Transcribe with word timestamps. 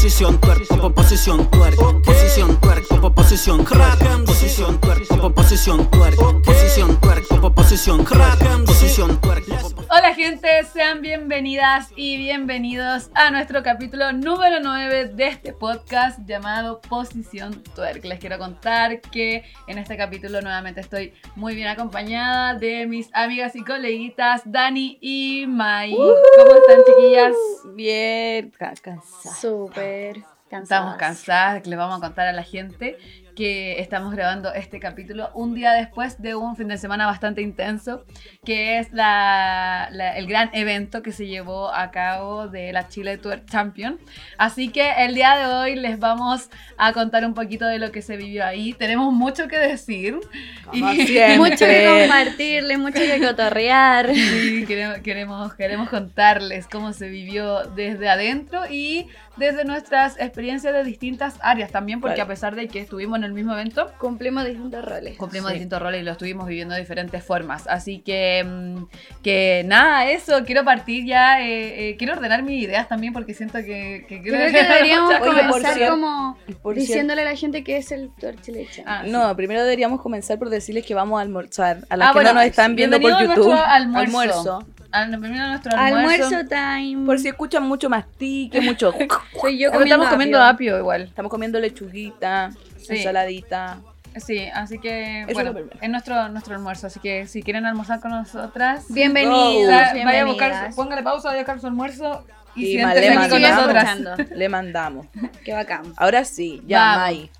Posición 0.00 0.40
twerk, 0.40 0.66
po- 0.80 0.90
posición 0.94 1.50
twerk, 1.50 1.76
posición 2.02 2.56
twerk, 2.58 2.88
po- 3.02 3.12
posición 3.12 3.64
twerk, 3.66 4.24
posición 4.24 4.80
twerk, 4.80 5.06
po- 5.20 5.30
posición 5.30 5.90
twerk, 5.90 6.16
posición 6.42 6.96
twerk, 7.00 7.26
po- 7.38 7.50
posición 7.54 8.04
twerk, 8.06 8.64
posición 8.64 9.20
twerk. 9.20 9.79
Hola 9.92 10.14
gente, 10.14 10.48
sean 10.72 11.00
bienvenidas 11.02 11.90
y 11.96 12.16
bienvenidos 12.16 13.10
a 13.14 13.30
nuestro 13.32 13.64
capítulo 13.64 14.12
número 14.12 14.60
9 14.62 15.06
de 15.08 15.26
este 15.26 15.52
podcast 15.52 16.20
llamado 16.26 16.80
Posición 16.80 17.60
Twerk. 17.74 18.04
Les 18.04 18.20
quiero 18.20 18.38
contar 18.38 19.00
que 19.00 19.42
en 19.66 19.78
este 19.78 19.96
capítulo 19.96 20.40
nuevamente 20.42 20.80
estoy 20.80 21.12
muy 21.34 21.56
bien 21.56 21.66
acompañada 21.66 22.54
de 22.54 22.86
mis 22.86 23.10
amigas 23.12 23.56
y 23.56 23.64
coleguitas 23.64 24.42
Dani 24.44 24.96
y 25.00 25.46
Mai. 25.48 25.90
¿Cómo 25.92 26.12
están 26.14 26.84
chiquillas? 26.86 27.34
Bien, 27.74 28.50
ca- 28.50 28.74
cansada. 28.80 29.34
Súper 29.34 30.22
cansadas. 30.48 30.62
Estamos 30.62 30.96
cansadas, 30.98 31.66
les 31.66 31.78
vamos 31.78 31.98
a 31.98 32.00
contar 32.00 32.28
a 32.28 32.32
la 32.32 32.42
gente 32.44 32.96
que 33.34 33.80
estamos 33.80 34.12
grabando 34.14 34.52
este 34.52 34.80
capítulo 34.80 35.30
un 35.34 35.54
día 35.54 35.72
después 35.72 36.20
de 36.20 36.34
un 36.34 36.56
fin 36.56 36.68
de 36.68 36.78
semana 36.78 37.06
bastante 37.06 37.42
intenso, 37.42 38.04
que 38.44 38.78
es 38.78 38.92
la, 38.92 39.88
la- 39.92 40.16
el 40.16 40.26
gran 40.26 40.50
evento 40.52 41.02
que 41.02 41.12
se 41.12 41.26
llevó 41.26 41.72
a 41.74 41.90
cabo 41.90 42.48
de 42.48 42.72
la 42.72 42.88
Chile 42.88 43.18
Tour 43.18 43.44
Champion. 43.46 43.98
Así 44.38 44.68
que 44.70 44.90
el 45.04 45.14
día 45.14 45.36
de 45.36 45.46
hoy 45.46 45.76
les 45.76 45.98
vamos 45.98 46.50
a 46.76 46.92
contar 46.92 47.24
un 47.24 47.34
poquito 47.34 47.66
de 47.66 47.78
lo 47.78 47.92
que 47.92 48.02
se 48.02 48.16
vivió 48.16 48.44
ahí. 48.44 48.72
Tenemos 48.74 49.12
mucho 49.12 49.48
que 49.48 49.58
decir. 49.58 50.18
Como 50.66 50.92
Y- 50.92 51.06
siempre. 51.06 51.38
Mucho 51.38 51.64
que 51.66 51.86
compartirle, 52.00 52.78
mucho 52.78 52.98
que 53.00 53.20
cotorrear. 53.20 54.14
Sí, 54.14 54.64
queremos, 54.66 54.98
queremos, 54.98 55.54
queremos 55.54 55.88
contarles 55.88 56.66
cómo 56.68 56.92
se 56.92 57.08
vivió 57.08 57.62
desde 57.64 58.08
adentro 58.08 58.62
y 58.70 59.06
desde 59.40 59.64
nuestras 59.64 60.20
experiencias 60.20 60.72
de 60.72 60.84
distintas 60.84 61.34
áreas 61.42 61.72
también, 61.72 62.00
porque 62.00 62.14
Claro. 62.14 62.26
a 62.30 62.34
pesar 62.34 62.54
de 62.54 62.68
que 62.68 62.78
estuvimos 62.78 63.18
en 63.18 63.24
el 63.24 63.32
mismo 63.32 63.52
evento, 63.54 63.90
Cumplimos 63.98 64.44
distintos 64.44 64.84
roles. 64.84 65.16
cumplimos 65.16 65.48
Sí. 65.50 65.54
distintos 65.54 65.82
roles 65.82 66.02
y 66.02 66.04
lo 66.04 66.12
estuvimos 66.12 66.46
viviendo 66.46 66.74
de 66.74 66.80
diferentes 66.80 67.24
formas. 67.24 67.66
Así 67.66 67.98
que, 68.00 68.44
mm, 68.44 68.84
que 69.22 69.62
nada, 69.66 70.08
eso, 70.10 70.44
quiero 70.44 70.64
partir 70.64 71.04
ya, 71.06 71.40
eh, 71.42 71.88
eh, 71.90 71.96
quiero 71.96 72.12
ordenar 72.12 72.42
mis 72.44 72.62
ideas 72.62 72.88
también 72.88 73.12
porque 73.12 73.34
siento 73.34 73.58
que, 73.58 74.04
que 74.08 74.20
creo 74.22 74.52
que 74.52 74.62
deberíamos 74.62 75.14
comenzar 75.18 75.74
cierto- 75.74 75.92
como 75.94 76.36
Por 76.62 76.74
diciéndole 76.76 77.22
a 77.22 77.24
la 77.24 77.36
gente 77.36 77.64
que 77.64 77.78
es 77.78 77.90
el 77.92 78.10
torchileche. 78.20 78.84
Ah, 78.86 79.02
sí. 79.04 79.10
No, 79.10 79.34
primero 79.34 79.62
deberíamos 79.62 80.00
comenzar 80.00 80.38
por 80.38 80.50
decirles 80.50 80.84
que 80.86 80.94
vamos 80.94 81.18
a 81.18 81.22
almorzar. 81.22 81.78
A 81.88 81.96
las 81.96 82.08
Ah, 82.08 82.12
que 82.12 82.18
bueno, 82.18 82.30
no 82.30 82.34
nos 82.40 82.44
están 82.44 82.76
viendo 82.76 83.00
por 83.00 83.10
YouTube. 83.12 83.26
nuestro 83.26 83.54
almuerzo. 83.64 84.66
Al, 84.92 85.08
primero 85.20 85.46
nuestro 85.48 85.76
almuerzo. 85.76 86.24
Almuerzo 86.24 86.48
time. 86.48 87.06
Por 87.06 87.18
si 87.18 87.28
escuchan 87.28 87.62
mucho 87.62 87.88
mastique, 87.88 88.60
mucho. 88.60 88.92
Soy 89.40 89.58
yo 89.58 89.70
Pero 89.70 89.80
comiendo 89.80 89.84
estamos 89.84 90.08
comiendo 90.08 90.38
apio. 90.42 90.72
apio 90.74 90.78
igual. 90.78 91.02
Estamos 91.02 91.30
comiendo 91.30 91.60
lechuguita, 91.60 92.50
Sí. 92.78 92.96
ensaladita. 92.96 93.78
Sí, 94.16 94.40
así 94.52 94.80
que, 94.80 95.22
Eso 95.22 95.34
bueno, 95.34 95.54
es 95.80 95.88
nuestro, 95.88 96.28
nuestro 96.30 96.54
almuerzo. 96.56 96.88
Así 96.88 96.98
que 96.98 97.26
si 97.28 97.42
quieren 97.44 97.64
almorzar 97.66 98.00
con 98.00 98.10
nosotras, 98.10 98.86
Bienvenidos, 98.88 99.68
vaya 99.68 99.68
vaya 99.68 99.90
a 99.90 99.94
bienvenidas. 99.94 100.26
buscar, 100.28 100.74
póngale 100.74 101.02
pausa, 101.04 101.28
vaya 101.28 101.40
a 101.40 101.42
buscar 101.42 101.60
su 101.60 101.66
almuerzo 101.68 102.26
y, 102.56 102.64
Y 102.64 102.72
siéntese 102.72 103.00
le 103.38 103.50
mandamos. 103.52 104.30
Le 104.32 104.48
mandamos. 104.48 105.06
Qué 105.44 105.52
bacán. 105.52 105.82
Ahora 105.96 106.24
sí, 106.24 106.60
ya, 106.66 106.80
Vamos. 106.80 106.98
Mai. 107.02 107.30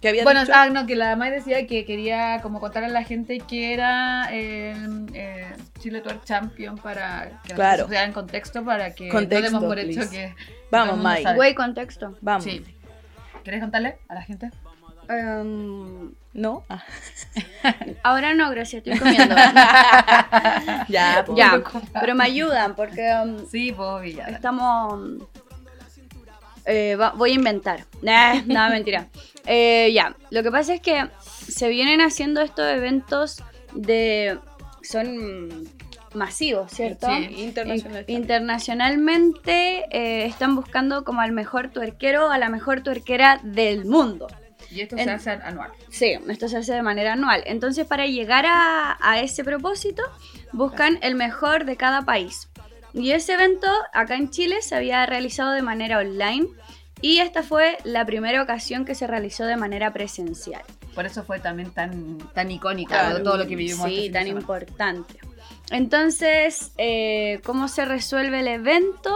¿Qué 0.00 0.08
había 0.10 0.24
Bueno, 0.24 0.40
dicho? 0.40 0.52
ah, 0.54 0.68
no, 0.68 0.86
que 0.86 0.94
la 0.96 1.16
May 1.16 1.30
decía 1.30 1.66
que 1.66 1.84
quería 1.84 2.40
como 2.42 2.60
contarle 2.60 2.88
a 2.88 2.92
la 2.92 3.02
gente 3.04 3.38
que 3.38 3.72
era 3.72 4.26
el 4.32 5.06
eh, 5.14 5.52
Chile 5.78 6.00
Tour 6.00 6.22
Champion 6.24 6.76
para 6.76 7.40
que 7.44 7.54
Claro. 7.54 7.88
se 7.88 7.96
en 7.96 8.12
contexto 8.12 8.64
para 8.64 8.94
que 8.94 9.08
Contexto, 9.08 9.50
no 9.52 9.60
demos 9.60 9.64
por 9.64 9.78
hecho 9.78 10.10
que 10.10 10.34
Vamos, 10.70 10.96
el 10.96 11.02
May. 11.02 11.24
Güey, 11.34 11.54
contexto. 11.54 12.16
Vamos. 12.20 12.44
Sí. 12.44 12.62
¿Querés 13.44 13.60
contarle 13.60 13.98
a 14.08 14.14
la 14.14 14.22
gente? 14.22 14.50
Em, 15.08 16.12
¿No? 16.34 16.64
Ah, 16.68 16.82
ahora 18.02 18.34
no, 18.34 18.50
gracias, 18.50 18.82
estoy 18.84 18.98
comiendo. 18.98 19.34
ya, 20.88 21.24
po. 21.26 21.34
ya, 21.36 21.62
pero 22.00 22.14
me 22.14 22.24
ayudan 22.24 22.74
porque 22.74 23.08
em, 23.08 23.46
Sí, 23.46 23.72
pues 23.72 24.02
Villada. 24.02 24.30
Estamos. 24.32 25.22
eh, 26.64 26.96
va- 26.96 27.12
voy 27.12 27.30
a 27.30 27.34
inventar. 27.34 27.84
Nah, 28.02 28.42
no, 28.46 28.68
mentira. 28.70 29.06
Eh, 29.46 29.92
ya, 29.94 30.16
lo 30.30 30.42
que 30.42 30.50
pasa 30.50 30.74
es 30.74 30.80
que 30.80 31.08
se 31.20 31.68
vienen 31.68 32.00
haciendo 32.00 32.40
estos 32.40 32.66
eventos 32.70 33.42
de. 33.74 34.38
Son 34.82 35.68
masivos, 36.14 36.70
¿cierto? 36.72 37.08
Sí, 37.08 37.42
internacional. 37.42 38.04
In- 38.06 38.16
internacionalmente 38.20 39.84
eh, 39.90 40.26
están 40.26 40.54
buscando 40.56 41.04
como 41.04 41.20
al 41.20 41.32
mejor 41.32 41.68
tuerquero 41.70 42.26
o 42.28 42.30
a 42.30 42.38
la 42.38 42.48
mejor 42.48 42.82
tuerquera 42.82 43.40
del 43.42 43.84
mundo. 43.84 44.26
Y 44.70 44.80
esto 44.80 44.96
en- 44.96 45.04
se 45.04 45.10
hace 45.10 45.30
anual. 45.30 45.70
Sí, 45.90 46.14
esto 46.28 46.48
se 46.48 46.56
hace 46.58 46.72
de 46.74 46.82
manera 46.82 47.12
anual. 47.14 47.42
Entonces, 47.46 47.86
para 47.86 48.06
llegar 48.06 48.46
a, 48.46 48.96
a 49.00 49.20
ese 49.20 49.44
propósito, 49.44 50.02
buscan 50.52 50.98
el 51.02 51.14
mejor 51.14 51.64
de 51.64 51.76
cada 51.76 52.02
país. 52.02 52.48
Y 52.92 53.10
ese 53.10 53.34
evento 53.34 53.68
acá 53.92 54.14
en 54.16 54.30
Chile 54.30 54.62
se 54.62 54.74
había 54.74 55.04
realizado 55.06 55.52
de 55.52 55.62
manera 55.62 55.98
online 55.98 56.46
y 57.02 57.18
esta 57.18 57.42
fue 57.42 57.78
la 57.84 58.04
primera 58.06 58.42
ocasión 58.42 58.84
que 58.84 58.94
se 58.94 59.06
realizó 59.06 59.44
de 59.44 59.56
manera 59.56 59.92
presencial. 59.92 60.62
Por 60.94 61.04
eso 61.06 61.22
fue 61.24 61.38
también 61.40 61.70
tan, 61.70 62.18
tan 62.34 62.50
icónico 62.50 62.88
Claro. 62.90 63.22
todo 63.22 63.36
lo 63.36 63.46
que 63.46 63.54
vivimos. 63.56 63.86
este 63.86 63.90
Sí, 63.90 64.02
fin 64.04 64.12
de 64.12 64.18
tan 64.18 64.28
importante. 64.28 65.18
Entonces, 65.70 66.72
eh, 66.78 67.40
¿cómo 67.44 67.68
se 67.68 67.84
resuelve 67.84 68.40
el 68.40 68.48
evento? 68.48 69.14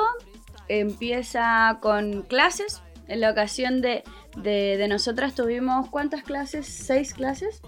Empieza 0.68 1.78
con 1.80 2.22
clases. 2.22 2.82
En 3.08 3.20
la 3.20 3.30
ocasión 3.30 3.80
de, 3.80 4.04
de, 4.36 4.76
de 4.76 4.88
nosotras 4.88 5.34
tuvimos, 5.34 5.88
¿cuántas 5.88 6.22
clases? 6.22 6.66
¿Seis 6.66 7.12
clases? 7.12 7.60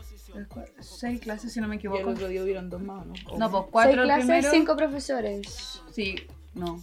Seis 0.81 1.21
clases, 1.21 1.53
si 1.53 1.61
no 1.61 1.67
me 1.69 1.75
Y 1.75 1.79
el 1.79 1.81
equivoco. 1.81 2.11
otro 2.11 2.29
día 2.29 2.43
hubieron 2.43 2.71
dos 2.71 2.81
más, 2.81 3.05
¿no? 3.07 3.15
No, 3.39 3.51
pues 3.51 3.63
Seis 3.63 3.71
cuatro 3.73 4.03
el 4.03 4.07
clases, 4.09 4.25
primero. 4.27 4.51
cinco 4.53 4.77
profesores. 4.77 5.81
Sí, 5.93 6.15
no. 6.55 6.81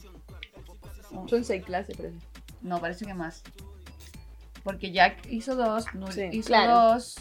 Son 1.29 1.44
seis 1.44 1.63
clases, 1.63 1.95
pero... 1.97 2.09
No, 2.62 2.80
parece 2.81 3.06
que 3.06 3.14
más. 3.14 3.44
Porque 4.64 4.92
Jack 4.92 5.25
hizo 5.30 5.56
dos, 5.56 5.86
Sí, 6.12 6.24
hizo 6.31 6.47
claro. 6.47 6.94
dos, 6.94 7.16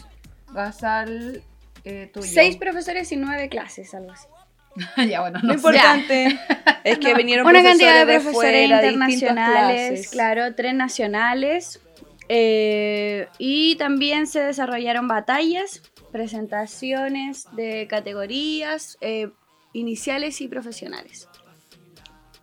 Gazal, 0.53 1.41
eh, 1.85 2.09
tú 2.13 2.19
y 2.19 2.23
yo. 2.23 2.29
Seis 2.33 2.57
profesores 2.57 3.11
y 3.11 3.15
nueve 3.15 3.49
clases, 3.49 3.93
algo 3.93 4.11
así. 4.11 4.27
ya, 5.09 5.21
bueno, 5.21 5.39
Lo 5.41 5.47
no 5.47 5.53
sé. 5.53 5.57
importante 5.57 6.39
es 6.83 6.99
que 6.99 7.13
vinieron 7.15 7.45
Una 7.47 7.63
cantidad 7.63 8.05
de 8.05 8.13
profesores 8.19 8.33
fuera, 8.33 8.85
internacionales, 8.91 10.09
claro, 10.09 10.53
tres 10.55 10.73
nacionales. 10.73 11.79
eh, 12.27 13.27
y 13.37 13.75
también 13.77 14.27
se 14.27 14.41
desarrollaron 14.41 15.07
batallas, 15.07 15.81
presentaciones 16.11 17.45
de 17.53 17.87
categorías 17.87 18.97
eh, 19.01 19.31
iniciales 19.73 20.41
y 20.41 20.47
profesionales. 20.47 21.27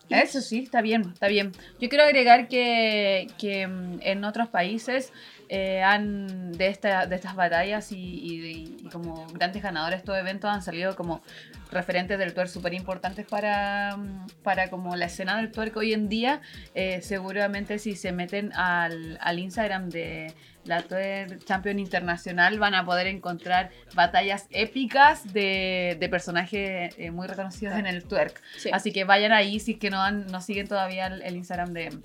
Eso 0.09 0.41
sí, 0.41 0.61
está 0.61 0.83
bien, 0.83 1.03
está 1.12 1.28
bien. 1.28 1.53
Yo 1.81 1.89
quiero 1.89 2.05
agregar 2.05 2.49
que, 2.49 3.27
que, 3.39 3.67
mm, 3.67 3.99
en 4.03 4.25
otros 4.25 4.49
países 4.49 5.12
eh, 5.49 5.83
han 5.83 6.53
de, 6.53 6.69
esta, 6.69 7.07
de 7.07 7.15
estas 7.17 7.34
batallas 7.37 7.93
y, 7.93 7.97
y- 7.97 8.77
y 8.81 8.89
como 8.91 9.27
grandes 9.29 9.62
ganadores 9.62 9.99
de 9.99 10.01
estos 10.03 10.19
eventos 10.19 10.51
han 10.51 10.62
salido 10.62 10.97
como 10.97 11.23
referentes 11.71 12.19
del 12.19 12.33
tuer 12.34 12.49
súper 12.49 12.75
importantes 12.75 13.27
para, 13.27 13.97
para 14.43 14.71
como 14.71 14.97
la 14.97 15.06
escena 15.06 15.37
del 15.37 15.51
tuerco 15.53 15.81
hoy 15.81 15.93
en 15.93 16.09
día. 16.09 16.41
Eh, 16.75 17.01
seguramente 17.03 17.79
si 17.79 17.97
se 17.97 18.12
meten 18.12 18.53
al, 18.55 19.19
al 19.21 19.39
Instagram 19.39 19.89
de 19.91 20.33
la 20.65 20.83
Tuer 20.83 21.39
Champion 21.45 21.79
Internacional 21.79 22.59
van 22.59 22.75
a 22.75 22.85
poder 22.85 23.06
encontrar 23.06 23.71
batallas 23.95 24.49
épicas 24.51 25.33
de, 25.33 25.97
de 26.01 26.09
personajes 26.09 26.93
eh, 26.99 27.11
muy 27.12 27.29
reconocidos 27.29 27.79
en 27.79 27.87
el 27.87 28.03
twerk. 28.03 28.41
Sí. 28.59 28.71
Así 28.73 28.93
que 28.93 29.05
vayan 29.05 29.31
ahí 29.31 29.61
si 29.61 29.73
es 29.75 29.79
que 29.79 29.91
no, 29.91 30.03
han- 30.03 30.27
no 30.27 30.41
siguen 30.41 30.67
todavía 30.67 31.06
el, 31.06 31.23
el 31.23 31.37
Instagram 31.37 31.73
de, 31.73 31.97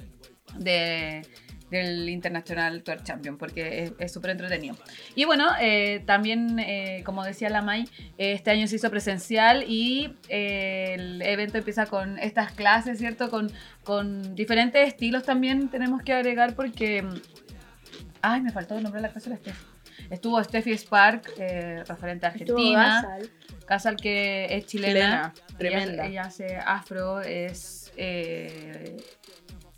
de- 0.57 1.21
del 1.71 2.07
International 2.09 2.83
Tour 2.83 3.01
Champion, 3.03 3.38
porque 3.38 3.91
es- 3.97 4.12
súper 4.12 4.31
entretenido. 4.31 4.75
Y 5.15 5.25
bueno, 5.25 5.47
eh, 5.59 6.03
también, 6.06 6.59
eh, 6.59 7.01
como 7.06 7.23
decía 7.23 7.50
la 7.50 7.62
May, 7.63 7.83
eh, 8.18 8.33
este 8.33 8.51
año 8.51 8.68
se 8.68 8.75
hizo 8.75 8.89
presencial 8.91 9.63
y 9.68 10.13
eh, 10.29 10.94
el 10.95 11.21
evento 11.23 11.57
empieza 11.57 11.85
con 11.88 12.19
estas 12.19 12.51
clases, 12.51 13.00
¿cierto? 13.00 13.29
Con, 13.31 13.51
con 13.83 14.35
diferentes 14.35 14.88
estilos 14.88 15.23
también 15.23 15.69
tenemos 15.69 16.03
que 16.03 16.13
agregar 16.13 16.53
porque... 16.53 17.01
mm, 17.01 17.15
Ay, 18.24 18.41
me 18.41 18.51
faltó 18.51 18.77
el 18.77 18.83
nombre 18.83 19.01
de 19.01 19.07
la 19.07 19.12
clase 19.13 19.29
de 19.31 19.35
la 19.38 19.41
Steffi. 19.41 19.65
Estuvo 20.12 20.44
Steffi 20.44 20.77
Spark, 20.77 21.33
eh, 21.39 21.83
referente 21.88 22.25
a 22.25 22.29
Argentina. 22.29 23.17
Casal 23.65 23.95
que 23.95 24.45
es 24.51 24.65
chilena. 24.67 24.94
Chilena, 24.94 25.33
Ella- 25.33 25.57
tremenda. 25.57 26.06
Ella, 26.06 26.21
hace 26.24 26.57
afro, 26.57 27.21
es... 27.21 27.91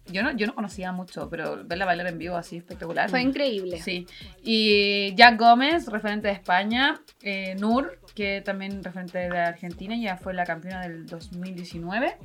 yo, 0.08 0.22
no, 0.24 0.32
yo 0.36 0.48
no 0.48 0.56
conocía 0.56 0.92
mucho, 0.92 1.30
pero 1.30 1.64
verla 1.66 1.86
bailar 1.86 2.08
en 2.08 2.18
vivo 2.18 2.36
así 2.36 2.58
espectacular. 2.58 3.10
Fue 3.10 3.22
increíble. 3.22 3.82
Sí. 3.82 4.06
Y 4.44 5.14
Jack 5.16 5.40
Gómez, 5.40 5.88
referente 5.88 6.28
de 6.28 6.34
España. 6.34 7.02
eh, 7.22 7.56
Nur, 7.60 8.00
que 8.16 8.42
también 8.42 8.84
referente 8.84 9.18
de 9.18 9.38
Argentina, 9.40 9.96
ya 9.96 10.18
fue 10.18 10.34
la 10.34 10.46
campeona 10.46 10.82
del 10.82 11.06
2019. 11.06 12.18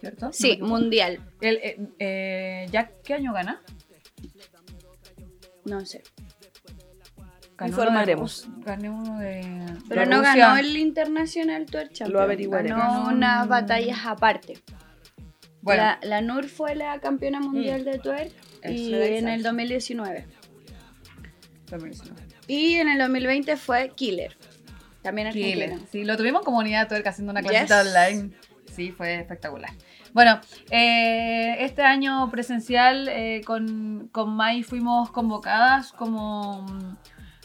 ¿Cierto? 0.00 0.32
Sí, 0.32 0.58
mundial. 0.62 1.20
El, 1.40 1.56
eh, 1.56 1.78
eh, 1.98 2.66
Jack, 2.70 3.02
¿qué 3.02 3.14
año 3.14 3.32
gana? 3.34 3.60
No 5.64 5.84
sé. 5.84 6.02
Ganó 7.58 7.70
Informaremos. 7.72 8.46
uno 8.46 8.54
de 8.56 8.62
Rus- 8.62 8.64
Gané 8.64 8.90
uno 8.90 9.18
de. 9.18 9.66
Pero 9.88 10.00
de 10.00 10.06
no 10.06 10.16
Rusia. 10.18 10.34
ganó 10.36 10.58
el 10.58 10.76
International 10.78 11.66
Tour 11.66 11.82
Champion. 11.90 12.12
Lo 12.12 12.20
averiguaré. 12.22 12.70
Ganó 12.70 13.08
unas 13.08 13.42
un- 13.42 13.48
batallas 13.50 13.98
aparte. 14.06 14.54
Bueno, 15.62 15.82
La, 15.82 15.98
la 16.02 16.20
NUR 16.22 16.48
fue 16.48 16.74
la 16.74 16.98
campeona 17.00 17.40
mundial 17.40 17.84
de 17.84 17.98
twerk 17.98 18.32
y 18.64 18.94
en 18.94 19.28
el 19.28 19.42
2019. 19.42 20.26
2019. 21.70 22.20
Y 22.46 22.74
en 22.76 22.88
el 22.88 22.98
2020 22.98 23.56
fue 23.56 23.90
Killer. 23.94 24.36
También 25.02 25.30
Killer. 25.30 25.64
argentina. 25.72 25.88
Sí, 25.92 26.04
lo 26.04 26.16
tuvimos 26.16 26.40
en 26.42 26.44
comunidad 26.46 26.88
tuerca 26.88 27.10
haciendo 27.10 27.30
una 27.32 27.42
clasita 27.42 27.82
Yes. 27.82 27.94
online. 27.94 28.30
Sí, 28.74 28.90
fue 28.92 29.14
espectacular. 29.16 29.70
Bueno, 30.12 30.40
eh, 30.70 31.56
este 31.60 31.82
año 31.82 32.28
presencial 32.30 33.08
eh, 33.08 33.42
con, 33.44 34.08
con 34.12 34.34
Mai 34.34 34.62
fuimos 34.62 35.10
convocadas 35.10 35.92
como, 35.92 36.66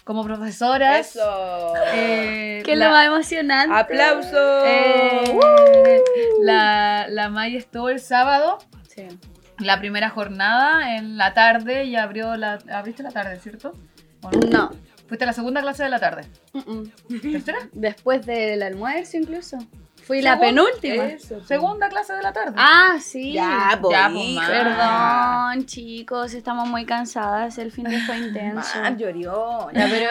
como 0.05 0.23
profesoras. 0.23 1.09
Eso. 1.15 1.73
Eh, 1.93 2.61
¿Qué 2.63 2.71
es 2.73 2.77
la- 2.77 2.85
lo 2.85 2.91
más 2.91 3.07
emocionante? 3.07 3.75
¡Aplausos! 3.75 4.63
eh, 4.65 6.01
la, 6.41 7.07
la 7.09 7.29
Mai 7.29 7.57
estuvo 7.57 7.89
el 7.89 7.99
sábado, 7.99 8.59
Sí. 8.87 9.07
la 9.59 9.79
primera 9.79 10.09
jornada 10.09 10.95
en 10.95 11.17
la 11.17 11.33
tarde 11.33 11.83
y 11.85 11.95
abrió 11.97 12.35
la... 12.37 12.59
¿Abriste 12.71 13.03
la 13.03 13.11
tarde, 13.11 13.39
cierto? 13.39 13.73
¿O 14.21 14.31
no? 14.31 14.39
No. 14.49 14.71
Fuiste 15.07 15.23
a 15.23 15.27
la 15.27 15.33
segunda 15.33 15.61
clase 15.61 15.83
de 15.83 15.89
la 15.89 15.99
tarde. 15.99 16.23
Mm-mm. 16.53 17.21
¿Tercera? 17.21 17.59
Después 17.73 18.25
del 18.25 18.63
almuerzo 18.63 19.17
incluso. 19.17 19.57
Fui 20.05 20.21
la 20.21 20.39
penúltima. 20.39 21.05
Eso, 21.05 21.35
pues. 21.35 21.47
Segunda 21.47 21.89
clase 21.89 22.13
de 22.13 22.21
la 22.21 22.31
tarde. 22.31 22.53
Ah, 22.57 22.97
sí. 23.01 23.33
Ya, 23.33 23.77
pues, 23.81 23.97
Ya, 23.97 24.09
pues, 24.11 24.23
hija. 24.23 24.47
Perdón, 24.47 25.65
chicos, 25.65 26.33
estamos 26.33 26.67
muy 26.67 26.85
cansadas. 26.85 27.57
El 27.57 27.71
fin 27.71 27.85
de 27.85 27.99
fue 28.01 28.17
intenso. 28.19 28.79
Man, 28.81 28.97
llorió. 28.97 29.67
Ya, 29.73 29.87
pero 29.89 30.09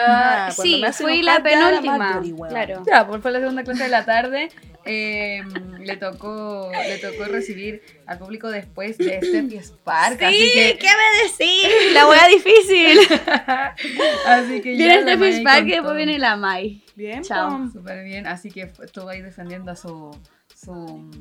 sí, 0.61 0.83
fui 0.91 1.21
la 1.21 1.41
penúltima. 1.41 1.97
más 1.97 2.15
llorí, 2.15 2.31
weón. 2.33 2.49
claro. 2.53 2.83
Ya, 2.85 3.07
pues 3.07 3.21
fue 3.21 3.31
la 3.31 3.39
segunda 3.39 3.63
clase 3.63 3.83
de 3.83 3.89
la 3.89 4.03
tarde. 4.05 4.49
Eh, 4.87 5.41
le 5.79 5.97
tocó 5.97 6.69
le 6.71 6.97
tocó 6.99 7.23
recibir 7.25 7.81
al 8.05 8.19
público 8.19 8.49
después 8.49 8.97
de 8.99 9.19
Steffi 9.23 9.57
Spark. 9.63 10.21
así 10.21 10.37
Sí, 10.37 10.51
que, 10.53 10.77
¿qué 10.77 10.87
me 10.87 11.23
decís? 11.23 11.93
La 11.93 12.07
wea 12.07 12.27
difícil. 12.27 12.99
así 14.27 14.61
que 14.61 14.69
Viene 14.75 15.01
la 15.01 15.13
este 15.13 15.17
Mai 15.17 15.31
Fish 15.33 15.43
Park 15.43 15.59
con 15.61 15.67
y 15.67 15.71
después 15.71 15.95
viene 15.95 16.19
la 16.19 16.35
Mai. 16.35 16.81
Bien, 16.95 17.21
Chao. 17.23 17.67
Súper 17.71 18.03
bien, 18.03 18.25
así 18.27 18.49
que 18.51 18.61
estuvo 18.83 19.09
ahí 19.09 19.21
defendiendo 19.21 19.71
a 19.71 19.75
su 19.75 20.11
su, 20.55 21.11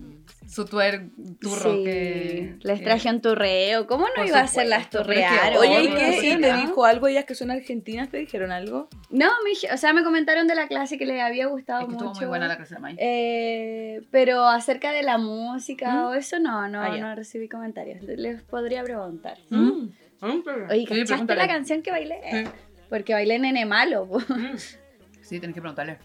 su 0.49 0.65
tuer, 0.67 1.07
turro 1.41 1.75
Sí, 1.75 1.85
que 1.85 2.55
les 2.63 2.79
que- 2.79 2.85
traje 2.85 3.11
un 3.11 3.21
turreo. 3.21 3.87
¿Cómo 3.89 4.07
no 4.17 4.25
iba 4.25 4.39
a 4.39 4.43
hacer 4.43 4.69
las 4.69 4.85
supuesto, 4.85 5.09
pero 5.09 5.21
es 5.21 5.27
que, 5.27 5.37
turrearon? 5.37 5.59
Oye, 5.59 5.83
¿y 5.83 5.89
qué? 5.95 6.21
sí, 6.21 6.27
¿Y 6.29 6.37
¿Le 6.37 6.53
dijo 6.59 6.85
algo 6.85 7.09
ellas 7.09 7.25
que 7.25 7.35
son 7.35 7.51
argentinas? 7.51 8.09
¿Te 8.11 8.19
dijeron 8.19 8.53
algo? 8.53 8.89
No, 9.11 9.27
me 9.43 9.73
o 9.73 9.77
sea, 9.77 9.93
me 9.93 10.05
comentaron 10.05 10.47
de 10.47 10.55
la 10.55 10.69
clase 10.69 10.99
que 10.99 11.05
les 11.07 11.21
había 11.21 11.47
gustado 11.47 11.81
es 11.81 11.87
que 11.87 11.93
mucho. 11.95 12.05
estuvo 12.07 12.21
muy 12.21 12.29
buena 12.29 12.47
la 12.47 12.57
clase 12.57 12.75
de 12.77 12.81
Mai. 12.81 12.97
Eh, 12.99 14.03
pero 14.13 14.47
acerca 14.47 14.93
de 14.93 15.03
la 15.03 15.19
música 15.19 16.07
o 16.07 16.15
eso, 16.15 16.39
no, 16.39 16.69
no, 16.69 16.81
Ah, 16.81 16.97
no 16.97 17.15
recibí 17.17 17.49
comentarios. 17.49 18.03
Les 18.05 18.41
podría 18.43 18.85
preguntar. 18.85 19.39
¿Mm? 19.51 19.89
Oye, 20.23 20.81
Sí, 20.81 20.85
¿cachaste 20.87 21.05
pregúntale. 21.07 21.41
la 21.41 21.49
canción 21.49 21.83
que 21.83 21.91
bailé? 21.91 22.21
Sí. 22.31 22.45
Porque 22.89 23.15
bailé 23.15 23.39
Nene 23.41 23.67
Malo. 23.67 24.09
Sí, 25.25 25.41
tenés 25.41 25.55
que 25.55 25.61
preguntarle. 25.61 25.99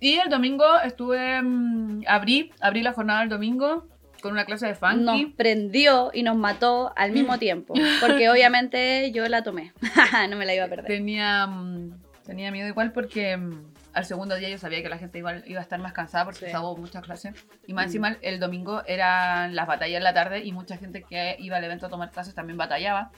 Y 0.00 0.14
el 0.14 0.28
domingo 0.30 0.64
estuve, 0.82 1.42
mm, 1.42 2.04
abrí, 2.08 2.50
abrí 2.60 2.82
la 2.82 2.92
jornada 2.92 3.20
del 3.20 3.28
domingo 3.28 3.86
con 4.22 4.32
una 4.32 4.44
clase 4.44 4.66
de 4.66 4.72
Nos 4.72 4.80
funky. 4.80 5.26
prendió 5.26 6.10
y 6.12 6.22
nos 6.22 6.36
mató 6.36 6.92
al 6.96 7.12
mismo 7.12 7.38
tiempo. 7.38 7.74
Porque 8.00 8.28
obviamente 8.30 9.12
yo 9.12 9.26
la 9.28 9.42
tomé. 9.42 9.72
no 10.30 10.36
me 10.36 10.46
la 10.46 10.54
iba 10.54 10.64
a 10.64 10.68
perder. 10.68 10.86
Tenía, 10.86 11.46
mm, 11.46 12.00
tenía 12.24 12.50
miedo 12.50 12.66
igual 12.68 12.92
porque 12.92 13.36
mm, 13.36 13.72
al 13.92 14.04
segundo 14.06 14.36
día 14.36 14.48
yo 14.48 14.56
sabía 14.56 14.82
que 14.82 14.88
la 14.88 14.98
gente 14.98 15.18
igual 15.18 15.42
iba 15.46 15.58
a 15.60 15.62
estar 15.62 15.78
más 15.80 15.92
cansada 15.92 16.24
porque 16.24 16.40
Sí. 16.40 16.46
estaba 16.46 16.74
muchas 16.74 17.02
clases. 17.02 17.34
Y 17.66 17.74
más 17.74 17.84
Mm. 17.84 17.88
encima 17.88 18.16
el 18.22 18.40
domingo 18.40 18.82
eran 18.86 19.54
las 19.54 19.66
batallas 19.66 19.98
en 19.98 20.04
la 20.04 20.14
tarde 20.14 20.42
y 20.44 20.52
mucha 20.52 20.78
gente 20.78 21.02
que 21.02 21.36
iba 21.40 21.56
al 21.58 21.64
evento 21.64 21.86
a 21.86 21.88
tomar 21.90 22.10
clases 22.10 22.34
también 22.34 22.56
batallaba. 22.56 23.10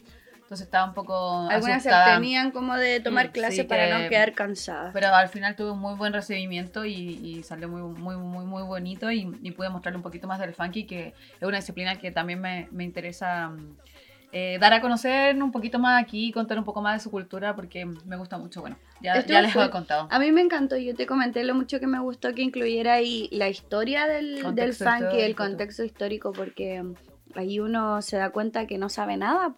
Entonces 0.53 0.67
estaba 0.67 0.85
un 0.85 0.93
poco 0.93 1.49
Algunas 1.49 1.83
se 1.83 1.89
asustada. 1.89 2.05
abstenían 2.17 2.51
como 2.51 2.77
de 2.77 3.01
tomar 3.01 3.31
Mm, 3.31 3.33
clase 3.33 3.57
sí, 3.57 3.63
para 3.63 3.87
que- 3.87 3.91
no 4.03 4.09
quedar 4.11 4.35
cansadas. 4.35 4.93
Pero 4.93 5.07
al 5.15 5.31
final 5.31 5.57
tuve 5.57 5.71
un 5.71 5.79
muy 5.79 5.95
buen 5.95 6.13
recibimiento 6.13 6.85
y, 6.85 6.93
y 6.93 7.43
salió 7.43 7.71
muy, 7.71 7.81
muy, 7.81 8.17
muy, 8.17 8.45
muy 8.45 8.63
bonito 8.63 9.11
y, 9.11 9.35
y 9.43 9.51
pude 9.53 9.71
mostrarle 9.71 9.97
un 9.97 10.03
poquito 10.03 10.27
más 10.29 10.39
del 10.39 10.53
funky, 10.53 10.85
que 10.85 11.15
es 11.41 11.49
una 11.49 11.57
disciplina 11.57 11.97
que 11.99 12.11
también 12.11 12.43
me, 12.43 12.69
me 12.71 12.85
interesa 12.85 13.49
mm, 13.49 13.77
eh, 14.33 14.59
dar 14.61 14.75
a 14.75 14.83
conocer 14.83 15.43
un 15.43 15.53
poquito 15.53 15.79
más 15.79 16.03
aquí, 16.03 16.31
contar 16.33 16.59
un 16.59 16.65
poco 16.65 16.83
más 16.83 16.99
de 16.99 17.01
su 17.05 17.11
cultura, 17.11 17.57
porque 17.57 17.87
me 17.87 18.17
gusta 18.17 18.37
mucho. 18.37 18.61
Bueno, 18.61 18.77
ya, 19.01 19.15
les 19.41 19.57
he 19.57 19.71
contado. 19.71 20.09
A 20.11 20.19
mí 20.19 20.33
me 20.33 20.43
encantó, 20.43 20.77
yo 20.77 20.95
te 20.95 21.07
comenté 21.07 21.45
lo 21.45 21.55
mucho 21.55 21.81
que 21.81 21.87
me 21.87 21.99
gustó 21.99 22.35
que 22.35 22.43
incluyera 22.43 22.93
ahí 22.93 23.31
la 23.33 23.49
historia 23.49 24.07
del, 24.07 24.35
del 24.35 24.43
Contexto 24.45 24.85
funky, 24.85 25.19
el 25.23 25.35
contexto 25.35 25.83
histórico, 25.83 26.33
porque 26.35 26.83
mm, 26.83 26.95
ahí 27.37 27.59
uno 27.59 28.03
se 28.03 28.19
da 28.19 28.29
cuenta 28.29 28.67
que 28.67 28.77
no 28.77 28.91
sabe 28.91 29.17
nada. 29.17 29.55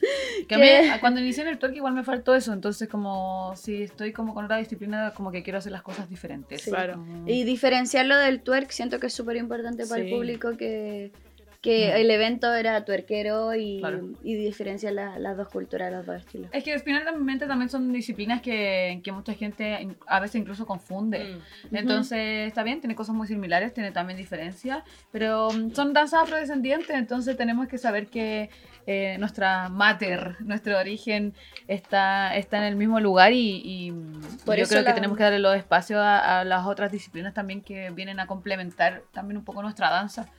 Que 0.48 0.54
a 0.54 0.58
mí, 0.58 0.66
cuando 1.00 1.20
inicié 1.20 1.42
en 1.42 1.48
el 1.50 1.58
torque 1.58 1.76
igual 1.78 1.92
me 1.94 2.04
faltó 2.04 2.34
eso, 2.34 2.52
entonces 2.52 2.88
como 2.88 3.52
si 3.56 3.82
estoy 3.82 4.12
como 4.12 4.32
con 4.34 4.44
otra 4.44 4.56
disciplina, 4.58 5.12
como 5.14 5.30
que 5.32 5.42
quiero 5.42 5.58
hacer 5.58 5.72
las 5.72 5.82
cosas 5.82 6.08
diferentes. 6.08 6.62
Sí. 6.62 6.70
Claro. 6.70 7.04
Y 7.26 7.44
diferenciarlo 7.44 8.16
del 8.16 8.40
twerk 8.42 8.70
siento 8.70 9.00
que 9.00 9.08
es 9.08 9.12
súper 9.14 9.36
importante 9.36 9.86
para 9.86 10.00
el 10.02 10.08
Sí. 10.08 10.14
público 10.14 10.56
que, 10.56 11.10
que 11.60 12.00
el 12.00 12.08
evento 12.12 12.54
era 12.54 12.84
tuerquero 12.84 13.52
y, 13.56 13.80
Claro. 13.80 14.10
y 14.22 14.36
diferenciar 14.36 14.92
la- 14.92 15.18
las 15.18 15.36
dos 15.36 15.48
culturas, 15.48 15.90
los 15.92 16.06
dos 16.06 16.16
estilos. 16.20 16.48
Es 16.52 16.62
que 16.62 16.78
finalmente 16.78 17.46
también 17.48 17.68
son 17.68 17.92
disciplinas 17.92 18.40
que, 18.40 19.00
que 19.02 19.10
mucha 19.10 19.34
gente 19.34 19.88
a 20.06 20.20
veces 20.20 20.36
incluso 20.40 20.64
confunde. 20.66 21.40
Mm. 21.72 21.76
Entonces, 21.76 22.46
está 22.46 22.62
bien, 22.62 22.80
tiene 22.80 22.94
cosas 22.94 23.16
muy 23.16 23.26
similares, 23.26 23.74
tiene 23.74 23.90
también 23.90 24.16
diferencias, 24.16 24.84
pero 25.10 25.48
mm, 25.50 25.72
son 25.74 25.92
danzas 25.92 26.22
afrodescendientes, 26.22 26.90
entonces 26.90 27.36
tenemos 27.36 27.66
que 27.66 27.76
saber 27.76 28.06
que 28.06 28.50
eh, 28.90 29.18
nuestra 29.18 29.68
mater, 29.68 30.36
nuestro 30.40 30.78
origen 30.78 31.34
está, 31.66 32.34
está 32.34 32.56
en 32.56 32.64
el 32.64 32.74
mismo 32.74 33.00
lugar 33.00 33.34
y, 33.34 33.60
y, 33.62 33.92
Por 34.46 34.56
yo 34.56 34.62
eso 34.62 34.70
creo 34.70 34.84
que 34.86 34.94
tenemos 34.94 35.14
que 35.18 35.24
darle 35.24 35.40
los 35.40 35.54
espacios 35.54 36.00
a, 36.00 36.40
a 36.40 36.44
las 36.44 36.66
otras 36.66 36.90
disciplinas 36.90 37.34
también 37.34 37.60
que 37.60 37.90
vienen 37.90 38.18
a 38.18 38.26
complementar 38.26 39.02
también 39.12 39.36
un 39.36 39.44
poco 39.44 39.60
nuestra 39.60 39.90
danza. 39.90 40.30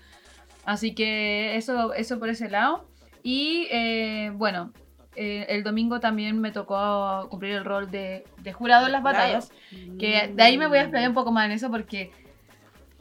Así 0.66 0.96
que 0.96 1.58
eso, 1.58 1.94
eso 1.94 2.18
por 2.18 2.30
ese 2.30 2.50
lado. 2.50 2.88
Y 3.22 3.68
eh, 3.70 4.32
bueno, 4.34 4.74
eh, 5.16 5.46
el 5.50 5.64
domingo 5.64 6.00
también 6.00 6.42
me 6.42 6.52
tocó 6.52 7.28
cumplir 7.30 7.54
el 7.54 7.66
rol 7.66 7.92
de, 7.92 8.24
de 8.40 8.52
jurado 8.52 8.88
en 8.88 8.94
las 8.94 9.04
batallas. 9.04 9.52
Que 10.00 10.34
de 10.34 10.42
ahí 10.42 10.58
me 10.58 10.66
voy 10.66 10.80
a 10.80 10.82
explayar 10.82 11.10
un 11.10 11.14
poco 11.16 11.32
más 11.32 11.46
en 11.46 11.52
eso 11.52 11.70
porque 11.70 12.12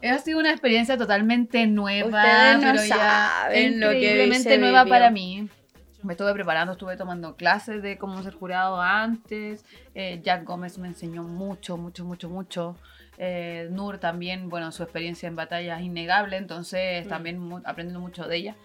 ha 0.03 0.17
sido 0.19 0.39
una 0.39 0.51
experiencia 0.51 0.97
totalmente 0.97 1.65
nueva, 1.67 2.07
Ustedes 2.07 2.55
no 2.57 2.61
pero 2.61 2.83
ya 2.85 2.97
saben 3.43 3.79
lo 3.79 3.89
que 3.89 3.95
increíblemente 3.97 4.57
nueva 4.57 4.83
vivió. 4.83 4.93
para 4.95 5.11
mí. 5.11 5.47
Me 6.01 6.13
estuve 6.13 6.33
preparando, 6.33 6.71
estuve 6.73 6.95
tomando 6.95 7.35
clases 7.35 7.81
de 7.83 7.97
cómo 7.97 8.23
ser 8.23 8.33
jurado 8.33 8.81
antes. 8.81 9.65
Eh, 9.93 10.21
Jack 10.23 10.45
Gómez 10.45 10.77
me 10.77 10.87
enseñó 10.87 11.23
mucho, 11.23 11.75
mucho, 11.75 12.05
mucho, 12.05 12.29
mucho. 12.29 12.77
Eh, 13.17 13.67
Nur 13.71 13.97
también, 13.97 14.47
bueno, 14.47 14.71
su 14.71 14.81
experiencia 14.83 15.27
en 15.27 15.35
batalla 15.35 15.77
es 15.77 15.83
innegable, 15.83 16.37
entonces 16.37 17.05
Mm. 17.05 17.09
también 17.09 17.37
mu- 17.39 17.61
aprendiendo 17.65 17.99
mucho 17.99 18.25
de 18.29 18.37
ella. 18.37 18.55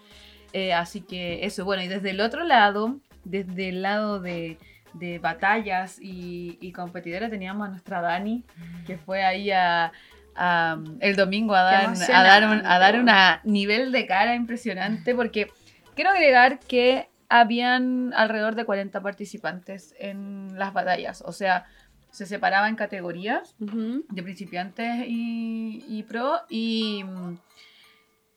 Eh, 0.53 0.71
así 0.73 1.01
que 1.01 1.45
eso, 1.45 1.65
bueno, 1.65 1.83
y 1.83 1.89
desde 1.89 2.11
el 2.11 2.21
otro 2.21 2.45
lado, 2.45 2.95
desde 3.25 3.67
el 3.67 3.81
lado 3.81 4.21
de, 4.21 4.57
de 4.93 5.19
batallas 5.19 5.99
y, 6.01 6.57
y 6.61 6.71
competidores, 6.71 7.29
teníamos 7.29 7.67
a 7.67 7.71
nuestra 7.71 7.99
Dani, 7.99 8.45
que 8.87 8.97
fue 8.97 9.25
ahí 9.25 9.51
a, 9.51 9.91
a, 10.35 10.77
el 10.99 11.15
domingo 11.15 11.55
a 11.55 11.63
dar, 11.63 11.85
a 11.85 12.23
dar, 12.23 12.43
un, 12.43 12.49
a 12.49 12.53
emocionante. 12.53 12.79
dar 12.79 12.99
una 12.99 13.41
nivel 13.43 13.91
de 13.91 14.05
cara 14.05 14.35
impresionante, 14.35 15.15
porque 15.15 15.51
quiero 15.95 16.11
agregar 16.11 16.59
que 16.59 17.09
habían 17.29 18.13
alrededor 18.13 18.55
de 18.55 18.65
40 18.65 19.01
participantes 19.01 19.95
en 19.99 20.57
las 20.57 20.73
batallas, 20.73 21.23
o 21.25 21.31
sea, 21.31 21.65
se 22.11 22.25
separaba 22.25 22.69
en 22.69 22.75
categorías 22.77 23.55
de 23.59 24.23
principiantes 24.23 25.05
y, 25.05 25.83
y 25.85 26.03
pro 26.03 26.39
y, 26.49 27.03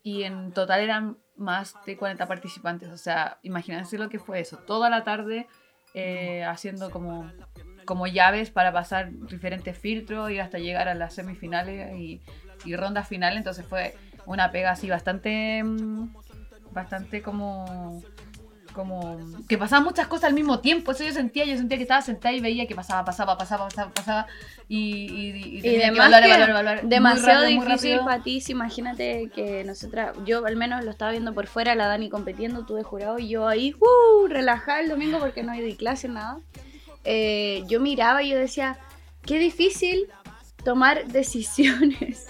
y 0.02 0.24
en 0.24 0.50
total 0.52 0.80
eran 0.80 1.16
más 1.36 1.76
de 1.86 1.96
40 1.96 2.26
participantes. 2.26 2.88
O 2.88 2.96
sea, 2.96 3.38
imagínense 3.42 3.96
lo 3.96 4.08
que 4.08 4.18
fue 4.18 4.40
eso. 4.40 4.58
Toda 4.58 4.90
la 4.90 5.04
tarde 5.04 5.46
eh, 5.94 6.44
haciendo 6.44 6.90
como, 6.90 7.30
como 7.88 8.06
llaves 8.06 8.50
para 8.50 8.70
pasar 8.70 9.10
diferentes 9.30 9.78
filtros 9.78 10.30
y 10.30 10.38
hasta 10.38 10.58
llegar 10.58 10.88
a 10.88 10.94
las 10.94 11.14
semifinales 11.14 11.98
y, 11.98 12.20
y 12.66 12.76
rondas 12.76 13.08
finales. 13.08 13.38
Entonces 13.38 13.64
fue 13.64 13.96
una 14.26 14.52
pega 14.52 14.72
así 14.72 14.90
bastante, 14.90 15.62
mm, 15.64 16.12
bastante 16.70 17.22
como 17.22 18.02
como 18.74 19.18
que 19.48 19.56
pasaban 19.56 19.84
muchas 19.84 20.06
cosas 20.06 20.24
al 20.24 20.34
mismo 20.34 20.60
tiempo. 20.60 20.92
Eso 20.92 21.02
yo 21.02 21.14
sentía, 21.14 21.46
yo 21.46 21.56
sentía 21.56 21.78
que 21.78 21.84
estaba 21.84 22.02
sentada 22.02 22.34
y 22.34 22.40
veía 22.40 22.66
que 22.66 22.74
pasaba, 22.74 23.06
pasaba, 23.06 23.38
pasaba, 23.38 23.64
pasaba, 23.64 23.90
pasaba. 23.90 24.26
Y, 24.68 24.76
y, 24.76 25.30
y, 25.30 25.58
Y 25.58 25.62
tenía 25.62 25.90
que 25.90 26.86
demasiado 26.86 27.44
rápido, 27.44 27.70
difícil 27.70 27.98
para 28.00 28.22
ti. 28.22 28.42
Imagínate 28.48 29.30
que 29.34 29.64
nosotras, 29.64 30.14
yo 30.26 30.44
al 30.44 30.56
menos 30.56 30.84
lo 30.84 30.90
estaba 30.90 31.10
viendo 31.10 31.32
por 31.32 31.46
fuera, 31.46 31.74
la 31.74 31.86
Dani 31.86 32.10
compitiendo, 32.10 32.66
tú 32.66 32.74
de 32.74 32.82
jurado 32.82 33.18
y 33.18 33.30
yo 33.30 33.48
ahí, 33.48 33.74
uh, 33.80 34.28
relajada 34.28 34.80
el 34.80 34.90
domingo 34.90 35.18
porque 35.18 35.42
no 35.42 35.52
di 35.52 35.74
clase, 35.74 36.06
nada. 36.06 36.38
Eh, 37.04 37.62
yo 37.68 37.80
miraba 37.80 38.22
y 38.22 38.30
yo 38.30 38.38
decía, 38.38 38.78
qué 39.24 39.38
difícil 39.38 40.06
tomar 40.64 41.06
decisiones. 41.12 42.26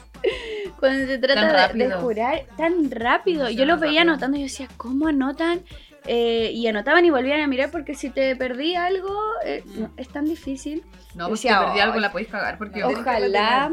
Cuando 0.80 1.06
se 1.06 1.18
trata 1.18 1.68
de- 1.72 1.84
de, 1.86 1.92
jurar 1.94 2.44
tan 2.56 2.90
rápido, 2.90 3.44
yo 3.50 3.64
Demasiado 3.64 3.66
lo 3.74 3.78
veía 3.80 4.00
rápido. 4.00 4.12
anotando 4.14 4.36
y 4.36 4.40
yo 4.40 4.44
decía, 4.46 4.68
¿cómo 4.76 5.06
anotan? 5.08 5.60
Eh, 6.06 6.50
y 6.54 6.66
anotaban 6.66 7.04
y 7.04 7.10
volvían 7.10 7.40
a 7.40 7.46
mirar 7.46 7.70
porque 7.70 7.94
si 7.94 8.08
te 8.10 8.34
perdí 8.34 8.74
algo, 8.74 9.14
eh, 9.44 9.62
no, 9.76 9.90
es 9.96 10.08
tan 10.08 10.24
difícil. 10.24 10.82
No, 11.14 11.28
pues 11.28 11.40
si 11.40 11.48
te 11.48 11.54
perdí 11.54 11.80
algo 11.80 12.00
la 12.00 12.10
podéis 12.10 12.28
cagar 12.30 12.56
porque 12.58 12.82
Ojalá, 12.82 13.72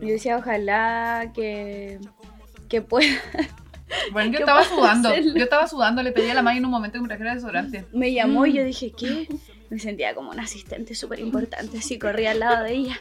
yo 0.00 0.08
decía, 0.08 0.36
ojalá 0.36 1.32
que, 1.34 1.98
que 2.68 2.82
pueda. 2.82 3.08
Bueno, 4.12 4.30
yo 4.30 4.36
¿Qué 4.36 4.42
estaba 4.42 4.64
sudando. 4.64 5.16
Yo 5.16 5.44
estaba 5.44 5.66
sudando, 5.66 6.02
le 6.02 6.12
pedí 6.12 6.28
a 6.28 6.34
la 6.34 6.42
May 6.42 6.58
en 6.58 6.64
un 6.66 6.70
momento 6.70 6.98
que 6.98 7.02
me 7.02 7.08
trajera 7.08 7.34
desodorante. 7.34 7.86
Me 7.92 8.12
llamó 8.12 8.44
y 8.44 8.52
yo 8.52 8.62
Mm. 8.62 8.66
dije, 8.66 8.92
¿qué? 8.96 9.26
Me 9.70 9.78
sentía 9.78 10.14
como 10.14 10.30
una 10.30 10.44
asistente 10.44 10.94
súper 10.94 11.20
importante, 11.20 11.78
así 11.78 11.98
corría 11.98 12.30
al 12.32 12.40
lado 12.40 12.64
de 12.64 12.72
ella. 12.72 12.98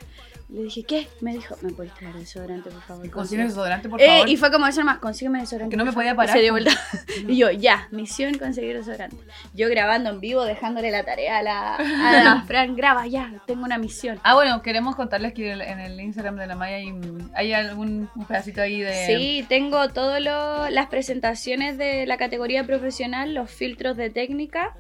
Le 0.50 0.64
dije, 0.64 0.84
¿qué? 0.84 1.10
Me 1.20 1.34
dijo, 1.34 1.58
¿me 1.62 1.74
puedes 1.74 1.94
traer 1.94 2.16
desodorante, 2.16 2.70
por 2.70 2.82
favor? 2.82 3.10
Consigue 3.12 3.44
desodorante, 3.44 3.90
por 3.90 4.02
Eh, 4.02 4.08
favor. 4.08 4.30
y 4.30 4.38
fue 4.38 4.50
como 4.50 4.66
eso 4.66 4.80
nomás, 4.80 5.00
consígueme 5.00 5.40
desodorante. 5.42 5.74
Que 5.74 5.78
no 5.78 5.84
me 5.84 5.92
podía 5.92 6.12
favor". 6.16 6.24
Y 6.24 6.28
parar, 6.28 6.38
Se 6.38 6.42
dio 6.42 6.54
vuelta. 6.54 6.72
y 7.28 7.36
yo, 7.36 7.52
ya, 7.52 7.90
misión 7.92 8.38
conseguir 8.38 8.78
desodorante. 8.78 9.18
Yo 9.54 9.68
grabando 9.70 10.10
en 10.10 10.22
vivo, 10.22 10.46
dejándole 10.46 10.90
la 10.90 11.04
tarea 11.04 11.40
a 11.40 11.44
la, 11.44 11.76
a 11.76 12.24
la 12.24 12.44
Fran, 12.48 12.78
graba 12.78 13.06
ya, 13.08 13.34
tengo 13.46 13.66
una 13.66 13.78
misión. 13.78 14.22
Ah, 14.24 14.36
bueno, 14.36 14.62
queremos 14.62 14.96
contarles 14.96 15.34
que 15.34 15.52
en 15.52 15.82
el 15.82 16.00
Instagram 16.00 16.38
de 16.38 16.48
la 16.48 16.56
Maya 16.56 16.78
hay, 16.78 16.94
hay 17.36 17.52
algún 17.52 18.10
un 18.16 18.26
pedacito 18.26 18.62
ahí 18.62 18.80
de. 18.80 19.06
Sí, 19.06 19.46
tengo 19.50 19.90
todas 19.90 20.22
las 20.22 20.88
presentaciones 20.88 21.78
de 21.78 22.06
la 22.06 22.16
categoría 22.16 22.64
profesional, 22.64 23.34
los 23.34 23.52
filtros 23.52 23.98
de 23.98 24.10
técnica, 24.12 24.78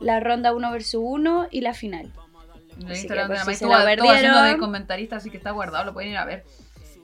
la 0.00 0.20
ronda 0.20 0.52
1 0.52 0.72
versus 0.72 1.00
1 1.02 1.48
y 1.50 1.60
la 1.60 1.74
final. 1.74 2.12
El 2.78 2.92
Así 2.92 3.02
Instagram 3.02 3.28
que 3.28 3.32
de 3.32 3.38
la 3.38 3.44
se 3.44 3.52
estuvo, 3.52 3.70
la 3.70 3.92
estuvo 3.92 4.10
haciendo 4.10 4.42
de 4.42 4.58
comentarista, 4.58 5.16
así 5.16 5.30
que 5.30 5.36
está 5.36 5.50
guardado, 5.50 5.84
lo 5.84 5.92
pueden 5.92 6.10
ir 6.10 6.16
a 6.16 6.24
ver. 6.24 6.44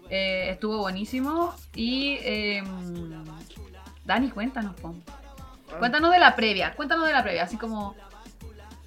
Eh, 0.09 0.51
estuvo 0.51 0.79
buenísimo. 0.79 1.55
Y. 1.75 2.19
eh, 2.23 2.63
Dani, 4.05 4.31
cuéntanos, 4.31 4.75
po. 4.81 4.95
Cuéntanos 5.79 6.13
de 6.13 6.19
la 6.19 6.37
previa, 6.37 6.75
cuéntanos 6.75 7.07
de 7.07 7.13
la 7.13 7.23
previa, 7.23 7.43
así 7.43 7.57
como. 7.57 7.95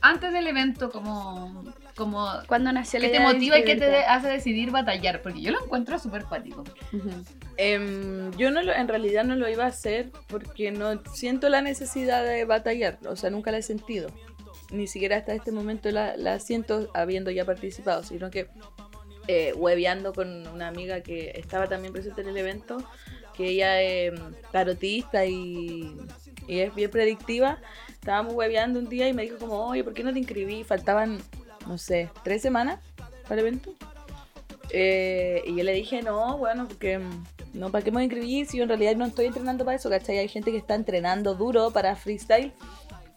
Antes 0.01 0.31
del 0.31 0.47
evento, 0.47 0.91
como. 0.91 1.63
como 1.95 2.27
¿Cuándo 2.47 2.71
nació 2.71 2.99
la 2.99 3.07
¿Qué 3.07 3.11
te 3.13 3.19
motiva 3.19 3.59
y 3.59 3.63
qué 3.65 3.75
te 3.75 3.97
hace 4.05 4.27
decidir 4.29 4.71
batallar? 4.71 5.21
Porque 5.21 5.41
yo 5.41 5.51
lo 5.51 5.63
encuentro 5.63 5.99
súper 5.99 6.23
cuático. 6.25 6.63
Ujú. 6.93 7.09
Em, 7.57 8.31
yo 8.37 8.51
no 8.51 8.61
lo- 8.61 8.73
en 8.73 8.87
realidad 8.87 9.23
no 9.25 9.35
lo 9.35 9.49
iba 9.49 9.65
a 9.65 9.67
hacer 9.67 10.09
porque 10.27 10.71
no 10.71 11.03
siento 11.13 11.49
la 11.49 11.61
necesidad 11.61 12.23
de 12.23 12.45
batallar, 12.45 12.97
o 13.07 13.15
sea, 13.17 13.29
nunca 13.29 13.51
la 13.51 13.57
he 13.57 13.61
sentido. 13.61 14.09
Ni 14.71 14.87
siquiera 14.87 15.17
hasta 15.17 15.33
este 15.33 15.51
momento 15.51 15.89
la, 15.91 16.15
la 16.15 16.39
siento 16.39 16.89
habiendo 16.93 17.31
ya 17.31 17.43
participado, 17.43 18.03
sino 18.03 18.29
que 18.29 18.47
eh, 19.27 19.53
hueveando 19.55 20.13
con 20.13 20.47
una 20.47 20.67
amiga 20.69 21.01
que 21.01 21.31
estaba 21.35 21.67
también 21.67 21.91
presente 21.91 22.21
en 22.21 22.29
el 22.29 22.37
evento, 22.37 22.77
que 23.35 23.49
ella 23.49 23.81
es 23.81 24.13
em, 24.13 24.33
tarotista 24.51 25.25
y, 25.25 25.97
y 26.47 26.59
es 26.59 26.73
bien 26.73 26.89
predictiva. 26.91 27.59
Estábamos 27.99 28.33
hueveando 28.33 28.79
un 28.79 28.87
día 28.87 29.07
y 29.07 29.13
me 29.13 29.23
dijo 29.23 29.37
como, 29.37 29.55
oye, 29.67 29.83
¿por 29.83 29.93
qué 29.93 30.03
no 30.03 30.13
te 30.13 30.19
inscribí? 30.19 30.63
Faltaban, 30.63 31.19
no 31.67 31.77
sé, 31.77 32.09
tres 32.23 32.41
semanas 32.41 32.79
para 33.23 33.41
el 33.41 33.47
evento. 33.47 33.73
Eh, 34.71 35.43
y 35.45 35.55
yo 35.55 35.63
le 35.63 35.73
dije, 35.73 36.01
no, 36.01 36.37
bueno, 36.37 36.67
porque 36.67 36.99
mm, 36.99 37.23
no, 37.53 37.71
¿para 37.71 37.83
qué 37.83 37.91
me 37.91 37.95
voy 37.95 38.01
a 38.01 38.05
inscribir 38.05 38.45
si 38.45 38.57
yo 38.57 38.63
en 38.63 38.69
realidad 38.69 38.95
no 38.95 39.05
estoy 39.05 39.25
entrenando 39.25 39.65
para 39.65 39.75
eso? 39.75 39.89
¿Cachai? 39.89 40.19
Hay 40.19 40.27
gente 40.27 40.51
que 40.51 40.57
está 40.57 40.75
entrenando 40.75 41.35
duro 41.35 41.71
para 41.71 41.95
freestyle 41.95 42.53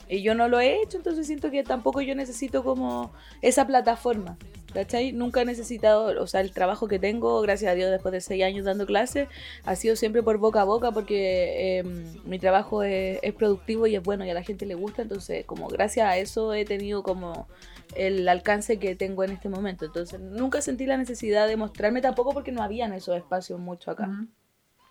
y 0.09 0.23
yo 0.23 0.35
no 0.35 0.49
lo 0.49 0.61
he 0.61 0.83
hecho, 0.83 0.97
entonces 0.97 1.27
siento 1.27 1.51
que 1.51 1.63
tampoco 1.63 2.01
yo 2.01 2.15
necesito 2.15 2.65
como 2.65 3.13
esa 3.41 3.67
plataforma. 3.67 4.37
¿Cachai? 4.73 5.13
Nunca 5.13 5.43
he 5.43 5.45
necesitado, 5.45 6.23
o 6.23 6.27
sea, 6.27 6.41
el 6.41 6.53
trabajo 6.53 6.89
que 6.89 6.99
tengo, 6.99 7.41
gracias 7.43 7.71
a 7.71 7.75
Dios, 7.75 7.91
después 7.91 8.13
de 8.13 8.21
seis 8.21 8.43
años 8.43 8.65
dando 8.65 8.87
clases, 8.87 9.29
ha 9.65 9.77
sido 9.77 9.97
siempre 9.97 10.23
por 10.23 10.39
boca 10.39 10.63
a 10.63 10.65
boca 10.65 10.93
porque 10.93 11.79
eh, 11.79 11.85
mi 12.25 12.39
trabajo 12.39 12.83
es, 12.83 13.19
es 13.23 13.33
productivo 13.35 13.87
y 13.87 13.97
es 13.97 14.03
bueno 14.03 14.25
y 14.25 14.31
a 14.31 14.35
la 14.35 14.43
gente 14.43 14.67
le 14.67 14.75
gusta, 14.75 15.03
entonces 15.03 15.45
como 15.45 15.69
gracias 15.69 16.09
a 16.09 16.17
eso 16.17 16.55
he 16.55 16.65
tenido 16.65 17.03
como 17.03 17.47
el 17.95 18.29
alcance 18.29 18.79
que 18.79 18.95
tengo 18.97 19.25
en 19.25 19.31
este 19.33 19.49
momento. 19.49 19.85
Entonces 19.85 20.21
nunca 20.21 20.61
sentí 20.61 20.87
la 20.87 20.97
necesidad 20.97 21.47
de 21.47 21.57
mostrarme 21.57 22.01
tampoco 22.01 22.33
porque 22.33 22.53
no 22.53 22.63
habían 22.63 22.93
esos 22.93 23.17
espacios 23.17 23.59
mucho 23.59 23.91
acá. 23.91 24.09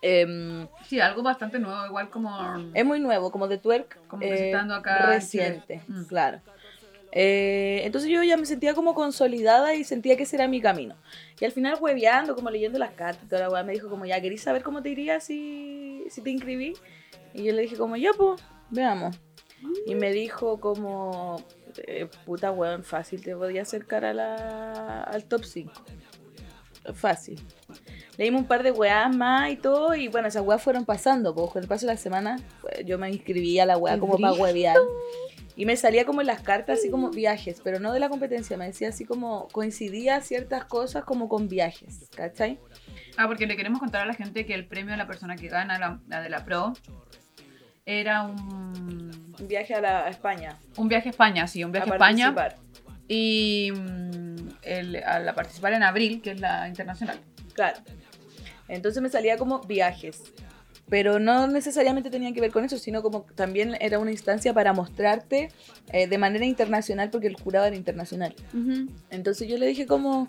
Em, 0.00 0.66
Sí, 0.86 1.00
algo 1.00 1.22
bastante 1.22 1.58
nuevo, 1.60 1.86
igual 1.86 2.10
como. 2.10 2.70
es 2.74 2.84
muy 2.84 2.98
nuevo, 2.98 3.30
como 3.30 3.46
de 3.46 3.58
twerk. 3.58 3.98
Como 4.08 4.22
está 4.22 4.58
dando 4.58 4.74
acá 4.74 4.98
en 4.98 5.06
Reciente. 5.12 5.82
Mm. 5.86 6.04
claro. 6.04 6.40
Eh, 7.14 7.82
entonces 7.84 8.10
yo 8.10 8.22
ya 8.22 8.38
me 8.38 8.46
sentía 8.46 8.74
como 8.74 8.94
consolidada 8.94 9.74
y 9.74 9.84
sentía 9.84 10.16
que 10.16 10.22
ese 10.22 10.36
era 10.36 10.48
mi 10.48 10.60
camino. 10.60 10.96
Y 11.38 11.44
al 11.44 11.52
final 11.52 11.76
hueveando, 11.78 12.34
como 12.34 12.50
leyendo 12.50 12.78
las 12.78 12.92
cartas, 12.92 13.24
y 13.24 13.28
toda 13.28 13.42
la 13.42 13.50
weá 13.50 13.62
me 13.62 13.74
dijo 13.74 13.88
como, 13.88 14.06
ya, 14.06 14.20
¿querís 14.20 14.42
saber 14.42 14.62
cómo 14.62 14.82
te 14.82 14.88
iría 14.88 15.20
si, 15.20 16.04
si 16.08 16.22
te 16.22 16.30
inscribí? 16.30 16.72
Y 17.34 17.44
yo 17.44 17.52
le 17.52 17.62
dije 17.62 17.76
como, 17.76 17.96
ya, 17.96 18.10
pues, 18.16 18.40
veamos. 18.70 19.16
Y 19.86 19.94
me 19.94 20.10
dijo 20.10 20.58
como, 20.58 21.44
eh, 21.86 22.08
puta 22.24 22.50
weón, 22.50 22.82
fácil, 22.82 23.22
te 23.22 23.36
podía 23.36 23.62
acercar 23.62 24.04
a 24.04 24.14
la, 24.14 25.02
al 25.02 25.24
top 25.24 25.44
5. 25.44 25.72
Fácil. 26.94 27.40
Leímos 28.18 28.42
un 28.42 28.48
par 28.48 28.62
de 28.62 28.72
weas 28.72 29.14
más 29.14 29.50
y 29.50 29.56
todo, 29.56 29.94
y 29.94 30.08
bueno, 30.08 30.28
esas 30.28 30.42
weas 30.42 30.60
fueron 30.62 30.84
pasando, 30.84 31.34
pues 31.34 31.50
con 31.50 31.62
el 31.62 31.68
paso 31.68 31.86
de 31.86 31.92
la 31.92 31.98
semana 31.98 32.40
pues, 32.60 32.84
yo 32.84 32.98
me 32.98 33.08
inscribí 33.10 33.58
a 33.60 33.66
la 33.66 33.76
wea 33.76 33.94
Qué 33.94 34.00
como 34.00 34.18
para 34.18 34.32
huevear. 34.32 34.76
Y 35.54 35.66
me 35.66 35.76
salía 35.76 36.06
como 36.06 36.20
en 36.22 36.26
las 36.26 36.40
cartas 36.40 36.78
así 36.78 36.90
como 36.90 37.10
viajes, 37.10 37.60
pero 37.62 37.78
no 37.78 37.92
de 37.92 38.00
la 38.00 38.08
competencia, 38.08 38.56
me 38.56 38.66
decía 38.66 38.88
así 38.88 39.04
como 39.04 39.48
coincidía 39.48 40.20
ciertas 40.22 40.64
cosas 40.64 41.04
como 41.04 41.28
con 41.28 41.48
viajes, 41.48 42.08
¿cachai? 42.16 42.58
Ah, 43.16 43.26
porque 43.26 43.46
le 43.46 43.56
queremos 43.56 43.78
contar 43.78 44.02
a 44.02 44.06
la 44.06 44.14
gente 44.14 44.46
que 44.46 44.54
el 44.54 44.66
premio 44.66 44.94
a 44.94 44.96
la 44.96 45.06
persona 45.06 45.36
que 45.36 45.48
gana, 45.48 45.78
la, 45.78 46.00
la 46.08 46.22
de 46.22 46.30
la 46.30 46.44
Pro, 46.44 46.72
era 47.84 48.22
un, 48.22 49.34
Un 49.38 49.48
viaje 49.48 49.74
a, 49.74 49.80
la, 49.80 50.06
a 50.06 50.08
España. 50.08 50.58
un 50.76 50.88
viaje 50.88 51.08
a 51.08 51.10
España, 51.10 51.46
sí, 51.46 51.64
un 51.64 51.72
viaje 51.72 51.90
a 51.90 51.92
a 51.92 51.96
España. 51.96 52.34
Y 53.08 53.72
mm, 53.72 54.48
el, 54.62 54.96
a 55.04 55.18
la 55.18 55.34
participar 55.34 55.74
en 55.74 55.82
abril, 55.82 56.22
que 56.22 56.30
es 56.30 56.40
la 56.40 56.68
internacional. 56.68 57.18
Claro. 57.54 57.78
Entonces 58.68 59.02
me 59.02 59.08
salía 59.10 59.36
como 59.36 59.60
viajes. 59.60 60.22
Pero 60.92 61.18
no 61.18 61.46
necesariamente 61.46 62.10
tenían 62.10 62.34
que 62.34 62.42
ver 62.42 62.50
con 62.50 62.66
eso, 62.66 62.76
sino 62.76 63.00
como 63.00 63.24
también 63.34 63.78
era 63.80 63.98
una 63.98 64.10
instancia 64.10 64.52
para 64.52 64.74
mostrarte 64.74 65.48
eh, 65.90 66.06
de 66.06 66.18
manera 66.18 66.44
internacional, 66.44 67.08
porque 67.08 67.28
el 67.28 67.36
jurado 67.36 67.64
era 67.64 67.76
internacional. 67.76 68.34
Entonces 69.08 69.48
yo 69.48 69.56
le 69.56 69.66
dije 69.66 69.86
como... 69.86 70.28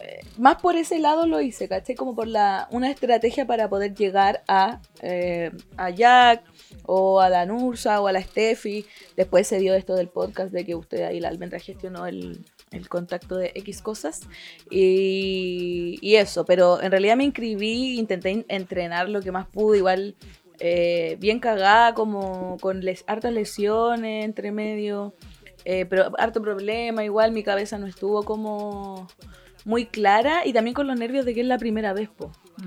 eh, 0.00 0.20
más 0.38 0.56
por 0.62 0.76
ese 0.76 0.98
lado 0.98 1.26
lo 1.26 1.42
hice, 1.42 1.68
¿cachai? 1.68 1.94
Como 1.94 2.14
por 2.14 2.26
la, 2.26 2.68
una 2.70 2.90
estrategia 2.90 3.46
para 3.46 3.68
poder 3.68 3.94
llegar 3.94 4.42
a, 4.48 4.80
eh, 5.02 5.50
a 5.76 5.90
Jack 5.90 6.42
o 6.84 7.20
a 7.20 7.28
la 7.28 7.44
Nursa 7.44 8.00
o 8.00 8.06
a 8.06 8.12
la 8.12 8.22
Steffi. 8.22 8.86
Después 9.14 9.46
se 9.46 9.58
dio 9.58 9.74
esto 9.74 9.94
del 9.94 10.08
podcast 10.08 10.52
de 10.52 10.64
que 10.64 10.74
usted 10.74 11.02
ahí, 11.02 11.20
la 11.20 11.28
almendra, 11.28 11.58
gestionó 11.58 12.06
el, 12.06 12.46
el 12.76 12.88
contacto 12.88 13.36
de 13.36 13.52
X 13.54 13.82
cosas. 13.82 14.20
Y, 14.70 15.98
y 16.00 16.16
eso, 16.16 16.44
pero 16.44 16.80
en 16.82 16.90
realidad 16.90 17.16
me 17.16 17.24
inscribí, 17.24 17.98
intenté 17.98 18.30
in- 18.30 18.46
entrenar 18.48 19.08
lo 19.08 19.20
que 19.20 19.32
más 19.32 19.46
pude, 19.46 19.78
igual 19.78 20.14
eh, 20.58 21.16
bien 21.18 21.38
cagada, 21.40 21.94
como 21.94 22.56
con 22.60 22.82
hartas 23.06 23.32
lesiones 23.32 24.24
entre 24.24 24.52
medio. 24.52 25.14
Eh, 25.64 25.84
pero 25.86 26.12
harto 26.18 26.40
problema, 26.40 27.04
igual 27.04 27.32
mi 27.32 27.42
cabeza 27.42 27.76
no 27.76 27.86
estuvo 27.88 28.22
como 28.22 29.08
muy 29.64 29.86
clara 29.86 30.46
y 30.46 30.52
también 30.52 30.74
con 30.74 30.86
los 30.86 30.96
nervios 30.96 31.24
de 31.24 31.34
que 31.34 31.40
es 31.40 31.46
la 31.46 31.58
primera 31.58 31.92
vez. 31.92 32.08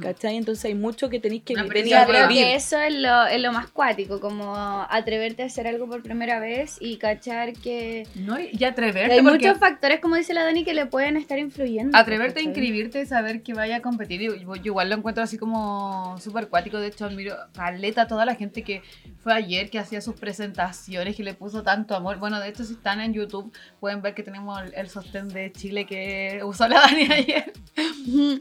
¿Cachai? 0.01 0.37
Entonces 0.37 0.65
hay 0.65 0.75
mucho 0.75 1.09
que 1.09 1.19
tenéis 1.19 1.43
que 1.43 1.53
a 1.57 1.63
Yo 1.63 1.69
creo 1.69 2.27
que 2.27 2.55
eso 2.55 2.79
es 2.79 2.93
lo, 2.93 3.25
es 3.25 3.41
lo 3.41 3.51
más 3.51 3.67
cuático, 3.67 4.19
como 4.19 4.55
atreverte 4.89 5.43
a 5.43 5.45
hacer 5.47 5.67
algo 5.67 5.87
por 5.87 6.03
primera 6.03 6.39
vez 6.39 6.77
y 6.79 6.97
cachar 6.97 7.53
que 7.53 8.07
¿no? 8.15 8.37
Y 8.39 8.63
atreverte, 8.63 9.13
hay 9.13 9.21
muchos 9.21 9.57
factores, 9.57 9.99
como 9.99 10.15
dice 10.15 10.33
la 10.33 10.43
Dani, 10.43 10.63
que 10.63 10.73
le 10.73 10.85
pueden 10.85 11.17
estar 11.17 11.39
influyendo. 11.39 11.97
atreverte 11.97 12.39
a 12.39 12.43
inscribirte 12.43 13.01
y 13.01 13.05
saber 13.05 13.41
que 13.41 13.53
vaya 13.53 13.77
a 13.77 13.81
competir. 13.81 14.21
Yo, 14.21 14.35
yo 14.35 14.61
igual 14.63 14.89
lo 14.89 14.95
encuentro 14.95 15.23
así 15.23 15.37
como 15.37 16.17
súper 16.19 16.47
cuático. 16.47 16.79
De 16.79 16.87
hecho, 16.87 17.05
admiro 17.05 17.35
caleta 17.53 18.03
a 18.03 18.07
toda 18.07 18.25
la 18.25 18.35
gente 18.35 18.63
que 18.63 18.81
fue 19.17 19.33
ayer, 19.33 19.69
que 19.69 19.79
hacía 19.79 20.01
sus 20.01 20.15
presentaciones, 20.15 21.15
que 21.15 21.23
le 21.23 21.33
puso 21.33 21.63
tanto 21.63 21.95
amor. 21.95 22.17
Bueno, 22.17 22.39
de 22.39 22.49
hecho, 22.49 22.63
si 22.63 22.73
están 22.73 23.01
en 23.01 23.13
YouTube, 23.13 23.51
pueden 23.79 24.01
ver 24.01 24.13
que 24.13 24.23
tenemos 24.23 24.61
el, 24.61 24.73
el 24.75 24.89
sostén 24.89 25.29
de 25.29 25.51
Chile 25.51 25.85
que 25.85 26.41
usó 26.43 26.67
la 26.67 26.81
Dani 26.81 27.03
ayer. 27.11 27.51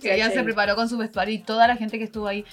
Que 0.00 0.14
ella 0.14 0.30
se 0.30 0.42
preparó 0.42 0.76
con 0.76 0.88
su 0.88 0.98
vestuario 0.98 1.37
y 1.38 1.40
toda 1.40 1.66
la 1.66 1.76
gente 1.76 1.98
que 1.98 2.04
estuvo 2.04 2.26
ahí. 2.26 2.44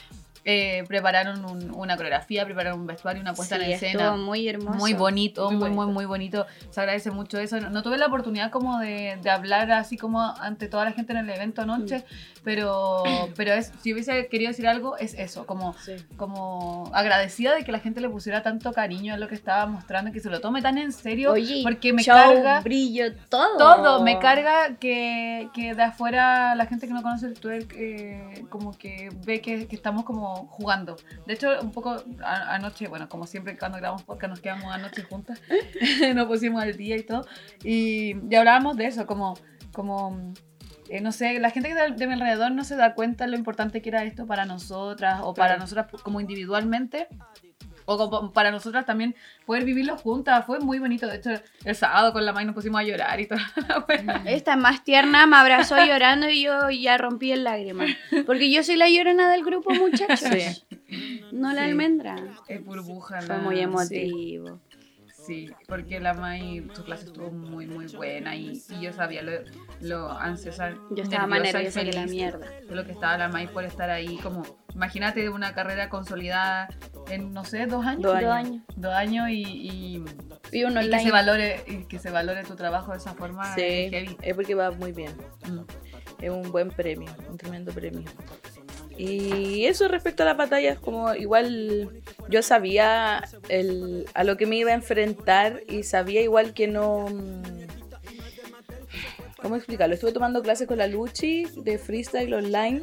eh, 0.47 0.83
prepararon 0.87 1.43
un- 1.43 1.71
una 1.73 1.95
coreografía, 1.97 2.45
prepararon 2.45 2.81
un 2.81 2.85
vestuario, 2.85 3.19
una 3.19 3.33
puesta 3.33 3.55
Sí, 3.57 3.63
en 3.63 3.71
estuvo 3.71 3.87
escena. 3.89 4.11
muy 4.15 4.47
hermoso. 4.47 4.77
Muy 4.77 4.93
bonito, 4.93 5.45
Muy 5.49 5.55
muy, 5.55 5.69
muy, 5.71 5.75
bonito. 5.85 5.93
muy 5.93 6.05
bonito. 6.05 6.45
Se 6.69 6.79
agradece 6.81 7.09
mucho 7.09 7.39
eso. 7.39 7.59
No, 7.59 7.71
no 7.71 7.81
tuve 7.81 7.97
la 7.97 8.05
oportunidad 8.05 8.51
como 8.51 8.77
de, 8.79 9.17
de 9.23 9.29
hablar 9.31 9.71
así 9.71 9.97
como 9.97 10.21
ante 10.21 10.67
toda 10.67 10.85
la 10.85 10.91
gente 10.91 11.13
en 11.13 11.17
el 11.17 11.29
evento 11.31 11.63
anoche, 11.63 11.97
Mm. 11.97 12.03
Pero, 12.45 13.03
pero 13.35 13.51
es, 13.53 13.73
si 13.81 13.91
hubiese 13.91 14.27
querido 14.27 14.49
decir 14.51 14.67
algo, 14.67 14.95
es 14.97 15.13
eso, 15.15 15.45
como, 15.45 15.73
Sí. 15.79 15.95
como 16.15 16.89
agradecida 16.93 17.53
de 17.55 17.63
que 17.65 17.71
la 17.73 17.79
gente 17.79 17.99
le 17.99 18.07
pusiera 18.09 18.41
tanto 18.43 18.71
cariño 18.71 19.13
a 19.15 19.17
lo 19.17 19.27
que 19.27 19.35
estaba 19.35 19.65
mostrando, 19.65 20.11
que 20.13 20.19
se 20.21 20.29
lo 20.29 20.39
tome 20.39 20.61
tan 20.61 20.77
en 20.77 20.91
serio, 20.93 21.31
Oye, 21.33 21.61
porque 21.63 21.91
me 21.91 22.03
show, 22.03 22.15
carga 22.15 22.61
brillo, 22.61 23.13
todo. 23.29 23.57
todo, 23.57 24.03
me 24.03 24.19
carga 24.19 24.75
que, 24.79 25.49
que 25.53 25.73
de 25.73 25.83
afuera 25.83 26.55
la 26.55 26.67
gente 26.67 26.87
que 26.87 26.93
no 26.93 27.01
conoce 27.01 27.25
el 27.25 27.33
twerk 27.33 27.73
eh, 27.75 28.45
como 28.49 28.77
que 28.77 29.09
ve 29.25 29.41
que, 29.41 29.67
que 29.67 29.75
estamos 29.75 30.05
como 30.05 30.47
jugando. 30.47 30.95
De 31.25 31.33
hecho, 31.33 31.49
un 31.61 31.71
poco 31.71 31.97
a- 32.23 32.53
anoche, 32.55 32.87
bueno, 32.87 33.09
como 33.09 33.25
siempre 33.25 33.57
cuando 33.57 33.79
grabamos 33.79 34.03
podcast 34.03 34.29
nos 34.29 34.39
quedamos 34.39 34.71
anoche 34.71 35.01
juntas, 35.03 35.41
nos 36.15 36.27
pusimos 36.27 36.61
al 36.61 36.77
día 36.77 36.95
y 36.95 37.03
todo, 37.03 37.25
y, 37.63 38.15
y 38.31 38.35
hablábamos 38.35 38.77
de 38.77 38.85
eso, 38.85 39.07
como, 39.07 39.33
como 39.73 40.33
eh, 40.89 41.01
no 41.01 41.11
sé, 41.11 41.39
la 41.39 41.49
gente 41.49 41.69
que 41.69 41.75
de, 41.75 41.91
de 41.91 42.07
mi 42.07 42.13
alrededor 42.13 42.51
no 42.51 42.63
se 42.63 42.75
da 42.75 42.93
cuenta 42.93 43.27
lo 43.27 43.35
importante 43.35 43.81
que 43.81 43.89
era 43.89 44.03
esto 44.03 44.25
para 44.25 44.45
nosotras 44.45 45.19
o 45.23 45.33
para 45.33 45.49
Claro. 45.55 45.61
nosotras 45.61 45.87
como 46.03 46.19
individualmente. 46.21 47.07
O 47.87 47.97
como 47.99 48.31
para 48.33 48.49
nosotras 48.49 48.83
también 48.87 49.13
poder 49.45 49.63
vivirlo 49.63 49.95
juntas. 49.95 50.43
Fue 50.47 50.59
muy 50.59 50.79
bonito. 50.79 51.05
De 51.05 51.17
hecho, 51.17 51.29
el 51.65 51.75
sábado 51.75 52.13
con 52.13 52.25
la 52.25 52.33
May 52.33 52.43
nos 52.43 52.55
pusimos 52.55 52.81
a 52.81 52.83
llorar 52.83 53.19
y 53.19 53.27
toda 53.27 53.41
la. 53.69 54.23
Esta 54.25 54.53
es 54.53 54.57
más 54.57 54.83
tierna, 54.83 55.27
me 55.27 55.35
abrazó 55.35 55.75
llorando 55.85 56.27
y 56.27 56.41
yo 56.41 56.71
ya 56.71 56.97
rompí 56.97 57.31
en 57.31 57.43
lágrimas. 57.43 57.91
Porque 58.25 58.51
yo 58.51 58.63
soy 58.63 58.75
la 58.77 58.89
llorona 58.89 59.29
del 59.29 59.45
grupo, 59.45 59.71
muchachos. 59.75 60.19
Sí. 60.19 60.63
No 61.31 61.53
la 61.53 61.61
Sí. 61.65 61.69
almendra. 61.69 62.15
Es 62.47 62.65
burbuja. 62.65 63.21
Fue 63.21 63.37
muy 63.37 63.59
emotivo. 63.59 63.87
Sí, 63.87 64.39
porque 65.67 65.99
la 65.99 66.13
May, 66.13 66.67
su 66.73 66.83
clase 66.83 67.05
estuvo 67.05 67.31
muy, 67.31 67.67
muy 67.67 67.87
buena 67.87 68.35
y, 68.35 68.61
y 68.69 68.81
yo 68.81 68.93
sabía 68.93 69.21
lo, 69.21 69.31
lo 69.81 70.11
ansiosa. 70.11 70.73
Yo 70.91 71.03
estaba 71.03 71.27
más 71.27 71.41
nerviosa 71.41 71.83
que 71.83 71.91
la 71.91 72.05
mierda. 72.05 72.49
De 72.67 72.75
lo 72.75 72.85
que 72.85 72.91
estaba 72.91 73.17
la 73.17 73.29
May 73.29 73.47
por 73.47 73.63
estar 73.63 73.89
ahí. 73.89 74.17
Como, 74.17 74.43
imagínate 74.73 75.29
una 75.29 75.53
carrera 75.53 75.89
consolidada 75.89 76.67
en, 77.09 77.33
no 77.33 77.43
sé, 77.45 77.65
dos 77.65 77.85
años. 77.85 78.03
Dos 78.03 78.15
años. 78.15 78.63
Dos 78.75 78.93
años 78.93 79.29
y, 79.29 79.43
y, 79.43 80.05
Y 80.51 80.63
uno 80.63 80.81
y 80.81 80.89
que 80.89 80.99
se 80.99 81.11
valore 81.11 81.63
y 81.67 81.85
que 81.85 81.99
se 81.99 82.11
valore 82.11 82.43
tu 82.43 82.55
trabajo 82.55 82.91
de 82.91 82.97
esa 82.97 83.13
forma 83.13 83.53
Sí, 83.55 83.61
es 83.63 83.91
heavy. 83.91 84.17
es 84.21 84.35
porque 84.35 84.55
va 84.55 84.71
muy 84.71 84.91
bien. 84.91 85.11
Mm. 85.47 85.59
Es 86.21 86.29
un 86.29 86.51
buen 86.51 86.69
premio, 86.69 87.09
un 87.29 87.37
tremendo 87.37 87.71
premio. 87.73 88.03
Y 88.97 89.65
eso 89.65 89.87
respecto 89.87 90.23
a 90.23 90.27
las 90.27 90.37
batallas, 90.37 90.79
como 90.79 91.13
igual 91.15 92.01
yo 92.29 92.41
sabía 92.41 93.23
el, 93.49 94.05
a 94.13 94.23
lo 94.23 94.37
que 94.37 94.45
me 94.45 94.55
iba 94.55 94.71
a 94.71 94.75
enfrentar 94.75 95.61
y 95.67 95.83
sabía 95.83 96.21
igual 96.21 96.53
que 96.53 96.67
no... 96.67 97.07
mm, 97.09 97.65
¿Cómo 99.41 99.55
explicarlo? 99.57 99.93
Estuve 99.93 100.11
tomando 100.11 100.41
clases 100.41 100.67
con 100.67 100.77
la 100.77 100.87
Luchi 100.87 101.45
de 101.57 101.77
freestyle 101.77 102.33
online. 102.33 102.81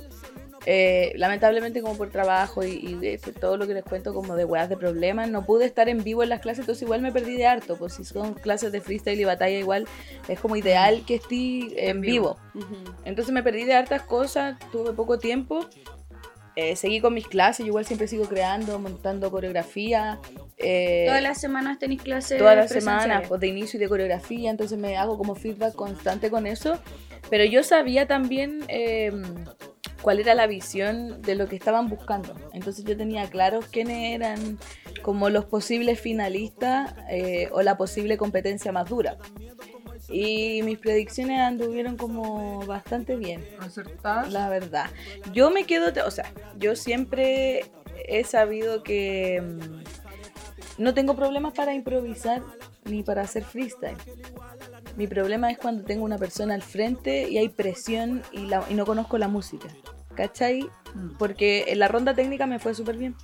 eh, 0.64 1.12
lamentablemente 1.16 1.82
como 1.82 1.96
por 1.96 2.10
trabajo 2.10 2.62
y, 2.62 2.74
y 2.74 2.94
de 2.94 3.18
todo 3.18 3.56
lo 3.56 3.66
que 3.66 3.74
les 3.74 3.82
cuento 3.82 4.14
como 4.14 4.36
de 4.36 4.44
weas 4.44 4.68
de 4.68 4.76
problemas, 4.76 5.28
no 5.28 5.44
pude 5.44 5.64
estar 5.64 5.88
en 5.88 6.04
vivo 6.04 6.22
en 6.22 6.28
las 6.28 6.40
clases, 6.40 6.60
entonces 6.60 6.82
igual 6.82 7.00
me 7.02 7.10
perdí 7.10 7.34
de 7.36 7.46
harto, 7.46 7.76
pues 7.76 7.94
si 7.94 8.04
son 8.04 8.34
clases 8.34 8.70
de 8.70 8.80
freestyle 8.80 9.18
y 9.20 9.24
batalla 9.24 9.58
igual 9.58 9.88
es 10.28 10.38
como 10.38 10.54
ideal 10.54 11.02
que 11.04 11.16
esté 11.16 11.88
en 11.90 12.00
vivo. 12.00 12.36
Entonces 13.04 13.32
me 13.34 13.42
perdí 13.42 13.64
de 13.64 13.74
hartas 13.74 14.02
cosas, 14.02 14.56
tuve 14.70 14.92
poco 14.92 15.18
tiempo. 15.18 15.66
Eh, 16.56 16.76
seguí 16.76 17.00
con 17.00 17.14
mis 17.14 17.26
clases, 17.26 17.64
yo 17.64 17.70
igual 17.70 17.84
siempre 17.84 18.06
sigo 18.08 18.24
creando, 18.24 18.78
montando 18.78 19.30
coreografía. 19.30 20.18
eh, 20.58 21.04
Todas 21.06 21.22
las 21.22 21.40
semanas 21.40 21.78
tenéis 21.78 22.02
clases 22.02 22.38
todas 22.38 22.56
las 22.56 22.70
semanas 22.70 23.26
pues, 23.28 23.40
de 23.40 23.48
inicio 23.48 23.78
y 23.78 23.80
de 23.80 23.88
coreografía, 23.88 24.50
entonces 24.50 24.78
me 24.78 24.96
hago 24.96 25.16
como 25.16 25.34
feedback 25.34 25.74
constante 25.74 26.30
con 26.30 26.46
eso. 26.46 26.78
Pero 27.30 27.44
yo 27.44 27.62
sabía 27.62 28.06
también 28.06 28.64
eh, 28.68 29.10
cuál 30.02 30.20
era 30.20 30.34
la 30.34 30.46
visión 30.46 31.22
de 31.22 31.34
lo 31.34 31.48
que 31.48 31.56
estaban 31.56 31.88
buscando. 31.88 32.34
Entonces 32.52 32.84
yo 32.84 32.96
tenía 32.96 33.30
claro 33.30 33.60
quiénes 33.70 34.14
eran 34.14 34.58
como 35.00 35.30
los 35.30 35.46
posibles 35.46 36.00
finalistas 36.00 36.94
eh, 37.08 37.48
o 37.52 37.62
la 37.62 37.76
posible 37.76 38.18
competencia 38.18 38.70
más 38.72 38.88
dura. 38.88 39.16
Y 40.12 40.62
mis 40.62 40.78
predicciones 40.78 41.40
anduvieron 41.40 41.96
como 41.96 42.64
bastante 42.66 43.16
bien 43.16 43.44
Acertadas. 43.60 44.30
la 44.32 44.48
verdad. 44.48 44.90
Yo 45.32 45.50
me 45.50 45.64
quedo, 45.64 45.90
o 46.06 46.10
sea, 46.10 46.30
yo 46.58 46.76
siempre 46.76 47.64
he 48.08 48.22
sabido 48.24 48.82
que 48.82 49.40
mm, 49.40 50.82
no 50.82 50.94
tengo 50.94 51.16
problemas 51.16 51.54
para 51.54 51.72
improvisar 51.74 52.42
ni 52.84 53.02
para 53.02 53.22
hacer 53.22 53.44
freestyle. 53.44 53.96
Mi 54.96 55.06
problema 55.06 55.50
es 55.50 55.58
cuando 55.58 55.84
tengo 55.84 56.04
una 56.04 56.18
persona 56.18 56.54
al 56.54 56.62
frente 56.62 57.28
y 57.30 57.38
hay 57.38 57.48
presión 57.48 58.22
y, 58.32 58.46
la- 58.46 58.64
y 58.68 58.74
no 58.74 58.84
conozco 58.84 59.16
la 59.18 59.28
música. 59.28 59.68
¿Cachai? 60.14 60.68
Mm. 60.94 61.16
Porque 61.18 61.64
en 61.68 61.78
la 61.78 61.88
ronda 61.88 62.12
técnica 62.14 62.46
me 62.46 62.58
fue 62.58 62.74
súper 62.74 62.96
bien. 62.98 63.14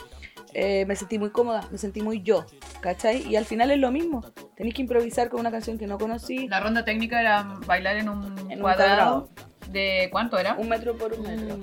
Eh, 0.54 0.84
me 0.86 0.96
sentí 0.96 1.18
muy 1.18 1.30
cómoda, 1.30 1.68
me 1.70 1.78
sentí 1.78 2.00
muy 2.02 2.22
yo, 2.22 2.46
¿cachai? 2.80 3.26
Y 3.28 3.36
al 3.36 3.44
final 3.44 3.70
es 3.70 3.78
lo 3.78 3.90
mismo. 3.90 4.24
Tenéis 4.56 4.74
que 4.74 4.82
improvisar 4.82 5.28
con 5.28 5.40
una 5.40 5.50
canción 5.50 5.78
que 5.78 5.86
no 5.86 5.98
conocí, 5.98 6.48
La 6.48 6.60
ronda 6.60 6.84
técnica 6.84 7.20
era 7.20 7.42
bailar 7.66 7.96
en 7.96 8.08
un, 8.08 8.38
En 8.50 8.52
un 8.58 8.60
cuadrado, 8.60 9.28
de 9.70 10.08
¿cuánto 10.10 10.38
era? 10.38 10.54
un 10.54 10.68
metro 10.68 10.96
por 10.96 11.12
un 11.12 11.22
metro. 11.22 11.58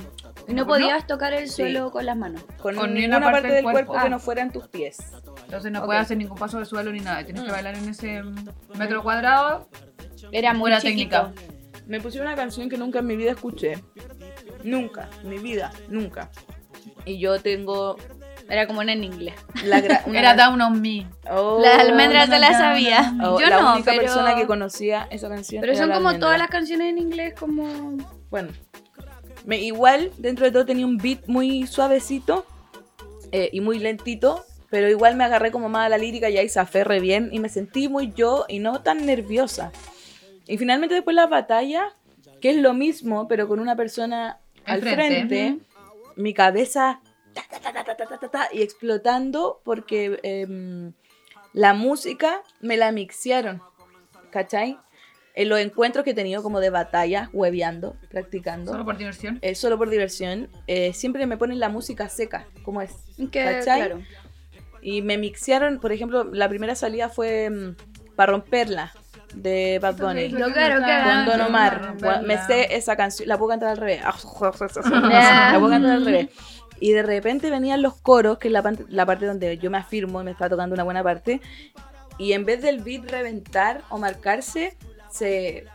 Y 0.48 0.54
no 0.54 0.68
podías 0.68 1.08
tocar 1.08 1.34
el 1.34 1.48
Sí. 1.50 1.56
suelo 1.64 1.90
con 1.92 2.06
las 2.06 2.16
manos. 2.16 2.44
Con, 2.62 2.76
Con 2.76 2.94
ninguna 2.94 3.18
ninguna 3.18 3.32
parte, 3.32 3.48
del 3.48 3.64
cuerpo, 3.64 3.96
Ah. 3.98 4.04
que 4.04 4.10
no 4.10 4.20
fueran 4.20 4.52
tus 4.52 4.68
pies. 4.68 4.98
Entonces 5.46 5.72
no 5.72 5.80
Ok. 5.80 5.86
puedes 5.88 6.04
hacer 6.04 6.18
ningún 6.18 6.38
paso 6.38 6.60
de 6.60 6.66
suelo 6.66 6.92
ni 6.92 7.00
nada. 7.00 7.24
Tienes 7.24 7.42
que 7.44 7.50
Mm. 7.50 7.54
bailar 7.54 7.76
en 7.76 7.90
ese 7.90 8.22
metro 8.78 9.02
cuadrado. 9.02 9.68
Era 10.32 10.54
muy 10.54 10.72
chiquito. 10.74 10.88
técnica. 10.88 11.34
Me 11.88 12.00
pusieron 12.02 12.28
una 12.28 12.36
canción 12.36 12.70
que 12.70 12.78
nunca 12.78 13.00
en 13.00 13.08
mi 13.08 13.16
vida 13.16 13.32
escuché. 13.32 13.84
Nunca, 14.64 15.10
en 15.24 15.30
mi 15.30 15.38
vida, 15.40 15.72
nunca. 15.90 16.30
Y 17.06 17.20
yo 17.20 17.40
tengo 17.42 17.98
Era 18.50 18.68
como 18.68 18.82
una 18.82 18.94
en 18.94 19.04
inglés. 19.04 19.36
la 19.66 19.82
gra- 19.82 20.02
una- 20.06 20.20
Era 20.20 20.36
Down 20.36 20.62
on 20.62 20.82
Me. 20.82 21.08
Oh, 21.30 21.60
la 21.62 21.78
almendra 21.82 22.26
se 22.28 22.38
la 22.40 22.52
no, 22.52 22.58
sabía. 22.58 23.14
oh, 23.24 23.40
Yo 23.40 23.48
la 23.48 23.62
no, 23.62 23.74
única 23.74 23.92
pero... 23.92 24.04
persona 24.04 24.36
que 24.36 24.46
conocía 24.46 25.08
esa 25.12 25.30
canción. 25.30 25.62
Pero 25.62 25.76
son 25.76 25.92
como 25.92 26.18
todas 26.20 26.38
las 26.38 26.50
canciones 26.50 26.90
en 26.90 26.98
inglés, 27.00 27.34
como... 27.40 27.98
Bueno, 28.30 28.50
me, 29.46 29.60
igual 29.62 30.12
dentro 30.18 30.46
de 30.46 30.52
todo 30.52 30.66
tenía 30.66 30.86
un 30.86 30.98
beat 30.98 31.28
muy 31.28 31.68
suavecito 31.68 32.46
eh, 33.32 33.50
y 33.52 33.62
muy 33.62 33.80
lentito, 33.80 34.44
pero 34.70 34.90
igual 34.90 35.16
me 35.16 35.24
agarré 35.24 35.52
como 35.52 35.70
más 35.70 35.86
a 35.86 35.90
la 35.90 35.98
lírica 35.98 36.30
y 36.30 36.38
ahí 36.38 36.50
zafé 36.50 36.84
re 36.84 37.00
bien 37.00 37.30
y 37.32 37.40
me 37.40 37.50
sentí 37.50 37.88
muy 37.88 38.12
yo 38.14 38.46
y 38.48 38.60
no 38.60 38.82
tan 38.82 39.06
nerviosa. 39.06 39.72
Y 40.48 40.58
finalmente 40.58 40.96
después 40.96 41.16
la 41.16 41.28
batalla, 41.28 41.96
que 42.42 42.50
es 42.52 42.58
lo 42.58 42.74
mismo, 42.74 43.28
pero 43.28 43.48
con 43.48 43.60
una 43.60 43.76
persona 43.76 44.40
al 44.66 44.78
Enfrente. 44.80 45.08
frente, 45.28 45.58
mi 46.16 46.34
cabeza 46.34 47.00
ta, 47.44 47.60
ta, 47.62 47.84
ta, 47.84 47.96
ta, 47.96 48.18
ta, 48.20 48.30
ta, 48.30 48.50
y 48.52 48.62
explotando 48.62 49.62
porque 49.64 50.20
em, 50.24 50.94
la 51.54 51.74
música 51.74 52.42
me 52.62 52.78
la 52.78 52.92
mixearon, 52.92 53.62
¿cachai? 54.32 54.80
En 55.36 55.50
los 55.50 55.60
encuentros 55.60 56.06
que 56.06 56.12
he 56.12 56.14
tenido 56.14 56.42
como 56.42 56.62
de 56.62 56.70
batalla, 56.70 57.30
hueveando, 57.34 57.98
practicando, 58.10 58.72
Solo 58.72 58.86
por 58.86 58.98
diversión. 58.98 59.40
eh, 59.42 59.54
solo 59.56 59.78
por 59.78 59.90
diversión, 59.90 60.50
eh, 60.68 60.94
siempre 60.94 61.28
me 61.28 61.38
ponen 61.38 61.60
la 61.60 61.70
música 61.70 62.08
seca, 62.08 62.48
como 62.64 62.82
es. 62.82 62.92
Que, 63.32 63.44
¿Cachai? 63.44 63.82
claro. 63.82 64.02
Y 64.82 65.02
me 65.02 65.18
mixearon, 65.18 65.80
por 65.80 65.92
ejemplo, 65.92 66.24
la 66.24 66.48
primera 66.48 66.76
salida 66.76 67.10
fue 67.10 67.74
para 68.16 68.32
romperla, 68.32 68.94
de 69.36 69.80
Bad 69.82 69.98
Bunny. 69.98 70.30
Yo 70.30 70.52
claro 70.54 70.86
que 70.86 71.04
Con 71.04 71.26
Don 71.26 71.42
Omar. 71.48 71.96
Me 72.24 72.38
sé 72.46 72.76
esa 72.76 72.96
canción, 72.96 73.28
la 73.28 73.38
puedo 73.38 73.50
cantar 73.50 73.70
al 73.70 73.78
revés. 73.78 74.02
la 74.04 75.56
puedo 75.60 75.70
cantar 75.70 75.92
al 75.92 76.06
revés. 76.06 76.30
Y 76.80 76.92
de 76.92 77.04
repente 77.04 77.50
venían 77.50 77.82
los 77.82 77.96
coros, 77.96 78.38
que 78.38 78.50
es 78.50 78.52
la, 78.52 78.76
la 78.90 79.06
parte 79.06 79.26
donde 79.26 79.58
yo 79.58 79.72
me 79.72 79.78
afirmo 79.78 80.22
y 80.22 80.26
me 80.26 80.32
estaba 80.32 80.50
tocando 80.50 80.74
una 80.74 80.84
buena 80.84 81.04
parte. 81.04 81.42
Y 82.18 82.34
en 82.34 82.46
vez 82.46 82.62
del 82.62 82.82
beat 82.82 83.10
reventar 83.10 83.82
o 83.90 83.98
marcarse, 83.98 84.78
se, 85.10 85.66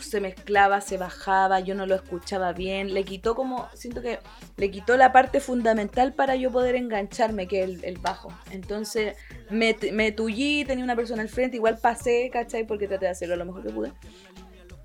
se 0.00 0.20
mezclaba, 0.20 0.80
se 0.80 0.98
bajaba, 0.98 1.60
yo 1.60 1.74
no 1.74 1.86
lo 1.86 1.94
escuchaba 1.94 2.52
bien. 2.52 2.94
Le 2.94 3.04
quitó 3.04 3.34
como, 3.34 3.68
siento 3.74 4.02
que 4.02 4.18
le 4.56 4.70
quitó 4.70 4.96
la 4.96 5.12
parte 5.12 5.40
fundamental 5.40 6.12
para 6.12 6.36
yo 6.36 6.50
poder 6.50 6.74
engancharme, 6.76 7.46
que 7.46 7.62
es 7.62 7.68
el, 7.68 7.84
el 7.84 7.98
bajo. 7.98 8.32
Entonces 8.50 9.16
me, 9.50 9.76
me 9.92 10.12
tullí, 10.12 10.64
tenía 10.64 10.84
una 10.84 10.96
persona 10.96 11.22
al 11.22 11.28
frente, 11.28 11.56
igual 11.56 11.78
pasé, 11.78 12.30
¿cachai? 12.32 12.66
Porque 12.66 12.88
traté 12.88 13.06
de 13.06 13.12
hacerlo 13.12 13.36
lo 13.36 13.44
mejor 13.44 13.62
que 13.62 13.72
pude. 13.72 13.92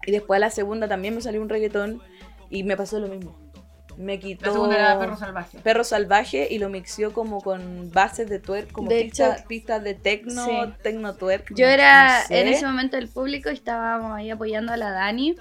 Y 0.06 0.12
después 0.12 0.38
a 0.38 0.39
la 0.39 0.50
segunda 0.50 0.88
también 0.88 1.15
me 1.15 1.21
salió 1.21 1.41
un 1.41 1.50
reggaetón 1.50 2.02
y 2.50 2.63
me 2.63 2.76
pasó 2.76 3.00
lo 3.00 3.08
mismo. 3.08 3.50
Me 4.01 4.19
quitó 4.19 4.47
La 4.47 4.51
segunda 4.53 4.75
era 4.75 4.99
Perro 4.99 5.15
Salvaje. 5.17 5.59
Perro 5.59 5.83
Salvaje 5.83 6.47
y 6.49 6.59
lo 6.59 6.69
mixió 6.69 7.13
como 7.13 7.41
con 7.41 7.91
bases 7.91 8.29
de 8.29 8.39
twerk, 8.39 8.71
como 8.71 8.89
De 8.89 9.03
pistas 9.03 9.43
pistas 9.43 9.83
de 9.83 9.93
tecno, 9.93 10.45
sí. 10.45 10.51
tecno 10.81 11.13
twerk. 11.13 11.53
Yo 11.55 11.67
era 11.67 12.21
no 12.21 12.27
sé. 12.27 12.41
en 12.41 12.47
ese 12.47 12.65
momento 12.65 12.97
el 12.97 13.07
público 13.07 13.49
y 13.49 13.53
estábamos 13.53 14.13
ahí 14.13 14.29
apoyando 14.29 14.73
a 14.73 14.77
la 14.77 14.91
Dani. 14.91 15.35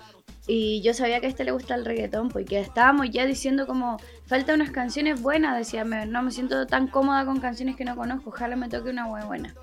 Y 0.47 0.81
yo 0.83 0.95
sabía 0.95 1.21
que 1.21 1.27
a 1.27 1.29
este 1.29 1.45
le 1.45 1.53
gusta 1.53 1.75
el 1.77 1.85
reggaetón, 1.85 2.29
porque 2.29 2.59
estábamos 2.59 3.09
ya 3.11 3.25
diciendo 3.25 3.67
como, 3.67 3.99
falta 4.27 4.53
unas 4.55 4.71
canciones 4.71 5.21
buenas, 5.23 5.57
decía, 5.57 5.85
"Me- 5.85 6.07
no 6.07 6.23
me 6.23 6.33
siento 6.33 6.67
tan 6.67 6.89
cómoda 6.89 7.25
con 7.25 7.39
canciones 7.41 7.77
que 7.77 7.85
no 7.85 7.95
conozco, 7.95 8.31
ojalá 8.31 8.57
me 8.57 8.69
toque 8.69 8.91
una 8.91 9.07
buena 9.07 9.27
buena. 9.27 9.55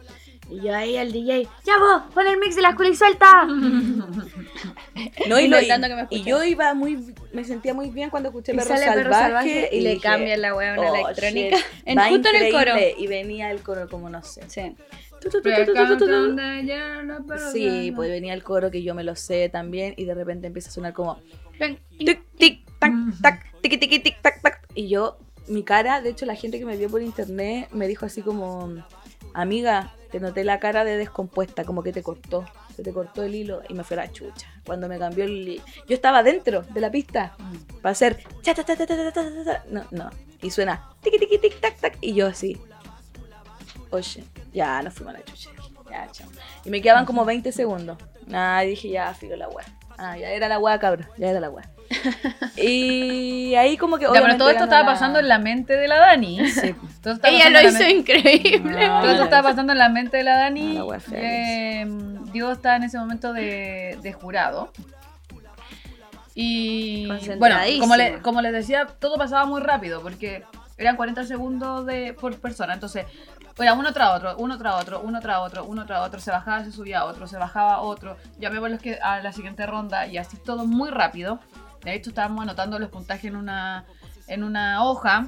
Y 0.50 0.62
yo 0.62 0.74
ahí 0.76 0.96
al 0.98 1.12
DJ, 1.12 1.48
ya 1.66 1.78
vos, 1.78 2.04
pon 2.14 2.26
el 2.28 2.38
mix 2.40 2.56
de 2.56 2.62
la 2.62 2.70
escuela 2.70 2.92
y 2.92 2.96
suelta. 2.96 3.46
No, 5.28 5.40
y, 5.40 5.48
lo- 5.48 5.60
Intentando 5.62 5.88
que 5.88 5.94
me 5.96 6.02
y 6.02 6.04
escuchen. 6.04 6.26
yo 6.26 6.44
iba 6.44 6.74
muy, 6.74 7.14
me 7.34 7.44
sentía 7.44 7.74
muy 7.74 7.90
bien 7.90 8.10
cuando 8.10 8.30
escuché 8.30 8.54
Y 8.54 8.56
Perro 8.56 8.68
sale 8.70 8.86
Salvaje, 8.86 9.04
Perro 9.04 9.14
Salvaje 9.16 9.70
y 9.74 9.82
le 9.82 9.90
dije, 9.92 10.02
cambian 10.02 10.42
la 10.42 10.56
wea 10.56 10.76
a 10.76 10.80
una 10.80 10.92
"Oh, 10.92 10.96
electrónica. 10.96 11.58
shit, 11.58 11.66
En- 11.86 12.00
justo 12.00 12.30
en 12.30 12.36
el 12.44 12.52
coro. 12.52 12.72
increíble", 12.72 12.96
Y 12.98 13.08
venía 13.08 13.52
el 13.52 13.62
coro 13.62 13.88
como 13.90 14.10
no 14.10 14.24
sé. 14.24 14.44
Sí. 14.48 14.76
Sí, 17.52 17.92
pues 17.96 18.10
venía 18.10 18.34
el 18.34 18.44
coro 18.44 18.72
que 18.72 18.84
yo 18.84 18.94
me 18.96 19.04
lo 19.04 19.16
sé 19.16 19.50
también 19.50 19.94
y 19.98 20.06
de 20.06 20.14
repente 20.14 20.48
empieza 20.48 20.70
a 20.70 20.74
sonar 20.74 20.94
como 20.94 21.20
Ven, 21.60 21.80
tic, 21.98 22.22
tic, 22.38 22.66
tac, 22.80 22.94
tac, 23.22 23.52
tic, 23.62 24.22
tac, 24.22 24.42
tac. 24.42 24.68
Y 24.76 24.88
yo, 24.90 25.18
mi 25.48 25.64
cara, 25.64 26.02
de 26.02 26.10
hecho 26.12 26.26
la 26.28 26.36
gente 26.36 26.60
que 26.60 26.66
me 26.66 26.78
vio 26.78 26.88
por 26.90 27.02
internet 27.02 27.68
me 27.72 27.88
dijo 27.88 28.06
así 28.06 28.22
como, 28.22 28.72
amiga, 29.42 29.94
te 30.12 30.20
noté 30.20 30.44
la 30.44 30.60
cara 30.60 30.84
de 30.84 30.98
descompuesta, 30.98 31.64
como 31.64 31.84
que 31.84 31.94
te 31.94 32.04
cortó, 32.04 32.46
se 32.76 32.84
te 32.84 32.92
cortó 32.92 33.24
el 33.24 33.36
hilo 33.36 33.62
y 33.70 33.74
me 33.74 33.84
fue 33.84 33.98
la 33.98 34.12
chucha. 34.12 34.48
Cuando 34.66 34.88
me 34.88 34.98
cambió 34.98 35.26
el... 35.26 35.62
Yo 35.88 35.96
estaba 35.96 36.24
dentro 36.24 36.64
de 36.64 36.82
la 36.82 36.92
pista 36.92 37.36
mm. 37.38 37.82
para 37.82 37.92
hacer... 37.92 38.24
No, 39.70 39.86
no. 39.92 40.10
Y 40.42 40.50
suena... 40.52 40.90
Tiki, 41.02 41.20
tiki, 41.20 41.38
tic, 41.38 41.60
tac, 41.60 41.78
tac. 41.78 41.98
Y 42.02 42.14
yo 42.14 42.28
así... 42.28 42.60
Oye, 43.92 44.24
ya 44.54 44.82
no 44.82 44.92
fuimos 44.92 45.16
a 45.16 45.20
la 45.20 45.24
chucha. 45.24 45.50
Ya, 45.90 46.08
chao. 46.12 46.30
Y 46.66 46.70
me 46.70 46.82
quedaban 46.82 47.06
como 47.06 47.24
20 47.24 47.52
segundos. 47.52 47.98
Ah, 48.34 48.62
dije, 48.66 48.90
ya, 48.90 49.14
filo 49.14 49.36
la 49.38 49.48
weá. 49.48 49.66
Ah, 49.98 50.18
ya 50.18 50.32
era 50.32 50.50
la 50.50 50.60
weá, 50.60 50.80
cabrón. 50.80 51.08
Ya 51.18 51.30
era 51.30 51.40
la 51.40 51.50
weá 51.50 51.70
y 52.58 53.56
ahí 53.56 53.78
como 53.78 53.98
que... 53.98 54.06
Ya, 54.06 54.22
pero 54.22 54.38
todo 54.38 54.50
esto 54.50 54.64
estaba 54.66 54.82
la- 54.84 54.88
pasando 54.94 55.20
en 55.20 55.28
la 55.28 55.40
mente 55.40 55.74
de 55.78 55.88
la 55.88 55.98
Dani. 56.00 56.50
Sí. 56.50 56.76
Ella 57.24 57.50
lo 57.50 57.62
hizo 57.68 57.84
increíble. 57.88 58.86
Ah, 58.86 59.00
Todo 59.02 59.12
esto 59.12 59.24
estaba 59.26 59.50
pasando 59.50 59.72
en 59.74 59.80
la 59.80 59.90
mente 59.90 60.18
de 60.18 60.24
la 60.24 60.38
Dani. 60.38 60.72
Ah, 60.72 60.80
la 60.80 60.86
wea 60.86 61.00
fea 61.00 61.20
Eh, 61.82 61.86
Diego 62.34 62.52
estaba 62.52 62.76
en 62.76 62.84
ese 62.84 62.98
momento 62.98 63.32
de, 63.34 63.98
de 64.02 64.14
jurado. 64.14 64.72
Y 66.36 67.08
bueno, 67.40 67.56
como, 67.80 67.96
le- 67.96 68.22
como 68.22 68.42
les 68.42 68.54
decía, 68.54 68.86
todo 69.00 69.18
pasaba 69.18 69.46
muy 69.46 69.62
rápido 69.62 70.02
porque 70.02 70.44
eran 70.78 70.96
40 70.96 71.24
segundos 71.26 71.86
de, 71.86 72.14
por 72.14 72.36
persona. 72.40 72.74
Entonces, 72.76 73.06
era 73.58 73.74
uno 73.74 73.92
tras 73.92 74.12
otro, 74.16 74.36
uno 74.38 74.56
tras 74.60 74.76
otro, 74.80 75.02
uno 75.02 75.20
tras 75.20 75.40
otro, 75.40 75.66
uno 75.66 75.86
tras 75.88 76.02
otro. 76.06 76.20
Se 76.20 76.30
bajaba, 76.30 76.64
se 76.64 76.72
subía 76.72 77.06
otro, 77.06 77.26
se 77.28 77.38
bajaba 77.38 77.80
otro. 77.82 78.18
Llamemos 78.40 78.70
los 78.70 78.80
que 78.80 79.00
a 79.02 79.20
la 79.20 79.32
siguiente 79.32 79.66
ronda 79.66 80.06
y 80.06 80.18
así 80.20 80.38
todo 80.38 80.66
muy 80.66 80.92
rápido. 80.92 81.40
De 81.84 81.94
hecho, 81.94 82.10
estábamos 82.10 82.42
anotando 82.44 82.80
los 82.80 82.90
puntajes 82.90 83.26
en 83.26 83.36
una, 83.36 83.86
en 84.28 84.44
una 84.44 84.84
hoja 84.84 85.28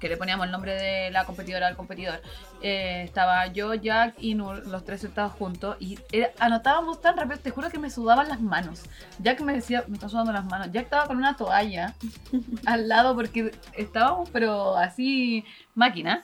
que 0.00 0.08
le 0.08 0.16
poníamos 0.16 0.46
el 0.46 0.52
nombre 0.52 0.74
de 0.80 1.10
la 1.10 1.24
competidora 1.24 1.66
al 1.66 1.74
competidor. 1.76 2.22
Eh, 2.62 3.02
estaba 3.04 3.48
yo, 3.48 3.74
Jack 3.74 4.14
y 4.18 4.36
Nur, 4.36 4.64
los 4.68 4.84
tres 4.84 5.00
sentados 5.00 5.32
juntos, 5.32 5.76
y 5.80 5.98
era- 6.12 6.30
anotábamos 6.38 7.00
tan 7.00 7.16
rápido, 7.16 7.38
te 7.40 7.50
juro 7.50 7.68
que 7.68 7.80
me 7.80 7.90
sudaban 7.90 8.28
las 8.28 8.40
manos. 8.40 8.84
Jack 9.18 9.40
me 9.40 9.54
decía, 9.54 9.84
me 9.88 9.94
están 9.94 10.08
sudando 10.10 10.30
las 10.32 10.44
manos. 10.44 10.68
Jack 10.70 10.84
estaba 10.84 11.06
con 11.08 11.16
una 11.16 11.36
toalla 11.36 11.94
al 12.66 12.86
lado 12.86 13.16
porque 13.16 13.50
estábamos, 13.74 14.30
pero 14.30 14.76
así, 14.76 15.44
máquina. 15.74 16.22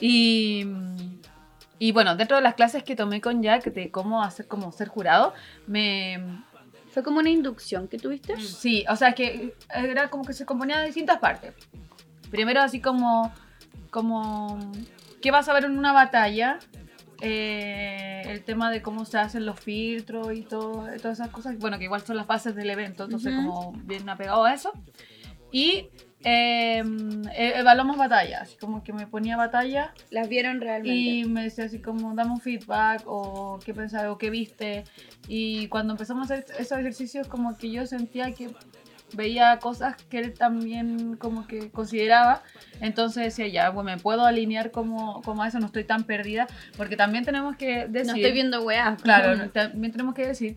Y, 0.00 0.64
y 1.78 1.92
bueno, 1.92 2.16
dentro 2.16 2.36
de 2.38 2.42
las 2.42 2.54
clases 2.54 2.82
que 2.82 2.96
tomé 2.96 3.20
con 3.20 3.42
Jack 3.42 3.64
de 3.64 3.90
cómo 3.90 4.22
hacer, 4.22 4.46
como 4.48 4.72
ser 4.72 4.88
jurado, 4.88 5.34
me, 5.66 6.42
Fue 6.96 7.02
como 7.02 7.18
una 7.18 7.28
inducción 7.28 7.88
que 7.88 7.98
tuviste. 7.98 8.40
Sí, 8.40 8.86
o 8.88 8.96
sea, 8.96 9.12
que 9.12 9.54
era 9.68 10.08
como 10.08 10.24
que 10.24 10.32
se 10.32 10.46
componía 10.46 10.78
de 10.78 10.86
distintas 10.86 11.18
partes. 11.18 11.52
Primero 12.30 12.62
así 12.62 12.80
como, 12.80 13.34
como 13.90 14.58
¿qué 15.20 15.30
vas 15.30 15.46
a 15.50 15.52
ver 15.52 15.66
en 15.66 15.76
una 15.76 15.92
batalla? 15.92 16.58
Eh, 17.20 18.22
el 18.24 18.44
tema 18.44 18.70
de 18.70 18.80
cómo 18.80 19.04
se 19.04 19.18
hacen 19.18 19.44
los 19.44 19.60
filtros 19.60 20.32
y 20.32 20.40
todo, 20.40 20.86
todas 21.02 21.20
esas 21.20 21.28
cosas. 21.28 21.58
Bueno, 21.58 21.76
que 21.76 21.84
igual 21.84 22.00
son 22.00 22.16
las 22.16 22.26
bases 22.26 22.54
del 22.54 22.70
evento, 22.70 23.04
entonces 23.04 23.34
como 23.34 23.72
bien 23.84 24.08
apegado 24.08 24.46
a 24.46 24.54
eso. 24.54 24.72
Y 25.52 25.90
eh, 26.28 26.82
eh, 27.36 27.52
evaluamos 27.54 27.96
batallas, 27.96 28.56
como 28.58 28.82
que 28.82 28.92
me 28.92 29.06
ponía 29.06 29.36
batalla 29.36 29.94
Las 30.10 30.28
vieron 30.28 30.60
realmente. 30.60 30.98
y 30.98 31.24
me 31.24 31.44
decía 31.44 31.66
así 31.66 31.78
como, 31.78 32.16
dame 32.16 32.32
un 32.32 32.40
feedback 32.40 33.04
o 33.06 33.60
qué 33.64 33.72
pensaste 33.72 34.08
o 34.08 34.18
qué 34.18 34.28
viste. 34.28 34.82
Y 35.28 35.68
cuando 35.68 35.92
empezamos 35.92 36.28
a 36.28 36.34
hacer 36.34 36.46
esos 36.58 36.78
ejercicios 36.78 37.28
como 37.28 37.56
que 37.56 37.70
yo 37.70 37.86
sentía 37.86 38.32
que 38.32 38.50
veía 39.12 39.56
cosas 39.60 39.94
que 40.10 40.18
él 40.18 40.34
también 40.34 41.14
como 41.14 41.46
que 41.46 41.70
consideraba. 41.70 42.42
Entonces 42.80 43.22
decía, 43.22 43.46
ya, 43.46 43.70
bueno, 43.70 43.92
me 43.92 43.96
puedo 43.96 44.24
alinear 44.24 44.72
como, 44.72 45.22
como 45.22 45.44
a 45.44 45.48
eso, 45.48 45.60
no 45.60 45.66
estoy 45.66 45.84
tan 45.84 46.02
perdida. 46.02 46.48
Porque 46.76 46.96
también 46.96 47.24
tenemos 47.24 47.56
que 47.56 47.86
decir... 47.86 48.06
no 48.08 48.16
estoy 48.16 48.32
viendo 48.32 48.64
weá. 48.64 48.96
Claro, 49.00 49.48
también 49.52 49.92
tenemos 49.92 50.16
que 50.16 50.26
decir 50.26 50.56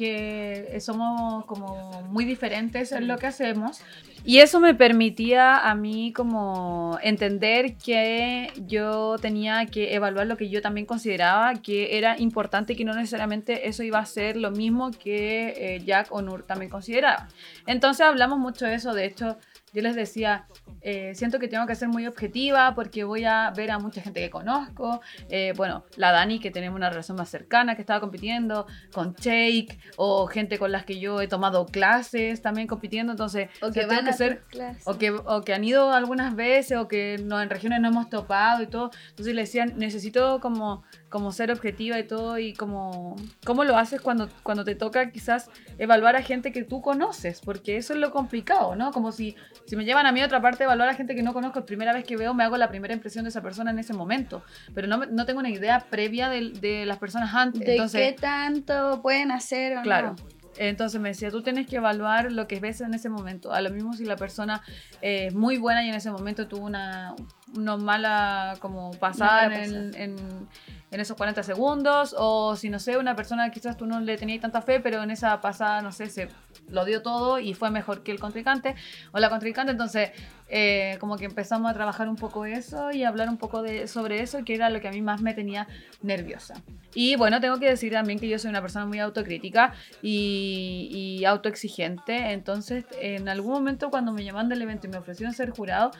que 0.00 0.78
somos 0.80 1.44
como 1.44 2.02
muy 2.08 2.24
diferentes 2.24 2.90
en 2.92 3.06
lo 3.06 3.18
que 3.18 3.26
hacemos 3.26 3.82
y 4.24 4.38
eso 4.38 4.60
me 4.60 4.74
permitía 4.74 5.58
a 5.58 5.74
mí 5.74 6.12
como 6.14 6.98
entender 7.02 7.76
que 7.76 8.50
yo 8.66 9.16
tenía 9.20 9.66
que 9.66 9.94
evaluar 9.94 10.26
lo 10.26 10.38
que 10.38 10.48
yo 10.48 10.62
también 10.62 10.86
consideraba 10.86 11.54
que 11.54 11.98
era 11.98 12.18
importante 12.18 12.72
y 12.72 12.76
que 12.76 12.84
no 12.86 12.94
necesariamente 12.94 13.68
eso 13.68 13.82
iba 13.82 13.98
a 13.98 14.06
ser 14.06 14.36
lo 14.36 14.50
mismo 14.50 14.90
que 14.90 15.54
eh, 15.56 15.82
Jack 15.84 16.08
o 16.12 16.22
Nur 16.22 16.42
también 16.42 16.70
consideraba. 16.70 17.28
Entonces 17.66 18.06
hablamos 18.06 18.38
mucho 18.38 18.64
de 18.64 18.74
eso, 18.74 18.94
de 18.94 19.04
hecho 19.04 19.36
yo 19.72 19.82
les 19.82 19.94
decía, 19.94 20.46
eh, 20.80 21.14
siento 21.14 21.38
que 21.38 21.48
tengo 21.48 21.66
que 21.66 21.74
ser 21.74 21.88
muy 21.88 22.06
objetiva 22.06 22.74
porque 22.74 23.04
voy 23.04 23.24
a 23.24 23.50
ver 23.50 23.70
a 23.70 23.78
mucha 23.78 24.00
gente 24.00 24.20
que 24.20 24.30
conozco, 24.30 25.00
eh, 25.28 25.52
bueno, 25.56 25.84
la 25.96 26.12
Dani, 26.12 26.40
que 26.40 26.50
tenemos 26.50 26.76
una 26.76 26.90
relación 26.90 27.16
más 27.16 27.28
cercana, 27.28 27.74
que 27.74 27.82
estaba 27.82 28.00
compitiendo, 28.00 28.66
con 28.92 29.14
Shake, 29.14 29.78
o 29.96 30.26
gente 30.26 30.58
con 30.58 30.72
las 30.72 30.84
que 30.84 30.98
yo 30.98 31.20
he 31.20 31.28
tomado 31.28 31.66
clases 31.66 32.42
también 32.42 32.66
compitiendo, 32.66 33.12
entonces, 33.12 33.48
O 33.60 33.70
que 33.70 33.86
van 33.86 34.08
a 34.08 34.12
ser, 34.12 34.42
o 34.84 34.98
que, 34.98 35.10
o 35.10 35.42
que 35.42 35.54
han 35.54 35.64
ido 35.64 35.92
algunas 35.92 36.34
veces, 36.34 36.78
o 36.78 36.88
que 36.88 37.20
no, 37.24 37.40
en 37.40 37.50
regiones 37.50 37.80
no 37.80 37.88
hemos 37.88 38.08
topado 38.08 38.62
y 38.62 38.66
todo, 38.66 38.90
entonces 39.10 39.34
le 39.34 39.42
decían, 39.42 39.74
necesito 39.76 40.40
como, 40.40 40.82
como 41.10 41.32
ser 41.32 41.50
objetiva 41.50 41.98
y 41.98 42.04
todo, 42.06 42.38
y 42.38 42.54
como, 42.54 43.16
¿cómo 43.44 43.64
lo 43.64 43.76
haces 43.76 44.00
cuando, 44.00 44.30
cuando 44.44 44.64
te 44.64 44.76
toca 44.76 45.10
quizás 45.10 45.50
evaluar 45.76 46.14
a 46.16 46.22
gente 46.22 46.52
que 46.52 46.62
tú 46.64 46.80
conoces? 46.80 47.40
Porque 47.40 47.76
eso 47.76 47.92
es 47.94 47.98
lo 47.98 48.12
complicado, 48.12 48.76
¿no? 48.76 48.92
Como 48.92 49.10
si, 49.10 49.34
si 49.66 49.74
me 49.76 49.84
llevan 49.84 50.06
a 50.06 50.12
mí 50.12 50.22
a 50.22 50.26
otra 50.26 50.40
parte, 50.40 50.62
evaluar 50.64 50.88
a 50.88 50.94
gente 50.94 51.16
que 51.16 51.22
no 51.24 51.32
conozco, 51.34 51.66
primera 51.66 51.92
vez 51.92 52.04
que 52.04 52.16
veo, 52.16 52.32
me 52.32 52.44
hago 52.44 52.56
la 52.56 52.68
primera 52.68 52.94
impresión 52.94 53.24
de 53.24 53.30
esa 53.30 53.42
persona 53.42 53.72
en 53.72 53.80
ese 53.80 53.92
momento, 53.92 54.42
pero 54.72 54.86
no, 54.86 54.98
me- 54.98 55.08
no 55.08 55.26
tengo 55.26 55.40
una 55.40 55.50
idea 55.50 55.80
previa 55.90 56.28
de, 56.28 56.50
de 56.52 56.86
las 56.86 56.98
personas 56.98 57.34
antes. 57.34 57.60
¿De 57.66 57.72
Entonces, 57.72 58.12
qué 58.14 58.16
tanto 58.20 59.00
pueden 59.02 59.32
hacer 59.32 59.78
o 59.78 59.82
Claro. 59.82 60.14
no? 60.16 60.40
Entonces 60.58 61.00
me 61.00 61.10
decía, 61.10 61.30
tú 61.30 61.42
tienes 61.42 61.66
que 61.68 61.76
evaluar 61.76 62.30
lo 62.32 62.46
que 62.48 62.58
ves 62.60 62.80
en 62.82 62.92
ese 62.92 63.08
momento. 63.08 63.52
A 63.52 63.60
lo 63.62 63.70
mismo 63.70 63.94
si 63.94 64.04
la 64.04 64.16
persona 64.16 64.60
eh, 65.00 65.26
es 65.28 65.34
muy 65.34 65.58
buena 65.58 65.84
y 65.84 65.88
en 65.88 65.94
ese 65.94 66.10
momento 66.10 66.48
tuvo 66.48 66.66
una, 66.66 67.14
una 67.56 67.76
mala 67.76 68.56
como 68.60 68.90
pasada 68.90 69.46
en, 69.64 69.94
en- 69.94 70.48
en 70.90 71.00
esos 71.00 71.16
40 71.16 71.42
segundos. 71.42 72.14
O 72.18 72.56
si 72.56 72.70
no 72.70 72.78
sé, 72.78 72.96
una 72.96 73.16
persona 73.16 73.50
quizás 73.50 73.76
tú 73.76 73.86
no 73.86 74.00
le 74.00 74.16
tenías 74.16 74.40
tanta 74.40 74.62
fe, 74.62 74.80
pero 74.80 75.02
en 75.02 75.10
esa 75.10 75.40
pasada, 75.40 75.82
no 75.82 75.92
sé, 75.92 76.08
se 76.08 76.28
lo 76.68 76.84
dio 76.84 77.02
todo 77.02 77.38
y 77.38 77.54
fue 77.54 77.70
mejor 77.70 78.02
que 78.02 78.12
el 78.12 78.20
contrincante 78.20 78.74
o 79.12 79.18
la 79.18 79.30
contrincante. 79.30 79.72
Entonces 79.72 80.10
eh, 80.50 80.96
como 81.00 81.16
que 81.16 81.24
empezamos 81.24 81.70
a 81.70 81.74
trabajar 81.74 82.08
un 82.08 82.16
poco 82.16 82.44
eso 82.44 82.90
y 82.90 83.04
hablar 83.04 83.28
un 83.28 83.38
poco 83.38 83.62
de, 83.62 83.86
sobre 83.86 84.20
eso, 84.20 84.44
que 84.44 84.54
era 84.54 84.68
lo 84.68 84.80
que 84.80 84.88
a 84.88 84.90
mí 84.90 85.00
más 85.00 85.20
me 85.20 85.32
tenía 85.32 85.68
nerviosa. 86.02 86.54
Y 86.94 87.16
bueno, 87.16 87.40
tengo 87.40 87.58
que 87.58 87.68
decir 87.68 87.92
también 87.92 88.18
que 88.18 88.28
yo 88.28 88.38
soy 88.38 88.50
una 88.50 88.60
persona 88.60 88.84
muy 88.84 88.98
autocrítica 88.98 89.72
y, 90.02 91.18
y 91.20 91.24
autoexigente, 91.24 92.32
entonces 92.32 92.84
en 93.00 93.28
algún 93.28 93.52
momento 93.52 93.90
cuando 93.90 94.12
me 94.12 94.24
llamaron 94.24 94.48
del 94.48 94.62
evento 94.62 94.88
y 94.88 94.90
me 94.90 94.98
ofrecieron 94.98 95.32
ser 95.32 95.50
jurado, 95.50 95.92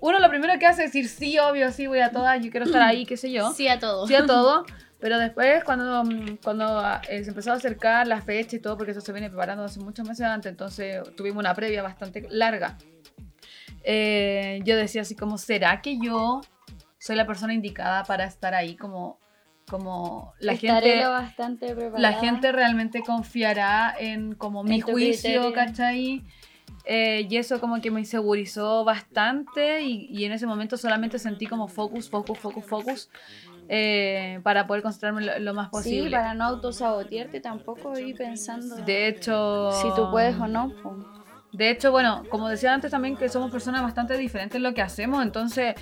uno 0.00 0.18
lo 0.18 0.28
primero 0.30 0.58
que 0.58 0.66
hace 0.66 0.84
es 0.84 0.92
decir, 0.92 1.08
sí, 1.08 1.38
obvio, 1.38 1.70
sí, 1.72 1.86
voy 1.86 2.00
a 2.00 2.10
todas, 2.10 2.42
yo 2.42 2.50
quiero 2.50 2.66
estar 2.66 2.82
ahí, 2.82 3.04
qué 3.04 3.16
sé 3.16 3.30
yo 3.30 3.52
Sí 3.52 3.68
a 3.68 3.78
todo. 3.78 4.06
sí 4.06 4.14
a 4.14 4.26
todo. 4.26 4.64
Pero 4.98 5.18
después, 5.18 5.64
cuando, 5.64 6.04
cuando 6.44 6.82
eh, 7.08 7.24
se 7.24 7.30
empezó 7.30 7.52
a 7.52 7.54
acercar 7.54 8.06
la 8.06 8.20
fecha 8.20 8.56
y 8.56 8.58
todo, 8.58 8.76
porque 8.76 8.92
eso 8.92 9.00
se 9.00 9.12
viene 9.12 9.30
preparando 9.30 9.64
hace 9.64 9.80
muchos 9.80 10.06
meses 10.06 10.26
antes, 10.26 10.50
entonces 10.50 11.00
tuvimos 11.16 11.40
una 11.40 11.54
previa 11.54 11.82
bastante 11.82 12.26
larga. 12.30 12.76
Eh, 13.84 14.60
yo 14.64 14.76
decía 14.76 15.02
así 15.02 15.14
como, 15.16 15.38
¿será 15.38 15.80
que 15.82 15.98
yo 15.98 16.40
soy 16.98 17.16
la 17.16 17.26
persona 17.26 17.54
indicada 17.54 18.04
para 18.04 18.24
estar 18.24 18.54
ahí? 18.54 18.76
Como, 18.76 19.18
como 19.68 20.32
la 20.40 20.52
Estaré 20.52 20.90
gente... 20.92 21.06
bastante 21.06 21.74
preparada. 21.74 21.98
La 21.98 22.12
gente 22.14 22.52
realmente 22.52 23.02
confiará 23.02 23.94
en 23.98 24.34
como 24.34 24.62
mi 24.64 24.76
En 24.76 24.80
juicio, 24.82 25.30
criterio. 25.42 25.52
¿cachai? 25.52 26.24
eh, 26.84 27.26
y 27.28 27.36
eso 27.36 27.60
como 27.60 27.80
que 27.80 27.90
me 27.90 28.00
insegurizó 28.00 28.84
bastante 28.84 29.82
y, 29.82 30.06
y 30.10 30.24
en 30.24 30.32
ese 30.32 30.46
momento 30.46 30.76
solamente 30.76 31.18
sentí 31.18 31.46
como 31.46 31.68
focus, 31.68 32.08
focus, 32.08 32.38
focus, 32.38 32.64
focus 32.64 33.10
eh, 33.68 34.40
para 34.42 34.66
poder 34.66 34.82
concentrarme 34.82 35.22
lo, 35.22 35.38
lo 35.38 35.54
más 35.54 35.68
posible. 35.68 36.08
Sí, 36.08 36.10
para 36.10 36.34
no 36.34 36.44
autosabotearte 36.44 37.40
tampoco 37.40 37.96
ir 37.98 38.16
pensando 38.16 38.76
De 38.76 39.06
hecho... 39.08 39.70
si 39.72 39.88
tú 39.94 40.10
puedes 40.10 40.36
o 40.36 40.48
no. 40.48 40.70
po. 40.82 40.96
De 41.52 41.70
hecho, 41.70 41.90
bueno, 41.90 42.22
como 42.30 42.48
decía 42.48 42.72
antes 42.72 42.90
también 42.92 43.16
que 43.16 43.28
somos 43.28 43.50
personas 43.50 43.82
bastante 43.82 44.16
diferentes 44.16 44.56
en 44.56 44.62
lo 44.62 44.72
que 44.72 44.82
hacemos, 44.82 45.22
entonces 45.22 45.74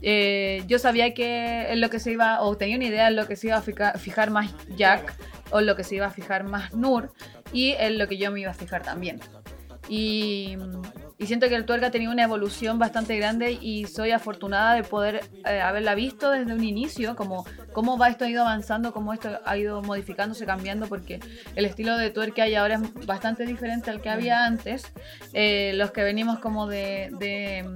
eh, 0.00 0.62
yo 0.66 0.78
sabía 0.78 1.12
que 1.12 1.70
en 1.70 1.80
lo 1.80 1.90
que 1.90 2.00
se 2.00 2.12
iba, 2.12 2.40
o 2.40 2.56
tenía 2.56 2.76
una 2.76 2.86
idea 2.86 3.08
en 3.08 3.16
lo 3.16 3.26
que 3.28 3.36
se 3.36 3.48
iba 3.48 3.56
a 3.56 3.62
fica- 3.62 3.92
fijar 3.98 4.30
más 4.30 4.50
Jack, 4.76 5.14
o 5.50 5.60
en 5.60 5.66
lo 5.66 5.76
que 5.76 5.84
se 5.84 5.96
iba 5.96 6.06
a 6.06 6.10
fijar 6.10 6.44
más 6.44 6.72
Nur, 6.72 7.12
y 7.52 7.72
en 7.72 7.98
lo 7.98 8.08
que 8.08 8.16
yo 8.16 8.30
me 8.32 8.40
iba 8.40 8.50
a 8.50 8.54
fijar 8.54 8.82
también. 8.82 9.20
Y, 9.88 10.56
y 11.20 11.26
siento 11.26 11.50
que 11.50 11.54
el 11.54 11.66
tuerca 11.66 11.88
ha 11.88 11.90
tenido 11.90 12.10
una 12.12 12.22
evolución 12.22 12.78
bastante 12.78 13.14
grande 13.18 13.52
y 13.52 13.84
soy 13.84 14.10
afortunada 14.10 14.72
de 14.74 14.82
poder 14.84 15.20
eh, 15.46 15.60
haberla 15.60 15.94
visto 15.94 16.30
desde 16.30 16.54
un 16.54 16.64
inicio, 16.64 17.14
como 17.14 17.44
cómo 17.74 17.98
va 17.98 18.08
esto 18.08 18.24
ha 18.24 18.30
ido 18.30 18.40
avanzando, 18.40 18.94
cómo 18.94 19.12
esto 19.12 19.38
ha 19.44 19.56
ido 19.58 19.82
modificándose, 19.82 20.46
cambiando, 20.46 20.86
porque 20.86 21.20
el 21.54 21.66
estilo 21.66 21.98
de 21.98 22.08
tuerca 22.08 22.36
que 22.36 22.42
hay 22.42 22.54
ahora 22.54 22.76
es 22.76 23.06
bastante 23.06 23.44
diferente 23.44 23.90
al 23.90 24.00
que 24.00 24.08
había 24.08 24.46
antes. 24.46 24.90
Eh, 25.34 25.72
los 25.74 25.90
que 25.90 26.02
venimos 26.02 26.38
como 26.38 26.66
de, 26.66 27.10
de, 27.18 27.66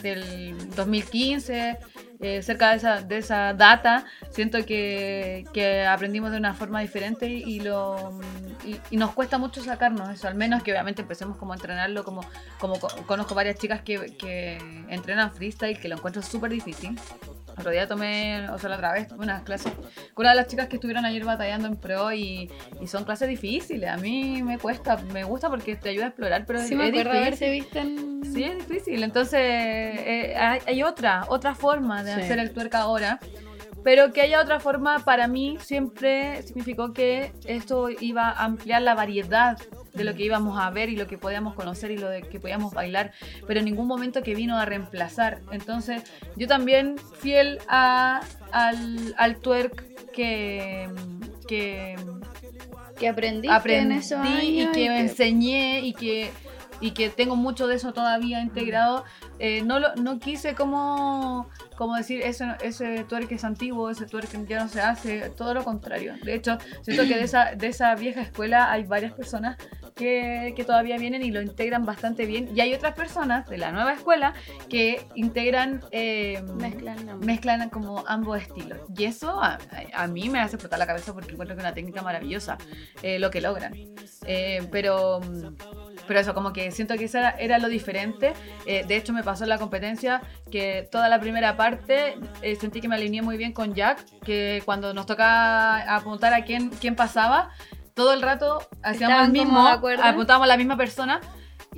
del 0.00 0.74
2015, 0.74 1.78
eh, 2.20 2.42
cerca 2.42 2.70
de 2.70 2.76
esa, 2.76 3.02
de 3.02 3.18
esa 3.18 3.52
data, 3.54 4.04
siento 4.30 4.64
que, 4.64 5.44
que 5.52 5.84
aprendimos 5.84 6.30
de 6.30 6.38
una 6.38 6.54
forma 6.54 6.80
diferente 6.80 7.28
y, 7.28 7.60
lo, 7.60 8.18
y, 8.90 8.96
nos 8.96 9.12
cuesta 9.12 9.38
mucho 9.38 9.62
sacarnos 9.62 10.08
eso, 10.10 10.28
al 10.28 10.34
menos 10.34 10.62
que 10.62 10.72
obviamente 10.72 11.02
empecemos 11.02 11.36
como 11.36 11.52
a 11.52 11.56
entrenarlo, 11.56 12.04
como, 12.04 12.22
como 12.58 12.78
co- 12.80 12.88
conozco 13.06 13.34
varias 13.34 13.56
chicas 13.58 13.82
que, 13.82 14.16
que 14.16 14.56
entrenan 14.88 15.32
freestyle, 15.32 15.78
que 15.78 15.88
lo 15.88 15.96
encuentro 15.96 16.22
súper 16.22 16.50
difícil. 16.50 16.98
Otro 17.58 17.70
día 17.70 17.86
tomé, 17.88 18.48
o 18.50 18.58
sea, 18.58 18.68
la 18.68 18.76
otra 18.76 18.92
vez 18.92 19.08
tomé 19.08 19.24
unas 19.24 19.42
clases 19.42 19.72
con 20.14 20.24
una 20.24 20.30
de 20.30 20.36
las 20.36 20.46
chicas 20.46 20.68
que 20.68 20.76
estuvieron 20.76 21.04
ayer 21.06 21.24
batallando 21.24 21.68
en 21.68 21.76
pro 21.76 22.12
y, 22.12 22.50
y 22.80 22.86
son 22.86 23.04
clases 23.04 23.28
difíciles. 23.28 23.88
A 23.88 23.96
mí 23.96 24.42
me 24.42 24.58
cuesta, 24.58 24.96
me 25.12 25.24
gusta 25.24 25.48
porque 25.48 25.74
te 25.76 25.88
ayuda 25.88 26.04
a 26.04 26.08
explorar, 26.08 26.44
pero 26.46 26.58
Sí, 26.60 26.74
es, 26.74 26.78
me 26.78 26.88
acuerdo 26.88 27.12
difícil. 27.24 27.50
visto 27.50 27.78
en... 27.78 28.20
Sí, 28.34 28.44
es 28.44 28.68
difícil. 28.68 29.02
Entonces, 29.02 29.40
eh, 29.40 30.34
hay, 30.38 30.60
hay 30.66 30.82
otra, 30.82 31.24
otra 31.28 31.54
forma 31.54 32.02
de 32.04 32.14
Sí. 32.14 32.20
hacer 32.20 32.38
el 32.38 32.52
tuerca 32.52 32.80
ahora. 32.80 33.18
Pero 33.84 34.12
que 34.12 34.20
haya 34.20 34.40
otra 34.40 34.58
forma, 34.58 34.98
para 34.98 35.28
mí 35.28 35.58
siempre 35.60 36.42
significó 36.42 36.92
que 36.92 37.32
esto 37.46 37.88
iba 37.88 38.28
a 38.30 38.44
ampliar 38.44 38.82
la 38.82 38.96
variedad 38.96 39.56
de 39.96 40.04
lo 40.04 40.14
que 40.14 40.24
íbamos 40.24 40.58
a 40.58 40.70
ver 40.70 40.88
y 40.88 40.96
lo 40.96 41.06
que 41.06 41.18
podíamos 41.18 41.54
conocer 41.54 41.90
y 41.90 41.98
lo 41.98 42.08
de 42.08 42.22
que 42.22 42.38
podíamos 42.40 42.74
bailar, 42.74 43.12
pero 43.46 43.60
en 43.60 43.66
ningún 43.66 43.86
momento 43.86 44.22
que 44.22 44.34
vino 44.34 44.58
a 44.58 44.64
reemplazar. 44.64 45.40
Entonces, 45.50 46.02
yo 46.36 46.46
también 46.46 46.96
fiel 47.20 47.58
a, 47.68 48.20
al, 48.52 49.14
al 49.16 49.36
twerk 49.36 50.10
que, 50.12 50.88
que 51.46 53.08
aprendí 53.08 53.48
en 53.48 53.92
esos 53.92 54.20
y 54.42 54.66
que 54.72 54.86
enseñé 54.86 55.80
y 55.80 55.92
que 55.92 56.30
y 56.80 56.90
que 56.92 57.08
tengo 57.10 57.36
mucho 57.36 57.66
de 57.66 57.76
eso 57.76 57.92
todavía 57.92 58.40
integrado 58.40 59.04
eh, 59.38 59.62
no 59.62 59.78
lo, 59.78 59.94
no 59.96 60.18
quise 60.18 60.54
como 60.54 61.48
como 61.76 61.94
decir 61.96 62.22
ese 62.22 62.46
ese 62.62 63.04
tuerque 63.04 63.34
es 63.36 63.44
antiguo 63.44 63.90
ese 63.90 64.06
tuerque 64.06 64.38
ya 64.48 64.62
no 64.62 64.68
se 64.68 64.80
hace 64.80 65.30
todo 65.30 65.54
lo 65.54 65.64
contrario 65.64 66.14
de 66.22 66.34
hecho 66.34 66.58
siento 66.82 67.04
que 67.04 67.16
de 67.16 67.22
esa 67.24 67.54
de 67.54 67.66
esa 67.68 67.94
vieja 67.94 68.20
escuela 68.22 68.70
hay 68.72 68.84
varias 68.84 69.12
personas 69.12 69.56
que, 69.94 70.52
que 70.54 70.64
todavía 70.64 70.98
vienen 70.98 71.22
y 71.22 71.30
lo 71.30 71.40
integran 71.40 71.86
bastante 71.86 72.26
bien 72.26 72.50
y 72.54 72.60
hay 72.60 72.74
otras 72.74 72.94
personas 72.94 73.48
de 73.48 73.56
la 73.56 73.72
nueva 73.72 73.94
escuela 73.94 74.34
que 74.68 75.06
integran 75.14 75.82
eh, 75.90 76.42
Mezclan 76.56 77.08
ambos. 77.08 77.26
mezclan 77.26 77.70
como 77.70 78.04
ambos 78.06 78.42
estilos. 78.42 78.78
Y 78.94 79.04
eso 79.04 79.42
a, 79.42 79.54
a- 79.94 80.02
a 80.02 80.06
mí 80.06 80.28
me 80.28 80.38
hace 80.40 80.56
explotar 80.56 80.78
la 80.78 80.86
cabeza 80.86 81.14
porque 81.14 81.32
encuentro 81.32 81.56
que 81.56 81.62
es 81.62 81.64
una 81.66 81.72
técnica 81.74 82.02
maravillosa 82.02 82.58
eh, 83.02 83.18
lo 83.18 83.30
que 83.30 83.40
logran. 83.40 83.72
Eh, 84.26 84.68
pero, 84.70 85.20
mm, 85.20 85.85
pero 86.06 86.20
eso, 86.20 86.34
como 86.34 86.52
que 86.52 86.70
siento 86.70 86.96
que 86.96 87.04
eso 87.04 87.18
era, 87.18 87.30
era 87.30 87.58
lo 87.58 87.68
diferente. 87.68 88.32
Eh, 88.66 88.84
de 88.86 88.96
hecho, 88.96 89.12
me 89.12 89.22
pasó 89.22 89.44
en 89.44 89.50
la 89.50 89.58
competencia 89.58 90.22
que 90.50 90.88
toda 90.90 91.08
la 91.08 91.20
primera 91.20 91.56
parte 91.56 92.18
eh, 92.42 92.56
sentí 92.56 92.80
que 92.80 92.88
me 92.88 92.96
alineé 92.96 93.22
muy 93.22 93.36
bien 93.36 93.52
con 93.52 93.74
Jack, 93.74 94.04
que 94.20 94.62
cuando 94.64 94.94
nos 94.94 95.06
toca 95.06 95.94
apuntar 95.94 96.34
a 96.34 96.44
quién, 96.44 96.70
quién 96.70 96.96
pasaba, 96.96 97.50
todo 97.94 98.12
el 98.12 98.22
rato 98.22 98.58
hacíamos 98.82 99.26
el 99.26 99.32
mismo, 99.32 99.66
apuntábamos 99.66 100.44
a 100.44 100.48
la 100.48 100.56
misma 100.56 100.76
persona. 100.76 101.20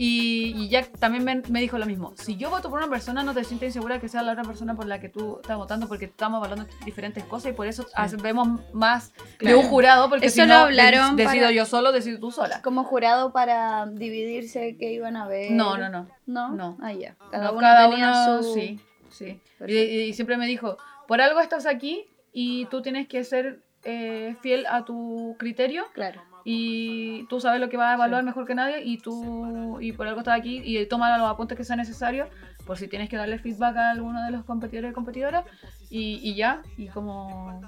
Y, 0.00 0.54
y 0.56 0.68
Jack 0.68 0.96
también 1.00 1.24
me, 1.24 1.42
me 1.50 1.60
dijo 1.60 1.76
lo 1.76 1.84
mismo. 1.84 2.14
Si 2.16 2.36
yo 2.36 2.50
voto 2.50 2.70
por 2.70 2.78
una 2.78 2.88
persona, 2.88 3.24
no 3.24 3.34
te 3.34 3.42
sientes 3.42 3.70
insegura 3.70 3.98
que 4.00 4.08
sea 4.08 4.22
la 4.22 4.30
otra 4.32 4.44
persona 4.44 4.76
por 4.76 4.86
la 4.86 5.00
que 5.00 5.08
tú 5.08 5.38
estás 5.42 5.56
votando, 5.56 5.88
porque 5.88 6.04
estamos 6.04 6.40
hablando 6.42 6.64
de 6.66 6.84
diferentes 6.84 7.24
cosas 7.24 7.50
y 7.50 7.54
por 7.54 7.66
eso 7.66 7.84
hace- 7.94 8.16
vemos 8.16 8.60
más 8.72 9.12
de 9.12 9.20
Claro. 9.38 9.58
un 9.58 9.66
jurado, 9.66 10.08
porque 10.08 10.26
Eso 10.26 10.34
si 10.36 10.40
lo 10.42 10.46
no, 10.46 10.54
hablaron 10.60 11.16
de- 11.16 11.24
decido 11.24 11.46
para- 11.46 11.52
yo 11.52 11.64
solo, 11.66 11.90
decido 11.90 12.20
tú 12.20 12.30
sola. 12.30 12.62
Como 12.62 12.84
jurado 12.84 13.32
para 13.32 13.86
dividirse 13.86 14.76
qué 14.78 14.92
iban 14.92 15.16
a 15.16 15.26
ver. 15.26 15.50
No, 15.50 15.76
no, 15.76 15.88
no. 15.88 16.06
¿No? 16.26 16.50
No. 16.50 16.78
Ah, 16.80 16.92
ya. 16.92 17.16
Cada 17.32 17.46
No, 17.46 17.52
uno 17.54 17.60
cada 17.60 17.90
tenía 17.90 18.08
uno, 18.28 18.42
su... 18.44 18.54
sí, 18.54 18.80
sí. 19.10 19.40
Y 19.66 20.12
siempre 20.12 20.36
me 20.36 20.46
dijo, 20.46 20.78
por 21.08 21.20
algo 21.20 21.40
estás 21.40 21.66
aquí 21.66 22.06
y 22.32 22.66
tú 22.66 22.82
tienes 22.82 23.08
que 23.08 23.24
ser 23.24 23.62
eh, 23.84 24.36
fiel 24.42 24.66
a 24.66 24.84
tu 24.84 25.34
criterio 25.38 25.84
Claro. 25.92 26.20
Y 26.50 27.24
tú 27.24 27.40
sabes 27.40 27.60
lo 27.60 27.68
que 27.68 27.76
vas 27.76 27.90
a 27.90 27.94
evaluar 27.96 28.24
mejor 28.24 28.46
que 28.46 28.54
nadie 28.54 28.82
y 28.82 28.96
tú 28.96 29.78
y 29.82 29.92
por 29.92 30.06
algo 30.06 30.20
estás 30.20 30.38
aquí 30.38 30.62
y 30.64 30.86
toma 30.86 31.18
los 31.18 31.28
apuntes 31.28 31.58
que 31.58 31.62
sean 31.62 31.78
necesarios 31.78 32.26
por 32.64 32.78
si 32.78 32.88
tienes 32.88 33.10
que 33.10 33.18
darle 33.18 33.38
feedback 33.38 33.76
a 33.76 33.90
alguno 33.90 34.24
de 34.24 34.30
los 34.30 34.46
competidores 34.46 34.92
y 34.92 34.94
competidoras 34.94 35.44
y, 35.90 36.18
y 36.22 36.36
ya 36.36 36.62
y 36.78 36.86
como 36.86 37.60